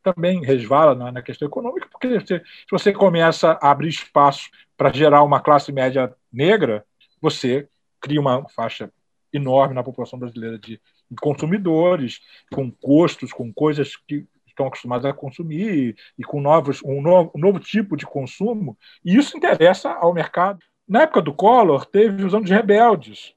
também 0.01 0.41
resvala 0.41 0.95
na, 0.95 1.11
na 1.11 1.21
questão 1.21 1.47
econômica, 1.47 1.87
porque 1.91 2.19
você, 2.19 2.39
se 2.39 2.71
você 2.71 2.93
começa 2.93 3.59
a 3.61 3.71
abrir 3.71 3.89
espaço 3.89 4.49
para 4.77 4.91
gerar 4.91 5.21
uma 5.21 5.41
classe 5.41 5.71
média 5.71 6.15
negra, 6.31 6.85
você 7.21 7.67
cria 7.99 8.19
uma 8.19 8.47
faixa 8.49 8.89
enorme 9.33 9.75
na 9.75 9.83
população 9.83 10.17
brasileira 10.17 10.57
de 10.57 10.79
consumidores, 11.15 12.19
com 12.51 12.71
custos, 12.71 13.31
com 13.31 13.51
coisas 13.53 13.95
que 13.95 14.27
estão 14.57 14.67
acostumados 14.67 15.05
a 15.05 15.13
consumir 15.13 15.95
e 16.17 16.23
com 16.23 16.41
novos, 16.41 16.81
um, 16.83 17.01
novo, 17.01 17.31
um 17.35 17.39
novo 17.39 17.59
tipo 17.59 17.95
de 17.95 18.05
consumo, 18.05 18.77
e 19.05 19.15
isso 19.15 19.37
interessa 19.37 19.91
ao 19.91 20.13
mercado. 20.13 20.59
Na 20.87 21.03
época 21.03 21.21
do 21.21 21.33
Collor, 21.33 21.85
teve 21.85 22.23
Os 22.23 22.33
Anos 22.33 22.49
Rebeldes, 22.49 23.35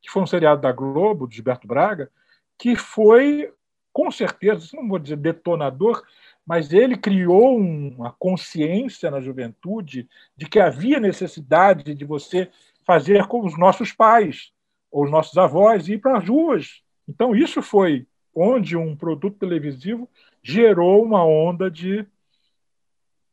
que 0.00 0.10
foi 0.10 0.22
um 0.22 0.26
seriado 0.26 0.60
da 0.60 0.70
Globo, 0.70 1.26
de 1.26 1.36
Gilberto 1.36 1.66
Braga, 1.66 2.10
que 2.58 2.76
foi, 2.76 3.52
com 3.92 4.10
certeza, 4.10 4.68
não 4.74 4.86
vou 4.86 4.98
dizer 4.98 5.16
detonador, 5.16 6.02
mas 6.46 6.72
ele 6.72 6.96
criou 6.96 7.56
uma 7.56 8.14
consciência 8.18 9.10
na 9.10 9.20
juventude 9.20 10.08
de 10.36 10.46
que 10.46 10.60
havia 10.60 11.00
necessidade 11.00 11.94
de 11.94 12.04
você 12.04 12.50
fazer 12.84 13.26
como 13.26 13.46
os 13.46 13.58
nossos 13.58 13.92
pais 13.92 14.52
ou 14.92 15.04
os 15.04 15.10
nossos 15.10 15.36
avós, 15.38 15.88
ir 15.88 15.98
para 15.98 16.18
as 16.18 16.28
ruas 16.28 16.83
então, 17.08 17.34
isso 17.34 17.62
foi 17.62 18.06
onde 18.34 18.76
um 18.76 18.96
produto 18.96 19.38
televisivo 19.38 20.08
gerou 20.42 21.02
uma 21.02 21.24
onda 21.24 21.70
de, 21.70 22.06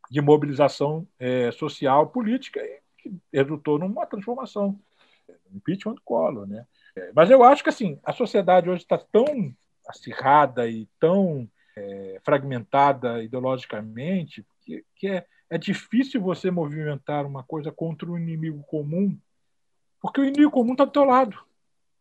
de 0.09 0.21
mobilização 0.21 1.07
é, 1.17 1.51
social, 1.51 2.07
política, 2.07 2.61
que 2.97 3.11
resultou 3.33 3.79
numa 3.79 4.05
transformação, 4.05 4.79
impeachment 5.53 5.95
do 5.95 6.01
Collor. 6.01 6.47
Né? 6.47 6.65
É, 6.95 7.11
mas 7.15 7.29
eu 7.29 7.43
acho 7.43 7.63
que 7.63 7.69
assim, 7.69 7.99
a 8.03 8.13
sociedade 8.13 8.69
hoje 8.69 8.83
está 8.83 8.97
tão 8.97 9.53
acirrada 9.87 10.69
e 10.69 10.87
tão 10.99 11.49
é, 11.75 12.21
fragmentada 12.23 13.23
ideologicamente 13.23 14.45
que, 14.61 14.85
que 14.95 15.07
é, 15.07 15.25
é 15.49 15.57
difícil 15.57 16.21
você 16.21 16.51
movimentar 16.51 17.25
uma 17.25 17.43
coisa 17.43 17.71
contra 17.71 18.09
um 18.09 18.17
inimigo 18.17 18.63
comum, 18.63 19.17
porque 19.99 20.21
o 20.21 20.25
inimigo 20.25 20.51
comum 20.51 20.73
está 20.73 20.85
do 20.85 20.91
teu 20.91 21.03
lado, 21.03 21.37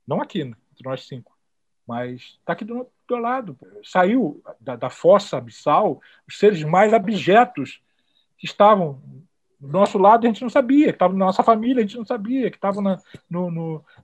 não 0.06 0.20
aqui, 0.20 0.44
né, 0.44 0.54
entre 0.72 0.88
nós 0.88 1.06
cinco 1.06 1.39
mas 1.90 2.38
está 2.38 2.52
aqui 2.52 2.64
do 2.64 2.76
outro 2.76 3.18
lado. 3.18 3.58
Saiu 3.82 4.40
da, 4.60 4.76
da, 4.76 4.88
fossa 4.88 5.38
abissal 5.38 6.00
os 6.26 6.38
seres 6.38 6.62
mais 6.62 6.94
abjetos 6.94 7.82
que 8.38 8.46
estavam 8.46 9.02
do 9.58 9.66
nosso 9.66 9.98
lado, 9.98 10.24
a 10.24 10.28
gente 10.28 10.40
não 10.40 10.48
sabia, 10.48 10.86
que 10.86 10.92
estavam 10.92 11.18
na 11.18 11.26
nossa 11.26 11.42
família, 11.42 11.78
a 11.78 11.86
gente 11.86 11.98
não 11.98 12.06
sabia, 12.06 12.48
que 12.48 12.56
estavam 12.56 12.80
no, 12.80 12.96
no, 13.28 13.50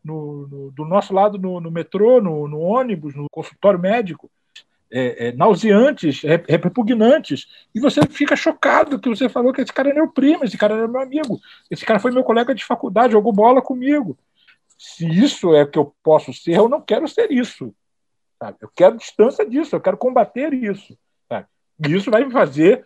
no, 0.05 0.49
no, 0.49 0.71
do 0.73 0.85
nosso 0.85 1.15
lado 1.15 1.39
no, 1.39 1.71
metrô, 1.71 2.21
no, 2.21 2.59
ônibus, 2.59 3.15
no 3.15 3.29
consultório 3.31 3.79
médico. 3.79 4.29
É, 4.89 5.29
é, 5.29 5.33
nauseantes, 5.33 6.23
é, 6.25 6.41
repugnantes, 6.49 7.49
e 7.75 7.81
você 7.81 8.01
fica 8.09 8.37
chocado 8.37 9.01
que 9.01 9.09
você 9.09 9.29
falou 9.29 9.53
que 9.53 9.61
esse 9.61 9.73
cara 9.73 9.91
é 9.91 9.93
meu 9.93 10.09
primo, 10.09 10.45
esse 10.45 10.57
cara 10.57 10.75
era 10.75 10.87
meu 10.87 11.01
amigo, 11.01 11.41
esse 11.69 11.85
cara 11.85 11.99
foi 11.99 12.13
meu 12.13 12.23
colega 12.23 12.55
de 12.55 12.65
faculdade, 12.65 13.13
jogou 13.13 13.33
bola 13.33 13.61
comigo 13.61 14.17
se 14.79 15.07
isso 15.07 15.55
é 15.55 15.65
que 15.67 15.79
eu 15.79 15.95
posso 16.03 16.33
ser, 16.33 16.57
eu 16.57 16.69
não 16.69 16.81
quero 16.81 17.09
ser 17.09 17.31
isso. 17.31 17.75
Sabe? 18.39 18.59
Eu 18.61 18.71
quero 18.75 18.97
distância 18.97 19.49
disso, 19.49 19.75
eu 19.75 19.81
quero 19.81 19.97
combater 19.97 20.53
isso. 20.53 20.97
Sabe? 21.29 21.47
E 21.87 21.95
isso 21.95 22.11
vai 22.11 22.25
me 22.25 22.31
fazer 22.31 22.85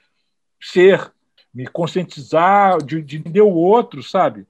ser, 0.62 1.12
me 1.53 1.66
conscientizar 1.66 2.78
de, 2.78 3.03
de, 3.03 3.18
entender 3.18 3.41
o 3.41 3.53
outro, 3.53 4.03
sabe? 4.03 4.47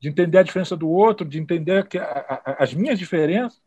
De 0.00 0.08
entender 0.08 0.38
a 0.38 0.42
diferença 0.42 0.76
do 0.76 0.88
outro, 0.88 1.28
de 1.28 1.38
entender 1.38 1.86
que 1.86 1.98
a, 1.98 2.04
a, 2.44 2.64
as 2.64 2.74
minhas 2.74 2.98
diferenças. 2.98 3.60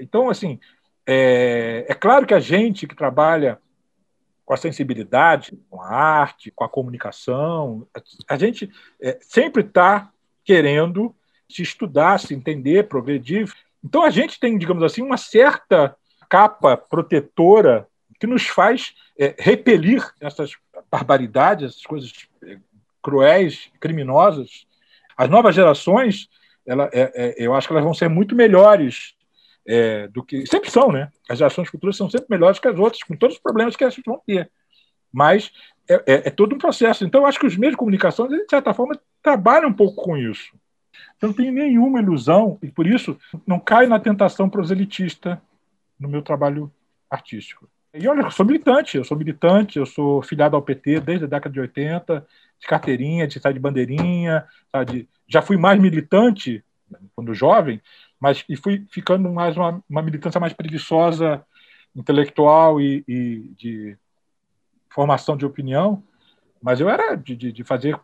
Então, 0.00 0.28
assim, 0.28 0.58
é, 1.06 1.86
é 1.88 1.94
claro 1.94 2.26
que 2.26 2.34
a 2.34 2.40
gente 2.40 2.86
que 2.86 2.96
trabalha 2.96 3.60
com 4.44 4.54
a 4.54 4.56
sensibilidade, 4.56 5.56
com 5.68 5.80
a 5.80 5.88
arte, 5.88 6.50
com 6.50 6.64
a 6.64 6.68
comunicação, 6.68 7.86
a 8.28 8.36
gente 8.36 8.68
é, 9.00 9.16
sempre 9.20 9.62
está 9.62 10.12
querendo 10.44 11.14
se 11.52 11.62
estudar, 11.62 12.18
se 12.18 12.34
entender, 12.34 12.88
progredir. 12.88 13.52
Então 13.82 14.02
a 14.02 14.10
gente 14.10 14.38
tem, 14.38 14.56
digamos 14.58 14.82
assim, 14.82 15.02
uma 15.02 15.16
certa 15.16 15.96
capa 16.28 16.76
protetora 16.76 17.86
que 18.18 18.26
nos 18.26 18.46
faz 18.46 18.94
é, 19.18 19.34
repelir 19.38 20.08
essas 20.20 20.52
barbaridades, 20.90 21.72
essas 21.72 21.86
coisas 21.86 22.12
é, 22.44 22.58
cruéis, 23.02 23.70
criminosas. 23.80 24.66
As 25.16 25.28
novas 25.28 25.54
gerações, 25.54 26.28
ela, 26.66 26.88
é, 26.92 27.12
é, 27.14 27.34
eu 27.38 27.54
acho 27.54 27.66
que 27.66 27.72
elas 27.72 27.84
vão 27.84 27.94
ser 27.94 28.08
muito 28.08 28.34
melhores 28.34 29.14
é, 29.66 30.08
do 30.08 30.22
que 30.22 30.46
sempre 30.46 30.70
são, 30.70 30.90
né? 30.90 31.10
As 31.28 31.38
gerações 31.38 31.68
futuras 31.68 31.96
são 31.96 32.08
sempre 32.08 32.26
melhores 32.30 32.58
que 32.58 32.68
as 32.68 32.78
outras, 32.78 33.02
com 33.02 33.16
todos 33.16 33.36
os 33.36 33.42
problemas 33.42 33.76
que 33.76 33.84
elas 33.84 33.96
vão 34.04 34.20
ter. 34.26 34.50
Mas 35.12 35.50
é, 35.88 36.28
é, 36.28 36.30
todo 36.30 36.54
um 36.54 36.58
processo. 36.58 37.04
Então, 37.04 37.22
eu 37.22 37.26
acho 37.26 37.38
que 37.38 37.46
os 37.46 37.56
meios 37.56 37.72
de 37.72 37.78
comunicação, 37.78 38.28
de 38.28 38.46
certa 38.48 38.72
forma, 38.72 38.98
trabalham 39.22 39.70
um 39.70 39.74
pouco 39.74 40.02
com 40.02 40.16
isso. 40.16 40.54
Eu 41.20 41.28
não 41.28 41.34
tenho 41.34 41.52
nenhuma 41.52 42.00
ilusão, 42.00 42.58
e 42.62 42.68
por 42.68 42.86
isso 42.86 43.18
não 43.46 43.58
caio 43.58 43.88
na 43.88 44.00
tentação 44.00 44.48
proselitista 44.48 45.40
no 45.98 46.08
meu 46.08 46.22
trabalho 46.22 46.72
artístico. 47.10 47.68
E 47.92 48.06
olha, 48.06 48.22
eu 48.22 48.30
sou 48.30 48.46
militante, 48.46 48.96
eu 48.96 49.04
sou 49.04 49.16
militante, 49.16 49.78
eu 49.78 49.84
sou 49.84 50.22
filiado 50.22 50.54
ao 50.54 50.62
PT 50.62 51.00
desde 51.00 51.24
a 51.24 51.28
década 51.28 51.52
de 51.52 51.60
80, 51.60 52.26
de 52.60 52.66
carteirinha, 52.66 53.26
de 53.26 53.40
sair 53.40 53.54
de 53.54 53.58
bandeirinha, 53.58 54.46
já 55.26 55.42
fui 55.42 55.56
mais 55.56 55.80
militante 55.80 56.64
quando 57.14 57.34
jovem, 57.34 57.80
mas 58.18 58.44
e 58.48 58.56
fui 58.56 58.86
ficando 58.90 59.30
mais 59.30 59.56
uma, 59.56 59.82
uma 59.88 60.02
militância 60.02 60.40
mais 60.40 60.52
preguiçosa, 60.52 61.44
intelectual 61.94 62.80
e, 62.80 63.04
e, 63.08 63.38
de 63.56 63.96
formação 64.88 65.36
de 65.36 65.46
opinião, 65.46 66.02
mas 66.62 66.80
eu 66.80 66.88
era 66.88 67.14
de, 67.16 67.34
de, 67.34 67.52
de 67.52 67.64
fazer 67.64 67.98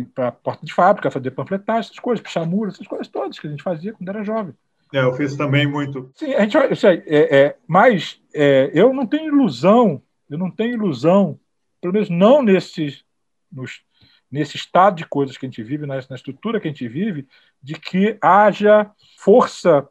ir 0.00 0.06
para 0.06 0.32
porta 0.32 0.64
de 0.64 0.72
fábrica, 0.72 1.10
fazer 1.10 1.30
panfletagem, 1.30 1.80
essas 1.80 1.98
coisas, 1.98 2.22
pichar 2.22 2.46
muro, 2.46 2.70
essas 2.70 2.86
coisas 2.86 3.08
todas 3.08 3.38
que 3.38 3.46
a 3.46 3.50
gente 3.50 3.62
fazia 3.62 3.92
quando 3.92 4.08
era 4.08 4.24
jovem. 4.24 4.54
É, 4.92 5.00
eu 5.00 5.12
fiz 5.14 5.36
também 5.36 5.66
muito. 5.66 6.10
Sim, 6.14 6.34
a 6.34 6.42
gente, 6.42 6.76
sei, 6.76 7.02
é, 7.06 7.38
é, 7.38 7.56
mas 7.66 8.20
é, 8.34 8.70
eu 8.72 8.92
não 8.92 9.06
tenho 9.06 9.28
ilusão, 9.28 10.00
eu 10.30 10.38
não 10.38 10.50
tenho 10.50 10.74
ilusão, 10.74 11.38
pelo 11.80 11.92
menos 11.92 12.08
não 12.08 12.42
nesse, 12.42 13.02
nos, 13.50 13.82
nesse 14.30 14.56
estado 14.56 14.96
de 14.96 15.06
coisas 15.06 15.36
que 15.36 15.46
a 15.46 15.48
gente 15.48 15.62
vive, 15.62 15.86
na, 15.86 15.96
na 16.08 16.16
estrutura 16.16 16.60
que 16.60 16.68
a 16.68 16.70
gente 16.70 16.86
vive, 16.86 17.26
de 17.62 17.74
que 17.74 18.16
haja 18.20 18.90
força 19.18 19.88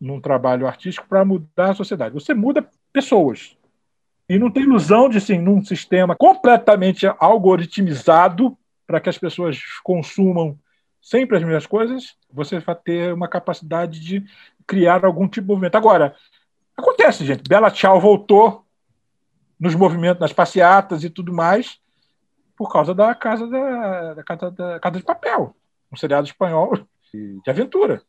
num 0.00 0.20
trabalho 0.20 0.66
artístico 0.66 1.08
para 1.08 1.24
mudar 1.24 1.70
a 1.70 1.74
sociedade. 1.74 2.14
Você 2.14 2.34
muda 2.34 2.68
pessoas. 2.92 3.56
E 4.28 4.38
não 4.38 4.50
tem 4.50 4.64
ilusão 4.64 5.08
de, 5.08 5.20
sim, 5.20 5.38
num 5.38 5.64
sistema 5.64 6.16
completamente 6.16 7.06
algoritmizado 7.18 8.56
para 8.86 9.00
que 9.00 9.08
as 9.08 9.18
pessoas 9.18 9.60
consumam 9.82 10.58
sempre 11.00 11.36
as 11.36 11.42
mesmas 11.42 11.66
coisas, 11.66 12.16
você 12.30 12.58
vai 12.58 12.74
ter 12.74 13.12
uma 13.12 13.28
capacidade 13.28 14.00
de 14.00 14.24
criar 14.66 15.04
algum 15.04 15.28
tipo 15.28 15.42
de 15.42 15.48
movimento. 15.48 15.76
Agora, 15.76 16.14
acontece, 16.76 17.24
gente. 17.24 17.48
Bela 17.48 17.70
Tchau 17.70 18.00
voltou 18.00 18.64
nos 19.58 19.74
movimentos, 19.74 20.20
nas 20.20 20.32
passeatas 20.32 21.04
e 21.04 21.10
tudo 21.10 21.32
mais, 21.32 21.80
por 22.56 22.72
causa 22.72 22.94
da 22.94 23.14
Casa, 23.14 23.46
da, 23.46 24.14
da 24.14 24.22
casa, 24.22 24.50
da, 24.50 24.80
casa 24.80 24.98
de 24.98 25.04
Papel, 25.04 25.54
um 25.92 25.96
seriado 25.96 26.26
espanhol 26.26 26.72
de 27.12 27.50
aventura. 27.50 28.02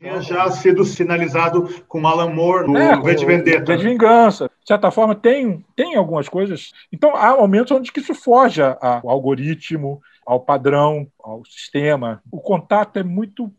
Tinha 0.00 0.18
já 0.22 0.50
sido 0.50 0.82
sinalizado 0.82 1.68
com 1.86 2.06
Alan 2.06 2.30
Moore 2.30 2.66
no 2.66 2.78
é, 2.78 2.98
V 2.98 3.14
de 3.14 3.26
Vendetta. 3.26 3.76
de 3.76 3.84
Vingança. 3.84 4.46
De 4.46 4.66
certa 4.66 4.90
forma, 4.90 5.14
tem, 5.14 5.62
tem 5.76 5.94
algumas 5.94 6.26
coisas. 6.26 6.72
Então, 6.90 7.14
há 7.14 7.36
momentos 7.36 7.70
onde 7.70 7.92
isso 7.94 8.14
foge 8.14 8.62
ao 8.62 9.10
algoritmo, 9.10 10.00
ao 10.24 10.40
padrão, 10.40 11.06
ao 11.22 11.44
sistema. 11.44 12.22
O 12.32 12.40
contato 12.40 12.98
é 12.98 13.02
muito 13.02 13.52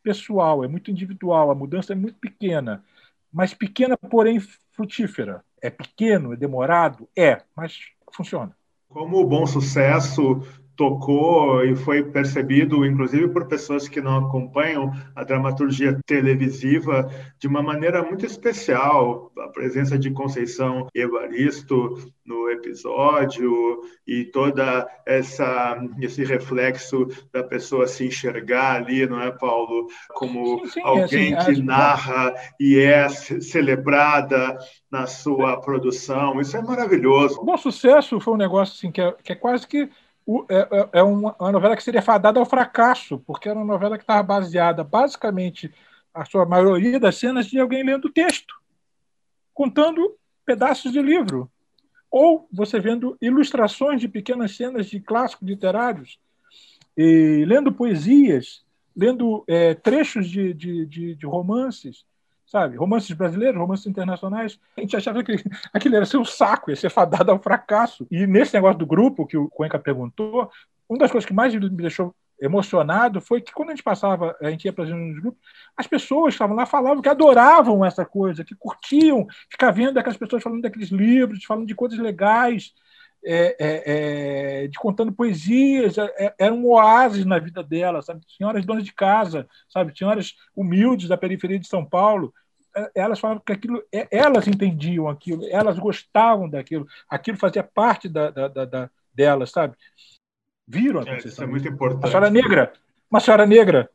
pessoal, 0.00 0.62
é 0.62 0.68
muito 0.68 0.88
individual, 0.88 1.50
a 1.50 1.54
mudança 1.54 1.94
é 1.94 1.96
muito 1.96 2.18
pequena. 2.20 2.84
Mas 3.32 3.52
pequena, 3.52 3.96
porém 3.96 4.38
frutífera. 4.70 5.42
É 5.60 5.68
pequeno, 5.68 6.32
é 6.32 6.36
demorado? 6.36 7.08
É, 7.16 7.42
mas 7.56 7.76
funciona. 8.12 8.56
Como 8.88 9.18
o 9.18 9.26
bom 9.26 9.44
sucesso 9.46 10.46
tocou 10.78 11.64
e 11.64 11.74
foi 11.74 12.04
percebido, 12.04 12.86
inclusive 12.86 13.28
por 13.28 13.48
pessoas 13.48 13.88
que 13.88 14.00
não 14.00 14.28
acompanham 14.28 14.92
a 15.14 15.24
dramaturgia 15.24 15.98
televisiva, 16.06 17.10
de 17.36 17.48
uma 17.48 17.60
maneira 17.60 18.00
muito 18.00 18.24
especial. 18.24 19.32
A 19.36 19.48
presença 19.48 19.98
de 19.98 20.12
Conceição 20.12 20.86
Evaristo 20.94 21.98
no 22.24 22.48
episódio 22.48 23.80
e 24.06 24.24
toda 24.26 24.86
essa 25.04 25.82
esse 26.00 26.24
reflexo 26.24 27.08
da 27.32 27.42
pessoa 27.42 27.88
se 27.88 28.06
enxergar 28.06 28.76
ali, 28.76 29.04
não 29.04 29.20
é, 29.20 29.32
Paulo, 29.32 29.88
como 30.10 30.60
sim, 30.60 30.74
sim, 30.74 30.80
alguém 30.84 31.34
assim, 31.34 31.54
que 31.54 31.62
narra 31.62 32.34
e 32.60 32.78
é 32.78 33.08
celebrada 33.08 34.56
na 34.88 35.06
sua 35.08 35.60
produção. 35.60 36.40
Isso 36.40 36.56
é 36.56 36.62
maravilhoso. 36.62 37.40
O 37.40 37.44
bom 37.44 37.56
sucesso 37.56 38.20
foi 38.20 38.34
um 38.34 38.38
negócio 38.38 38.74
assim 38.74 38.92
que 38.92 39.00
é, 39.00 39.12
que 39.24 39.32
é 39.32 39.34
quase 39.34 39.66
que 39.66 39.90
é, 40.50 40.56
é, 40.56 40.88
é 41.00 41.02
uma, 41.02 41.34
uma, 41.40 41.52
novela 41.52 41.74
que 41.74 41.82
seria 41.82 42.02
fadada 42.02 42.38
ao 42.38 42.44
fracasso, 42.44 43.18
porque 43.26 43.48
era 43.48 43.58
uma 43.58 43.64
novela 43.64 43.96
que 43.96 44.04
estava 44.04 44.22
baseada, 44.22 44.84
basicamente, 44.84 45.72
a 46.12 46.24
sua 46.24 46.44
maioria 46.44 47.00
das 47.00 47.16
cenas 47.16 47.46
de 47.46 47.58
alguém 47.58 47.82
lendo 47.82 48.10
texto, 48.10 48.54
contando 49.54 50.16
pedaços 50.44 50.92
de 50.92 51.00
livro. 51.00 51.50
Ou 52.10 52.46
você 52.52 52.78
vendo 52.78 53.16
ilustrações 53.20 54.00
de 54.00 54.08
pequenas 54.08 54.54
cenas 54.54 54.86
de 54.86 55.00
clássicos 55.00 55.48
literários, 55.48 56.18
e 56.96 57.44
lendo 57.46 57.72
poesias, 57.72 58.64
lendo 58.94 59.44
é, 59.46 59.74
trechos 59.74 60.28
de, 60.28 60.52
de, 60.52 60.84
de, 60.84 61.14
de 61.14 61.26
romances 61.26 62.04
sabe? 62.48 62.76
Romances 62.76 63.12
brasileiros, 63.12 63.60
romances 63.60 63.86
internacionais. 63.86 64.58
A 64.76 64.80
gente 64.80 64.96
achava 64.96 65.22
que 65.22 65.36
aquilo 65.72 65.96
era 65.96 66.06
ser 66.06 66.16
um 66.16 66.24
saco, 66.24 66.70
ia 66.70 66.76
ser 66.76 66.90
fadado 66.90 67.30
ao 67.30 67.38
fracasso. 67.38 68.06
E 68.10 68.26
nesse 68.26 68.54
negócio 68.54 68.78
do 68.78 68.86
grupo 68.86 69.26
que 69.26 69.36
o 69.36 69.48
Cuenca 69.48 69.78
perguntou, 69.78 70.50
uma 70.88 70.98
das 70.98 71.10
coisas 71.12 71.26
que 71.26 71.34
mais 71.34 71.54
me 71.54 71.68
deixou 71.68 72.14
emocionado 72.40 73.20
foi 73.20 73.40
que 73.40 73.52
quando 73.52 73.70
a 73.70 73.72
gente 73.72 73.82
passava, 73.82 74.34
a 74.40 74.50
gente 74.50 74.64
ia 74.64 74.72
para 74.72 74.84
os 74.84 75.20
grupos, 75.20 75.40
as 75.76 75.86
pessoas 75.86 76.34
estavam 76.34 76.56
lá 76.56 76.64
falavam 76.64 77.02
que 77.02 77.08
adoravam 77.08 77.84
essa 77.84 78.04
coisa, 78.04 78.44
que 78.44 78.54
curtiam 78.54 79.26
ficar 79.50 79.70
vendo 79.70 79.98
aquelas 79.98 80.16
pessoas 80.16 80.42
falando 80.42 80.62
daqueles 80.62 80.88
livros, 80.88 81.44
falando 81.44 81.66
de 81.66 81.74
coisas 81.74 81.98
legais, 81.98 82.72
é, 83.24 83.56
é, 83.58 84.62
é, 84.64 84.68
de 84.68 84.78
contando 84.78 85.12
poesias, 85.12 85.98
é, 85.98 86.04
é, 86.18 86.34
era 86.38 86.54
um 86.54 86.66
oásis 86.66 87.24
na 87.24 87.38
vida 87.38 87.62
dela, 87.62 88.02
sabe? 88.02 88.20
Senhoras 88.36 88.64
donas 88.64 88.84
de 88.84 88.92
casa, 88.92 89.48
sabe? 89.68 89.96
Senhoras 89.96 90.34
humildes 90.54 91.08
da 91.08 91.16
periferia 91.16 91.58
de 91.58 91.66
São 91.66 91.84
Paulo, 91.84 92.32
é, 92.76 92.90
elas 92.94 93.18
falavam 93.18 93.42
que 93.44 93.52
aquilo, 93.52 93.82
elas 94.10 94.46
entendiam 94.46 95.08
aquilo, 95.08 95.44
elas 95.50 95.78
gostavam 95.78 96.48
daquilo, 96.48 96.86
aquilo 97.08 97.36
fazia 97.36 97.62
parte 97.62 98.08
da, 98.08 98.30
da, 98.30 98.48
da, 98.48 98.64
da 98.64 98.90
delas, 99.12 99.50
sabe? 99.50 99.74
Viram 100.66 101.00
a 101.00 101.16
Isso 101.16 101.42
é 101.42 101.46
muito 101.46 101.66
importante. 101.66 102.04
Uma 102.04 102.08
senhora 102.08 102.30
negra, 102.30 102.72
uma 103.10 103.20
senhora 103.20 103.46
negra, 103.46 103.90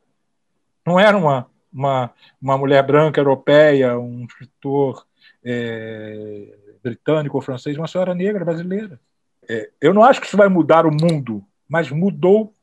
não 0.85 0.99
era 0.99 1.17
uma, 1.17 1.49
uma, 1.71 2.13
uma 2.41 2.57
mulher 2.57 2.85
branca 2.85 3.21
europeia, 3.21 3.97
um 3.97 4.25
escritor 4.25 5.05
é, 5.43 6.57
britânico 6.83 7.37
ou 7.37 7.41
francês, 7.41 7.77
uma 7.77 7.87
senhora 7.87 8.13
negra 8.13 8.43
brasileira. 8.43 8.99
É, 9.49 9.69
eu 9.81 9.93
não 9.93 10.03
acho 10.03 10.21
que 10.21 10.27
isso 10.27 10.37
vai 10.37 10.47
mudar 10.47 10.85
o 10.85 10.91
mundo, 10.91 11.43
mas 11.67 11.91
mudou 11.91 12.53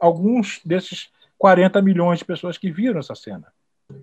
alguns 0.00 0.60
desses 0.64 1.10
40 1.38 1.80
milhões 1.82 2.18
de 2.18 2.24
pessoas 2.24 2.58
que 2.58 2.70
viram 2.70 3.00
essa 3.00 3.14
cena. 3.14 3.52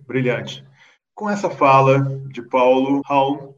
Brilhante. 0.08 0.66
Com 1.14 1.30
essa 1.30 1.50
fala 1.50 2.00
de 2.30 2.42
Paulo 2.42 3.02
Raul, 3.06 3.58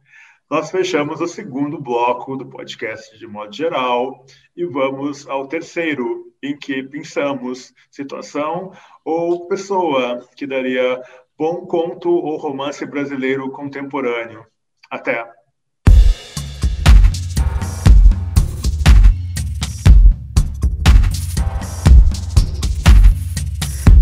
nós 0.50 0.72
fechamos 0.72 1.22
o 1.22 1.28
segundo 1.28 1.80
bloco 1.80 2.36
do 2.36 2.46
podcast 2.46 3.18
de 3.18 3.28
modo 3.28 3.56
geral 3.56 4.26
e 4.56 4.66
vamos 4.66 5.28
ao 5.28 5.48
terceiro, 5.48 6.34
em 6.42 6.58
que 6.58 6.82
pensamos 6.82 7.74
situação 7.92 8.72
ou 9.06 9.48
pessoa 9.48 10.28
que 10.36 10.48
daria 10.48 11.02
bom 11.38 11.66
conto 11.68 12.10
ou 12.10 12.38
romance 12.38 12.86
brasileiro 12.86 13.52
contemporâneo. 13.52 14.46
Até! 14.90 15.39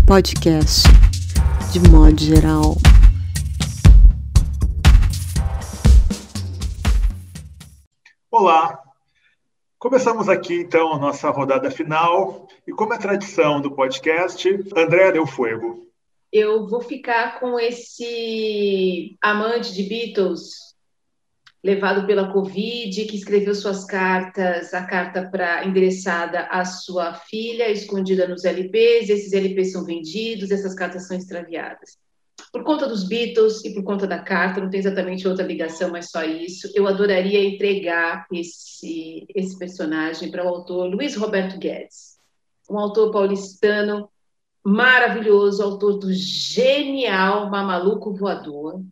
Podcast 0.08 0.84
de 1.70 1.80
modo 1.90 2.18
geral. 2.18 2.78
Olá! 8.30 8.82
Começamos 9.78 10.30
aqui 10.30 10.54
então 10.54 10.94
a 10.94 10.98
nossa 10.98 11.28
rodada 11.28 11.70
final 11.70 12.48
e 12.66 12.72
como 12.72 12.94
é 12.94 12.98
tradição 12.98 13.60
do 13.60 13.72
podcast, 13.72 14.48
André 14.74 15.12
Deu 15.12 15.26
Fuego. 15.26 15.86
Eu 16.32 16.66
vou 16.66 16.80
ficar 16.80 17.38
com 17.38 17.60
esse 17.60 19.14
amante 19.22 19.74
de 19.74 19.82
Beatles 19.82 20.67
levado 21.62 22.06
pela 22.06 22.32
Covid, 22.32 23.04
que 23.04 23.16
escreveu 23.16 23.54
suas 23.54 23.84
cartas, 23.84 24.72
a 24.72 24.84
carta 24.84 25.28
para 25.28 25.64
endereçada 25.66 26.42
à 26.42 26.64
sua 26.64 27.14
filha, 27.14 27.70
escondida 27.70 28.28
nos 28.28 28.44
LPs, 28.44 29.08
esses 29.08 29.32
LPs 29.32 29.72
são 29.72 29.84
vendidos, 29.84 30.50
essas 30.50 30.74
cartas 30.74 31.06
são 31.06 31.16
extraviadas. 31.16 31.98
Por 32.52 32.62
conta 32.62 32.86
dos 32.86 33.06
Beatles 33.06 33.64
e 33.64 33.74
por 33.74 33.82
conta 33.82 34.06
da 34.06 34.20
carta, 34.20 34.60
não 34.60 34.70
tem 34.70 34.80
exatamente 34.80 35.26
outra 35.26 35.44
ligação, 35.44 35.90
mas 35.90 36.10
só 36.10 36.22
isso, 36.22 36.70
eu 36.74 36.86
adoraria 36.86 37.44
entregar 37.44 38.26
esse, 38.32 39.26
esse 39.34 39.58
personagem 39.58 40.30
para 40.30 40.44
o 40.44 40.48
autor 40.48 40.86
Luiz 40.86 41.16
Roberto 41.16 41.58
Guedes, 41.58 42.16
um 42.70 42.78
autor 42.78 43.10
paulistano 43.10 44.08
maravilhoso, 44.64 45.62
autor 45.62 45.98
do 45.98 46.12
genial 46.12 47.50
Mamaluco 47.50 48.14
Voador, 48.14 48.82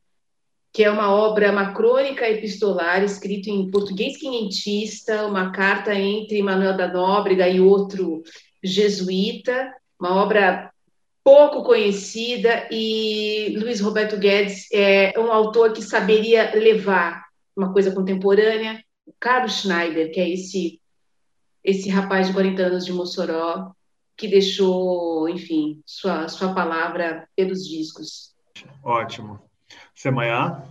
que 0.77 0.85
é 0.85 0.91
uma 0.91 1.11
obra, 1.11 1.51
uma 1.51 1.73
crônica 1.73 2.29
epistolar 2.29 3.03
escrita 3.03 3.49
em 3.49 3.71
português 3.71 4.19
quinhentista, 4.19 5.27
uma 5.27 5.51
carta 5.51 5.95
entre 5.95 6.43
Manuel 6.43 6.77
da 6.77 6.87
Nóbrega 6.87 7.49
e 7.49 7.59
outro 7.59 8.23
jesuíta, 8.63 9.73
uma 9.99 10.23
obra 10.23 10.71
pouco 11.25 11.63
conhecida 11.63 12.69
e 12.71 13.57
Luiz 13.59 13.81
Roberto 13.81 14.19
Guedes 14.19 14.71
é 14.71 15.15
um 15.19 15.33
autor 15.33 15.73
que 15.73 15.81
saberia 15.81 16.55
levar 16.55 17.25
uma 17.57 17.73
coisa 17.73 17.95
contemporânea. 17.95 18.85
Carlos 19.19 19.63
Schneider, 19.63 20.13
que 20.13 20.21
é 20.21 20.29
esse 20.29 20.79
esse 21.65 21.89
rapaz 21.89 22.27
de 22.27 22.35
40 22.35 22.63
anos 22.63 22.85
de 22.85 22.93
Mossoró, 22.93 23.73
que 24.15 24.29
deixou, 24.29 25.27
enfim, 25.27 25.81
sua, 25.87 26.29
sua 26.29 26.53
palavra 26.53 27.27
pelos 27.35 27.67
discos. 27.67 28.35
Ótimo. 28.85 29.46
Semanhã? 29.95 30.63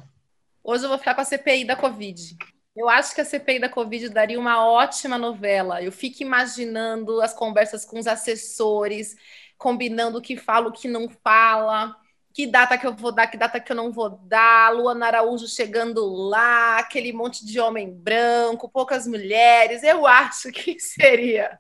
Hoje 0.64 0.86
eu 0.86 0.90
vou 0.90 0.98
ficar 0.98 1.16
com 1.16 1.22
a 1.22 1.26
CPI 1.26 1.66
da 1.66 1.76
Covid. 1.76 2.38
Eu 2.76 2.90
acho 2.90 3.16
que 3.16 3.22
a 3.22 3.26
CPI 3.26 3.60
da 3.60 3.70
Covid 3.70 4.10
daria 4.10 4.40
uma 4.40 4.66
ótima 4.66 5.18
novela. 5.18 5.82
Eu 5.82 5.92
fico 5.92 6.22
imaginando 6.22 7.22
as 7.22 7.34
conversas 7.34 7.86
com 7.86 7.98
os 7.98 8.08
assessores, 8.08 9.16
combinando 9.58 10.18
o 10.18 10.22
que 10.22 10.36
fala, 10.36 10.68
o 10.68 10.74
que 10.74 10.88
não 10.88 11.08
fala, 11.08 11.96
que 12.34 12.46
data 12.46 12.78
que 12.78 12.86
eu 12.86 12.94
vou 12.94 13.14
dar, 13.14 13.28
que 13.28 13.38
data 13.38 13.62
que 13.62 13.72
eu 13.72 13.76
não 13.78 13.94
vou 13.94 14.10
dar, 14.10 14.74
Luana 14.74 15.08
Araújo 15.08 15.48
chegando 15.48 16.06
lá, 16.06 16.80
aquele 16.80 17.14
monte 17.14 17.46
de 17.46 17.62
homem 17.62 17.90
branco, 17.90 18.70
poucas 18.70 19.08
mulheres. 19.08 19.84
Eu 19.84 20.06
acho 20.06 20.52
que 20.52 20.78
seria 20.82 21.58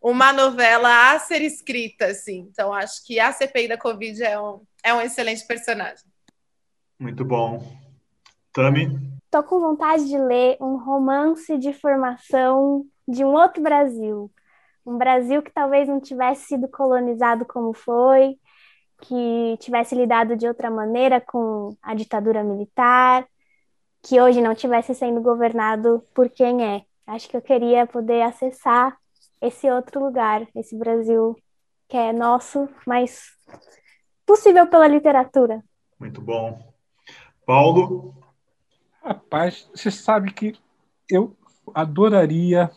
uma 0.00 0.32
novela 0.32 1.12
a 1.12 1.18
ser 1.18 1.42
escrita, 1.42 2.06
assim. 2.06 2.48
Então, 2.50 2.72
acho 2.72 3.04
que 3.04 3.18
a 3.18 3.32
CPI 3.32 3.66
da 3.66 3.76
Covid 3.78 4.22
é 4.22 4.40
um, 4.40 4.64
é 4.84 4.94
um 4.94 5.00
excelente 5.00 5.44
personagem. 5.44 6.11
Muito 7.02 7.24
bom. 7.24 7.58
Tami? 8.52 8.96
Tô 9.28 9.42
com 9.42 9.58
vontade 9.58 10.06
de 10.06 10.16
ler 10.16 10.56
um 10.60 10.76
romance 10.76 11.58
de 11.58 11.72
formação 11.72 12.86
de 13.08 13.24
um 13.24 13.32
outro 13.34 13.60
Brasil. 13.60 14.30
Um 14.86 14.96
Brasil 14.96 15.42
que 15.42 15.50
talvez 15.50 15.88
não 15.88 16.00
tivesse 16.00 16.44
sido 16.44 16.68
colonizado 16.68 17.44
como 17.44 17.74
foi, 17.74 18.38
que 19.00 19.56
tivesse 19.58 19.96
lidado 19.96 20.36
de 20.36 20.46
outra 20.46 20.70
maneira 20.70 21.20
com 21.20 21.76
a 21.82 21.92
ditadura 21.92 22.44
militar, 22.44 23.26
que 24.00 24.20
hoje 24.20 24.40
não 24.40 24.54
tivesse 24.54 24.94
sendo 24.94 25.20
governado 25.20 26.06
por 26.14 26.30
quem 26.30 26.64
é. 26.64 26.82
Acho 27.04 27.28
que 27.28 27.36
eu 27.36 27.42
queria 27.42 27.84
poder 27.84 28.22
acessar 28.22 28.96
esse 29.40 29.68
outro 29.68 30.00
lugar, 30.00 30.46
esse 30.54 30.78
Brasil 30.78 31.34
que 31.88 31.96
é 31.96 32.12
nosso, 32.12 32.68
mas 32.86 33.24
possível 34.24 34.68
pela 34.68 34.86
literatura. 34.86 35.64
Muito 35.98 36.20
bom. 36.20 36.71
Paulo? 37.46 38.14
Rapaz, 39.02 39.68
você 39.74 39.90
sabe 39.90 40.32
que 40.32 40.54
eu 41.10 41.36
adoraria 41.74 42.70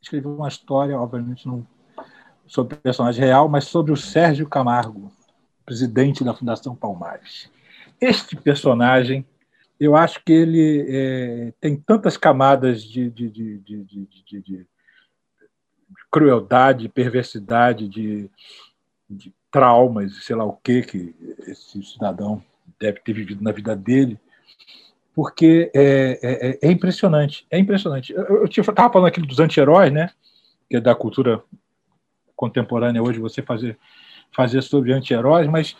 escrever 0.00 0.28
uma 0.28 0.48
história, 0.48 0.98
obviamente 0.98 1.46
não 1.46 1.66
sobre 2.46 2.76
personagem 2.76 3.24
real, 3.24 3.48
mas 3.48 3.64
sobre 3.64 3.92
o 3.92 3.96
Sérgio 3.96 4.48
Camargo, 4.48 5.10
presidente 5.64 6.22
da 6.22 6.34
Fundação 6.34 6.74
Palmares. 6.76 7.50
Este 8.00 8.36
personagem, 8.36 9.24
eu 9.80 9.96
acho 9.96 10.22
que 10.22 10.32
ele 10.32 10.84
é, 10.88 11.52
tem 11.60 11.76
tantas 11.76 12.16
camadas 12.16 12.82
de, 12.82 13.08
de, 13.08 13.30
de, 13.30 13.58
de 13.58 14.66
crueldade, 16.10 16.90
perversidade, 16.90 17.88
de, 17.88 18.30
traumas, 19.50 20.24
sei 20.24 20.36
lá 20.36 20.44
o 20.44 20.56
que 20.56 20.82
que 20.82 21.14
esse 21.46 21.82
cidadão 21.82 22.42
deve 22.80 23.00
ter 23.00 23.12
vivido 23.12 23.42
na 23.42 23.52
vida 23.52 23.74
dele, 23.76 24.18
porque 25.14 25.70
é, 25.74 26.18
é, 26.22 26.50
é, 26.50 26.58
é 26.62 26.70
impressionante, 26.70 27.46
é 27.50 27.58
impressionante. 27.58 28.12
Eu 28.12 28.44
estava 28.44 28.92
falando 28.92 29.08
aqui 29.08 29.20
dos 29.20 29.38
anti-heróis, 29.38 29.92
né? 29.92 30.10
Que 30.68 30.76
é 30.76 30.80
da 30.80 30.94
cultura 30.94 31.42
contemporânea 32.34 33.02
hoje 33.02 33.18
você 33.18 33.42
fazer 33.42 33.78
fazer 34.34 34.62
sobre 34.62 34.92
anti-heróis, 34.92 35.46
mas 35.46 35.76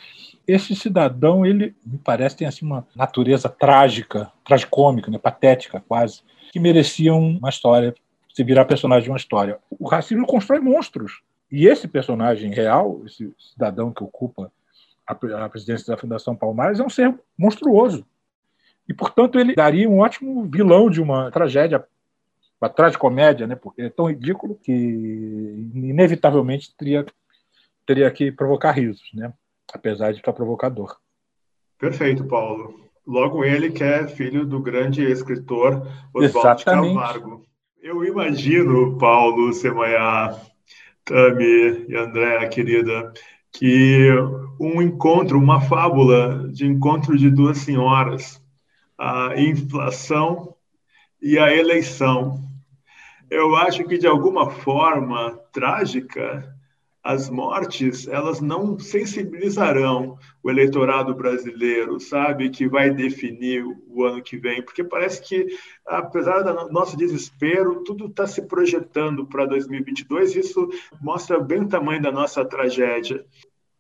esse 0.47 0.75
cidadão, 0.75 1.47
ele 1.47 1.75
me 1.85 1.99
parece 1.99 2.37
tem 2.37 2.47
assim 2.47 2.67
uma 2.67 2.87
natureza 2.95 3.49
trágica, 3.49 4.31
tragicômica, 4.45 5.11
né, 5.11 5.19
patética 5.19 5.83
quase, 5.87 6.23
que 6.53 6.61
mereciam 6.61 7.19
uma 7.19 7.49
história, 7.49 7.95
se 8.33 8.45
virar 8.45 8.65
personagem 8.65 9.05
de 9.05 9.11
uma 9.11 9.17
história. 9.17 9.59
O 9.71 9.89
racismo 9.89 10.27
constrói 10.27 10.61
monstros. 10.61 11.23
E 11.51 11.67
esse 11.67 11.87
personagem 11.87 12.53
real, 12.53 13.03
esse 13.07 13.33
cidadão 13.39 13.93
que 13.93 14.03
ocupa 14.03 14.51
a 15.13 15.49
presidência 15.49 15.87
da 15.87 15.97
Fundação 15.97 16.35
Palmares, 16.35 16.81
é 16.81 16.83
um 16.83 16.91
ser 16.91 17.15
monstruoso. 17.39 18.05
E, 18.89 18.95
portanto, 18.95 19.39
ele 19.39 19.55
daria 19.55 19.89
um 19.89 20.01
ótimo 20.01 20.45
vilão 20.45 20.91
de 20.91 21.01
uma 21.01 21.31
tragédia, 21.31 21.85
uma 22.61 22.69
tragicomédia, 22.69 23.47
né? 23.47 23.55
porque 23.55 23.83
é 23.83 23.91
tão 23.91 24.07
ridículo 24.07 24.59
que, 24.63 24.73
inevitavelmente, 25.75 26.75
teria, 26.77 27.07
teria 27.87 28.11
que 28.11 28.33
provocar 28.33 28.73
risos, 28.73 29.09
né? 29.15 29.33
apesar 29.73 30.13
de 30.13 30.19
estar 30.19 30.33
provocador. 30.33 30.97
Perfeito, 31.79 32.25
Paulo. 32.25 32.81
Logo 33.07 33.45
ele 33.45 33.71
que 33.71 33.83
é 33.83 34.07
filho 34.07 34.47
do 34.47 34.61
grande 34.61 35.03
escritor 35.05 35.89
Oswaldo 36.15 36.65
Camargo. 36.65 37.45
Eu 37.83 38.05
imagino, 38.05 38.97
Paulo, 38.97 39.53
Semanhá, 39.53 40.39
Tami 41.05 41.87
e 41.89 41.97
Andréa, 41.97 42.49
querida, 42.49 43.13
que 43.51 44.09
um 44.63 44.81
encontro, 44.81 45.37
uma 45.37 45.61
fábula 45.61 46.49
de 46.53 46.65
encontro 46.65 47.19
de 47.19 47.29
duas 47.29 47.59
senhoras, 47.59 48.41
a 48.97 49.35
inflação 49.37 50.55
e 51.21 51.37
a 51.37 51.53
eleição. 51.53 52.41
Eu 53.29 53.57
acho 53.57 53.83
que 53.83 53.99
de 53.99 54.07
alguma 54.07 54.51
forma 54.51 55.37
trágica, 55.53 56.49
as 57.03 57.29
mortes 57.29 58.07
elas 58.07 58.41
não 58.41 58.79
sensibilizarão 58.79 60.17
o 60.41 60.49
eleitorado 60.49 61.13
brasileiro, 61.13 61.99
sabe, 61.99 62.49
que 62.49 62.69
vai 62.69 62.91
definir 62.91 63.65
o 63.89 64.05
ano 64.05 64.23
que 64.23 64.37
vem, 64.37 64.63
porque 64.63 64.85
parece 64.85 65.21
que 65.23 65.45
apesar 65.85 66.43
do 66.43 66.73
nosso 66.73 66.97
desespero, 66.97 67.83
tudo 67.83 68.07
está 68.07 68.29
se 68.29 68.43
projetando 68.43 69.27
para 69.27 69.45
2022. 69.45 70.37
Isso 70.37 70.69
mostra 71.01 71.41
bem 71.41 71.63
o 71.63 71.69
tamanho 71.69 72.01
da 72.01 72.13
nossa 72.13 72.45
tragédia. 72.45 73.27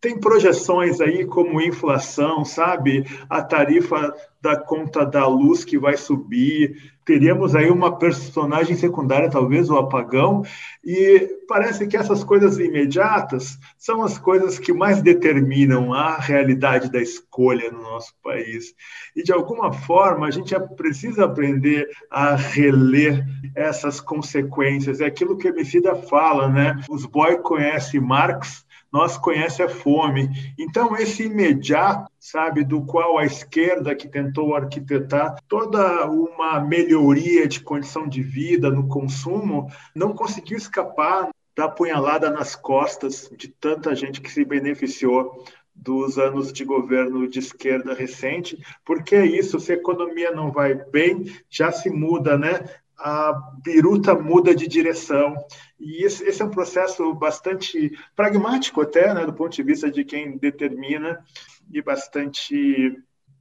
Tem 0.03 0.19
projeções 0.19 1.01
aí 1.01 1.25
como 1.25 1.61
inflação, 1.61 2.45
sabe? 2.45 3.07
A 3.31 3.41
tarifa 3.41 4.13
da 4.43 4.57
conta 4.57 5.07
da 5.07 5.29
luz 5.29 5.65
que 5.65 5.79
vai 5.79 5.97
subir. 5.97 6.93
Teríamos 7.05 7.55
aí 7.55 7.71
uma 7.71 7.97
personagem 7.97 8.75
secundária, 8.75 9.31
talvez 9.31 9.71
o 9.71 9.77
apagão. 9.77 10.43
E 10.85 11.31
parece 11.47 11.87
que 11.87 11.97
essas 11.97 12.25
coisas 12.25 12.59
imediatas 12.59 13.57
são 13.79 14.03
as 14.03 14.19
coisas 14.19 14.59
que 14.59 14.73
mais 14.73 15.01
determinam 15.01 15.95
a 15.95 16.17
realidade 16.17 16.91
da 16.91 17.01
escolha 17.01 17.71
no 17.71 17.83
nosso 17.83 18.13
país. 18.25 18.75
E 19.15 19.23
de 19.23 19.33
alguma 19.33 19.73
forma 19.73 20.27
a 20.27 20.33
gente 20.33 20.53
precisa 20.77 21.27
aprender 21.27 21.89
a 22.11 22.35
reler 22.35 23.25
essas 23.55 24.01
consequências. 24.01 25.01
É 25.01 25.07
aquilo 25.07 25.39
que 25.39 25.47
a 25.47 25.53
Emicida 25.53 25.95
fala, 25.95 26.49
né? 26.49 26.81
Os 26.91 27.07
boy 27.07 27.39
conhecem 27.39 28.01
Marx 28.01 28.65
nós 28.93 29.17
conhece 29.17 29.63
a 29.63 29.69
fome. 29.69 30.29
Então, 30.59 30.95
esse 30.97 31.25
imediato, 31.25 32.11
sabe, 32.21 32.63
do 32.63 32.85
qual 32.85 33.19
a 33.19 33.25
esquerda 33.25 33.95
que 33.95 34.07
tentou 34.07 34.55
arquitetar 34.55 35.37
toda 35.49 36.07
uma 36.11 36.61
melhoria 36.61 37.49
de 37.49 37.61
condição 37.61 38.07
de 38.07 38.23
vida 38.23 38.71
no 38.71 38.87
consumo, 38.87 39.71
não 39.95 40.13
conseguiu 40.13 40.59
escapar 40.59 41.31
da 41.57 41.69
punhalada 41.69 42.31
nas 42.31 42.55
costas 42.55 43.31
de 43.37 43.49
tanta 43.49 43.95
gente 43.95 44.21
que 44.21 44.31
se 44.31 44.45
beneficiou 44.45 45.45
dos 45.75 46.19
anos 46.19 46.53
de 46.53 46.65
governo 46.65 47.27
de 47.27 47.39
esquerda 47.39 47.95
recente, 47.95 48.59
porque 48.85 49.17
é 49.17 49.27
isso, 49.27 49.59
se 49.59 49.73
a 49.73 49.77
economia 49.77 50.31
não 50.31 50.53
vai 50.53 50.75
bem, 50.75 51.25
já 51.49 51.73
se 51.73 51.89
muda, 51.89 52.37
né? 52.37 52.61
A 53.03 53.33
biruta 53.65 54.15
muda 54.15 54.55
de 54.55 54.69
direção. 54.69 55.35
E 55.79 56.05
esse, 56.05 56.25
esse, 56.25 56.41
é 56.41 56.45
um 56.45 56.51
processo 56.51 57.13
bastante 57.15 57.91
pragmático, 58.15 58.81
até, 58.81 59.13
né, 59.13 59.27
do 59.27 59.33
ponto 59.33 59.55
de 59.55 59.63
vista 59.63 59.91
de 59.91 60.05
quem 60.05 60.39
determina, 60.39 61.25
e 61.73 61.83
bastante 61.83 62.97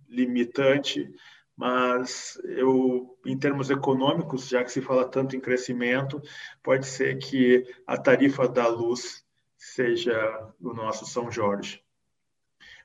limitante. 0.09 1.07
Mas 1.55 2.41
eu, 2.43 3.15
em 3.23 3.37
termos 3.37 3.69
econômicos, 3.69 4.47
já 4.47 4.63
que 4.63 4.71
se 4.71 4.81
fala 4.81 5.07
tanto 5.07 5.35
em 5.35 5.39
crescimento, 5.39 6.19
pode 6.63 6.87
ser 6.87 7.19
que 7.19 7.63
a 7.85 7.97
tarifa 7.97 8.47
da 8.47 8.67
luz 8.67 9.23
seja 9.55 10.49
o 10.59 10.73
nosso 10.73 11.05
São 11.05 11.31
Jorge. 11.31 11.83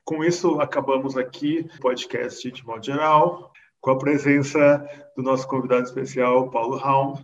Com 0.05 0.23
isso, 0.23 0.61
acabamos 0.61 1.17
aqui 1.17 1.67
o 1.75 1.81
podcast 1.81 2.51
de 2.51 2.63
modo 2.63 2.85
geral 2.85 3.51
com 3.79 3.91
a 3.91 3.97
presença 3.97 4.85
do 5.15 5.23
nosso 5.23 5.47
convidado 5.47 5.83
especial, 5.83 6.49
Paulo 6.49 6.77
Raum, 6.77 7.15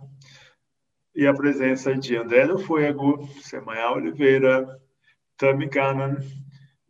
e 1.14 1.26
a 1.26 1.34
presença 1.34 1.94
de 1.94 2.16
André 2.16 2.46
do 2.46 2.58
Fuego, 2.58 3.26
Semaia 3.40 3.90
Oliveira, 3.92 4.80
Tami 5.36 5.68
Gannon 5.68 6.16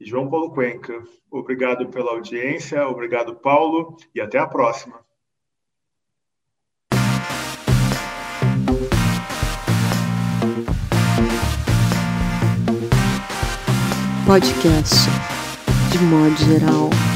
e 0.01 0.05
João 0.05 0.31
Paulo 0.31 0.53
Cuenca. 0.53 1.03
Obrigado 1.31 1.89
pela 1.89 2.13
audiência, 2.13 2.87
obrigado, 2.89 3.37
Paulo, 3.37 3.97
e 4.15 4.21
até 4.21 4.39
a 4.39 4.47
próxima. 4.47 5.05
Podcast 14.27 14.95
de 15.93 15.99
modo 16.07 16.37
geral. 16.37 17.14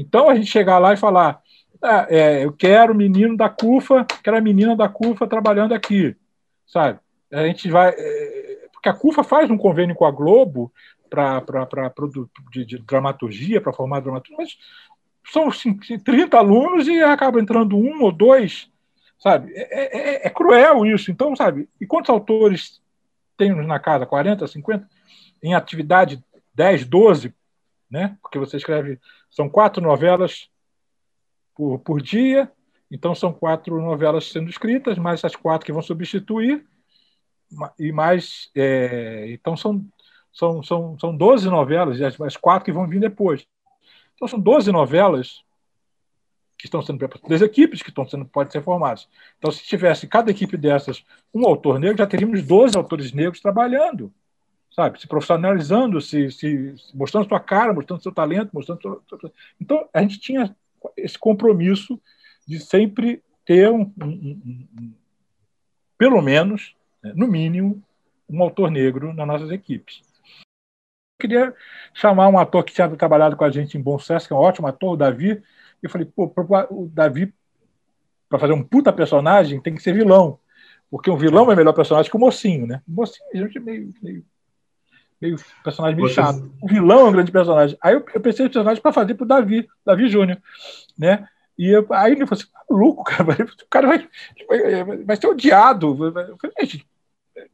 Então 0.00 0.30
a 0.30 0.34
gente 0.34 0.50
chegar 0.50 0.78
lá 0.78 0.94
e 0.94 0.96
falar: 0.96 1.42
ah, 1.82 2.06
é, 2.08 2.42
eu 2.42 2.52
quero 2.52 2.94
o 2.94 2.96
menino 2.96 3.36
da 3.36 3.50
CUFA, 3.50 4.06
quero 4.24 4.38
a 4.38 4.40
menina 4.40 4.74
da 4.74 4.88
CUFA 4.88 5.26
trabalhando 5.26 5.74
aqui, 5.74 6.16
sabe? 6.66 6.98
A 7.30 7.46
gente 7.46 7.70
vai. 7.70 7.90
É, 7.90 8.68
porque 8.72 8.88
a 8.88 8.94
CUFA 8.94 9.22
faz 9.22 9.50
um 9.50 9.58
convênio 9.58 9.94
com 9.94 10.06
a 10.06 10.10
Globo 10.10 10.72
para 11.10 11.44
de, 12.50 12.64
de 12.64 12.78
dramaturgia, 12.78 13.60
para 13.60 13.74
formar 13.74 14.00
dramaturgia, 14.00 14.38
mas 14.38 14.56
são 15.30 15.48
assim, 15.48 15.76
30 15.76 16.38
alunos 16.38 16.88
e 16.88 17.02
acaba 17.02 17.38
entrando 17.38 17.76
um 17.76 18.02
ou 18.02 18.10
dois, 18.10 18.70
sabe? 19.18 19.52
É, 19.54 20.22
é, 20.22 20.26
é, 20.26 20.30
cruel 20.30 20.86
isso. 20.86 21.10
Então, 21.10 21.36
sabe? 21.36 21.68
E 21.78 21.86
quantos 21.86 22.08
autores 22.08 22.80
temos 23.36 23.66
na 23.66 23.78
casa? 23.78 24.06
40, 24.06 24.46
50? 24.46 24.88
Em 25.42 25.54
atividade 25.54 26.24
10, 26.54 26.86
12 26.86 27.34
né? 27.90 28.16
Porque 28.22 28.38
você 28.38 28.56
escreve, 28.56 29.00
são 29.30 29.48
quatro 29.48 29.82
novelas 29.82 30.48
por, 31.54 31.78
por 31.80 32.00
dia, 32.00 32.50
Então 32.90 33.14
são 33.14 33.32
quatro 33.32 33.80
novelas 33.80 34.30
sendo 34.30 34.50
escritas, 34.50 34.98
mais 34.98 35.24
as 35.24 35.36
quatro 35.36 35.66
que 35.66 35.72
vão 35.72 35.82
substituir, 35.82 36.66
e 37.78 37.92
mais. 37.92 38.50
É, 38.54 39.30
então 39.30 39.56
são, 39.56 39.84
são, 40.32 40.62
são, 40.62 40.98
são 40.98 41.16
12 41.16 41.48
novelas, 41.48 41.98
e 41.98 42.04
as, 42.04 42.20
as 42.20 42.36
quatro 42.36 42.64
que 42.64 42.72
vão 42.72 42.88
vir 42.88 43.00
depois. 43.00 43.46
Então 44.14 44.28
são 44.28 44.40
12 44.40 44.72
novelas 44.72 45.44
que 46.60 46.66
estão 46.66 46.82
sendo 46.82 46.98
preparadas, 46.98 47.28
das 47.28 47.42
equipes 47.42 47.82
que 47.82 47.88
estão 47.88 48.06
sendo, 48.06 48.26
podem 48.26 48.52
ser 48.52 48.62
formadas. 48.62 49.08
Então, 49.38 49.50
se 49.50 49.64
tivesse 49.64 50.06
cada 50.06 50.30
equipe 50.30 50.58
dessas 50.58 51.02
um 51.32 51.46
autor 51.46 51.78
negro, 51.78 51.96
já 51.96 52.06
teríamos 52.06 52.42
12 52.42 52.76
autores 52.76 53.12
negros 53.12 53.40
trabalhando, 53.40 54.12
sabe? 54.70 55.00
Se 55.00 55.06
profissionalizando, 55.06 56.00
se, 56.00 56.30
se, 56.30 56.74
mostrando 56.94 57.28
sua 57.28 57.40
cara, 57.40 57.72
mostrando 57.72 58.02
seu 58.02 58.12
talento, 58.12 58.50
mostrando 58.52 58.80
sua. 58.80 59.32
Então, 59.60 59.88
a 59.92 60.00
gente 60.02 60.18
tinha 60.18 60.54
esse 60.96 61.18
compromisso 61.18 62.00
de 62.46 62.58
sempre 62.60 63.22
ter 63.44 63.70
um, 63.70 63.92
um, 64.02 64.06
um, 64.06 64.68
um 64.80 64.92
pelo 65.98 66.22
menos, 66.22 66.74
né, 67.02 67.12
no 67.14 67.26
mínimo, 67.26 67.82
um 68.28 68.42
autor 68.42 68.70
negro 68.70 69.12
nas 69.12 69.26
nossas 69.26 69.50
equipes. 69.50 70.02
Eu 71.18 71.28
queria 71.28 71.54
chamar 71.92 72.28
um 72.28 72.38
ator 72.38 72.64
que 72.64 72.72
tinha 72.72 72.88
trabalhado 72.96 73.36
com 73.36 73.44
a 73.44 73.50
gente 73.50 73.76
em 73.76 73.82
Bom 73.82 73.98
Sucesso, 73.98 74.26
que 74.26 74.32
é 74.32 74.36
um 74.36 74.40
ótimo 74.40 74.66
ator, 74.66 74.94
o 74.94 74.96
Davi, 74.96 75.42
eu 75.82 75.90
falei, 75.90 76.06
pô, 76.06 76.32
o 76.70 76.88
Davi, 76.88 77.34
para 78.28 78.38
fazer 78.38 78.52
um 78.52 78.62
puta 78.62 78.92
personagem, 78.92 79.60
tem 79.60 79.74
que 79.74 79.82
ser 79.82 79.92
vilão. 79.92 80.38
Porque 80.90 81.10
um 81.10 81.16
vilão 81.16 81.50
é 81.50 81.56
melhor 81.56 81.72
personagem 81.72 82.10
que 82.10 82.16
o 82.16 82.20
mocinho, 82.20 82.66
né? 82.66 82.82
O 82.86 82.92
mocinho, 82.92 83.28
a 83.32 83.36
gente 83.36 83.58
é 83.58 83.60
meio, 83.60 83.94
meio, 84.02 84.24
meio 85.20 85.36
personagem 85.62 85.96
meio 85.96 86.08
chato. 86.08 86.50
O 86.62 86.68
vilão 86.68 87.00
é 87.00 87.04
um 87.04 87.12
grande 87.12 87.32
personagem. 87.32 87.76
Aí 87.80 87.94
eu, 87.94 88.04
eu 88.14 88.20
pensei 88.20 88.46
em 88.46 88.48
personagem 88.48 88.82
para 88.82 88.92
fazer 88.92 89.14
pro 89.14 89.26
Davi, 89.26 89.68
Davi 89.84 90.08
Júnior, 90.08 90.38
né? 90.98 91.26
E 91.58 91.68
eu, 91.68 91.86
aí 91.90 92.12
ele 92.12 92.26
falou 92.26 92.40
assim, 92.40 92.50
maluco, 92.70 93.04
cara, 93.04 93.24
o 93.44 93.68
cara 93.68 93.86
vai, 93.86 94.08
vai, 94.48 94.96
vai 94.98 95.16
ser 95.16 95.26
odiado. 95.26 96.04
Eu 96.06 96.38
falei, 96.38 96.54
gente, 96.60 96.86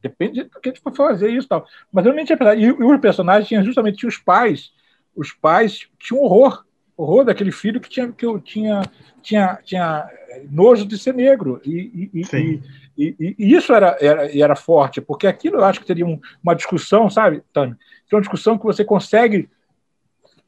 depende 0.01 0.45
do 0.45 0.61
que 0.61 0.69
a 0.69 0.73
gente 0.73 0.83
for 0.83 0.95
fazer 0.95 1.31
isso 1.31 1.49
tal. 1.49 1.67
Mas 1.93 2.07
eu 2.07 2.12
nem 2.12 2.25
tinha 2.25 2.39
pensado. 2.39 2.61
E, 2.61 2.64
e 2.64 2.71
o 2.71 3.01
personagem 3.01 3.49
tinha 3.49 3.64
justamente 3.64 3.99
tinha 3.99 4.09
os 4.09 4.19
pais. 4.19 4.73
Os 5.14 5.33
pais 5.33 5.89
tinham 5.99 6.23
horror 6.23 6.66
horror 6.97 7.25
daquele 7.25 7.53
filho 7.53 7.81
que 7.81 7.89
tinha 7.89 8.11
que 8.11 8.25
eu 8.25 8.41
tinha 8.41 8.83
tinha 9.23 9.59
tinha 9.63 10.09
nojo 10.51 10.87
de 10.87 10.99
ser 10.99 11.15
negro. 11.15 11.61
E, 11.65 12.11
e, 12.15 12.23
e, 12.23 12.63
e, 12.99 13.37
e 13.39 13.55
isso 13.55 13.75
era, 13.75 13.97
era 14.01 14.39
era 14.39 14.57
forte 14.57 15.01
porque 15.01 15.27
aquilo 15.27 15.57
eu 15.57 15.65
acho 15.65 15.81
que 15.81 15.87
teria 15.87 16.07
um, 16.07 16.19
uma 16.43 16.55
discussão 16.55 17.11
sabe 17.11 17.43
Tânia? 17.53 17.77
Uma 18.11 18.21
discussão 18.21 18.57
que 18.57 18.65
você 18.65 18.85
consegue 18.85 19.51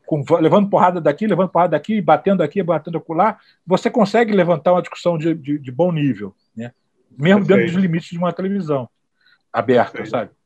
com, 0.07 0.25
levando 0.41 0.71
porrada 0.71 1.01
daqui 1.01 1.27
levando 1.27 1.51
porrada 1.51 1.73
daqui 1.73 2.01
batendo 2.01 2.43
aqui 2.43 2.63
batendo 2.63 3.03
lá 3.11 3.39
você 3.67 3.91
consegue 3.91 4.33
levantar 4.33 4.73
uma 4.73 4.81
discussão 4.81 5.19
de, 5.19 5.35
de, 5.35 5.59
de 5.59 5.71
bom 5.71 5.93
nível 5.93 6.35
né? 6.57 6.73
Mesmo 7.11 7.41
Perfeito. 7.41 7.49
dentro 7.49 7.67
dos 7.67 7.83
limites 7.83 8.09
de 8.09 8.19
uma 8.19 8.33
televisão 8.33 8.89
aberta 9.53 9.93
Perfeito. 9.93 10.11
sabe 10.11 10.38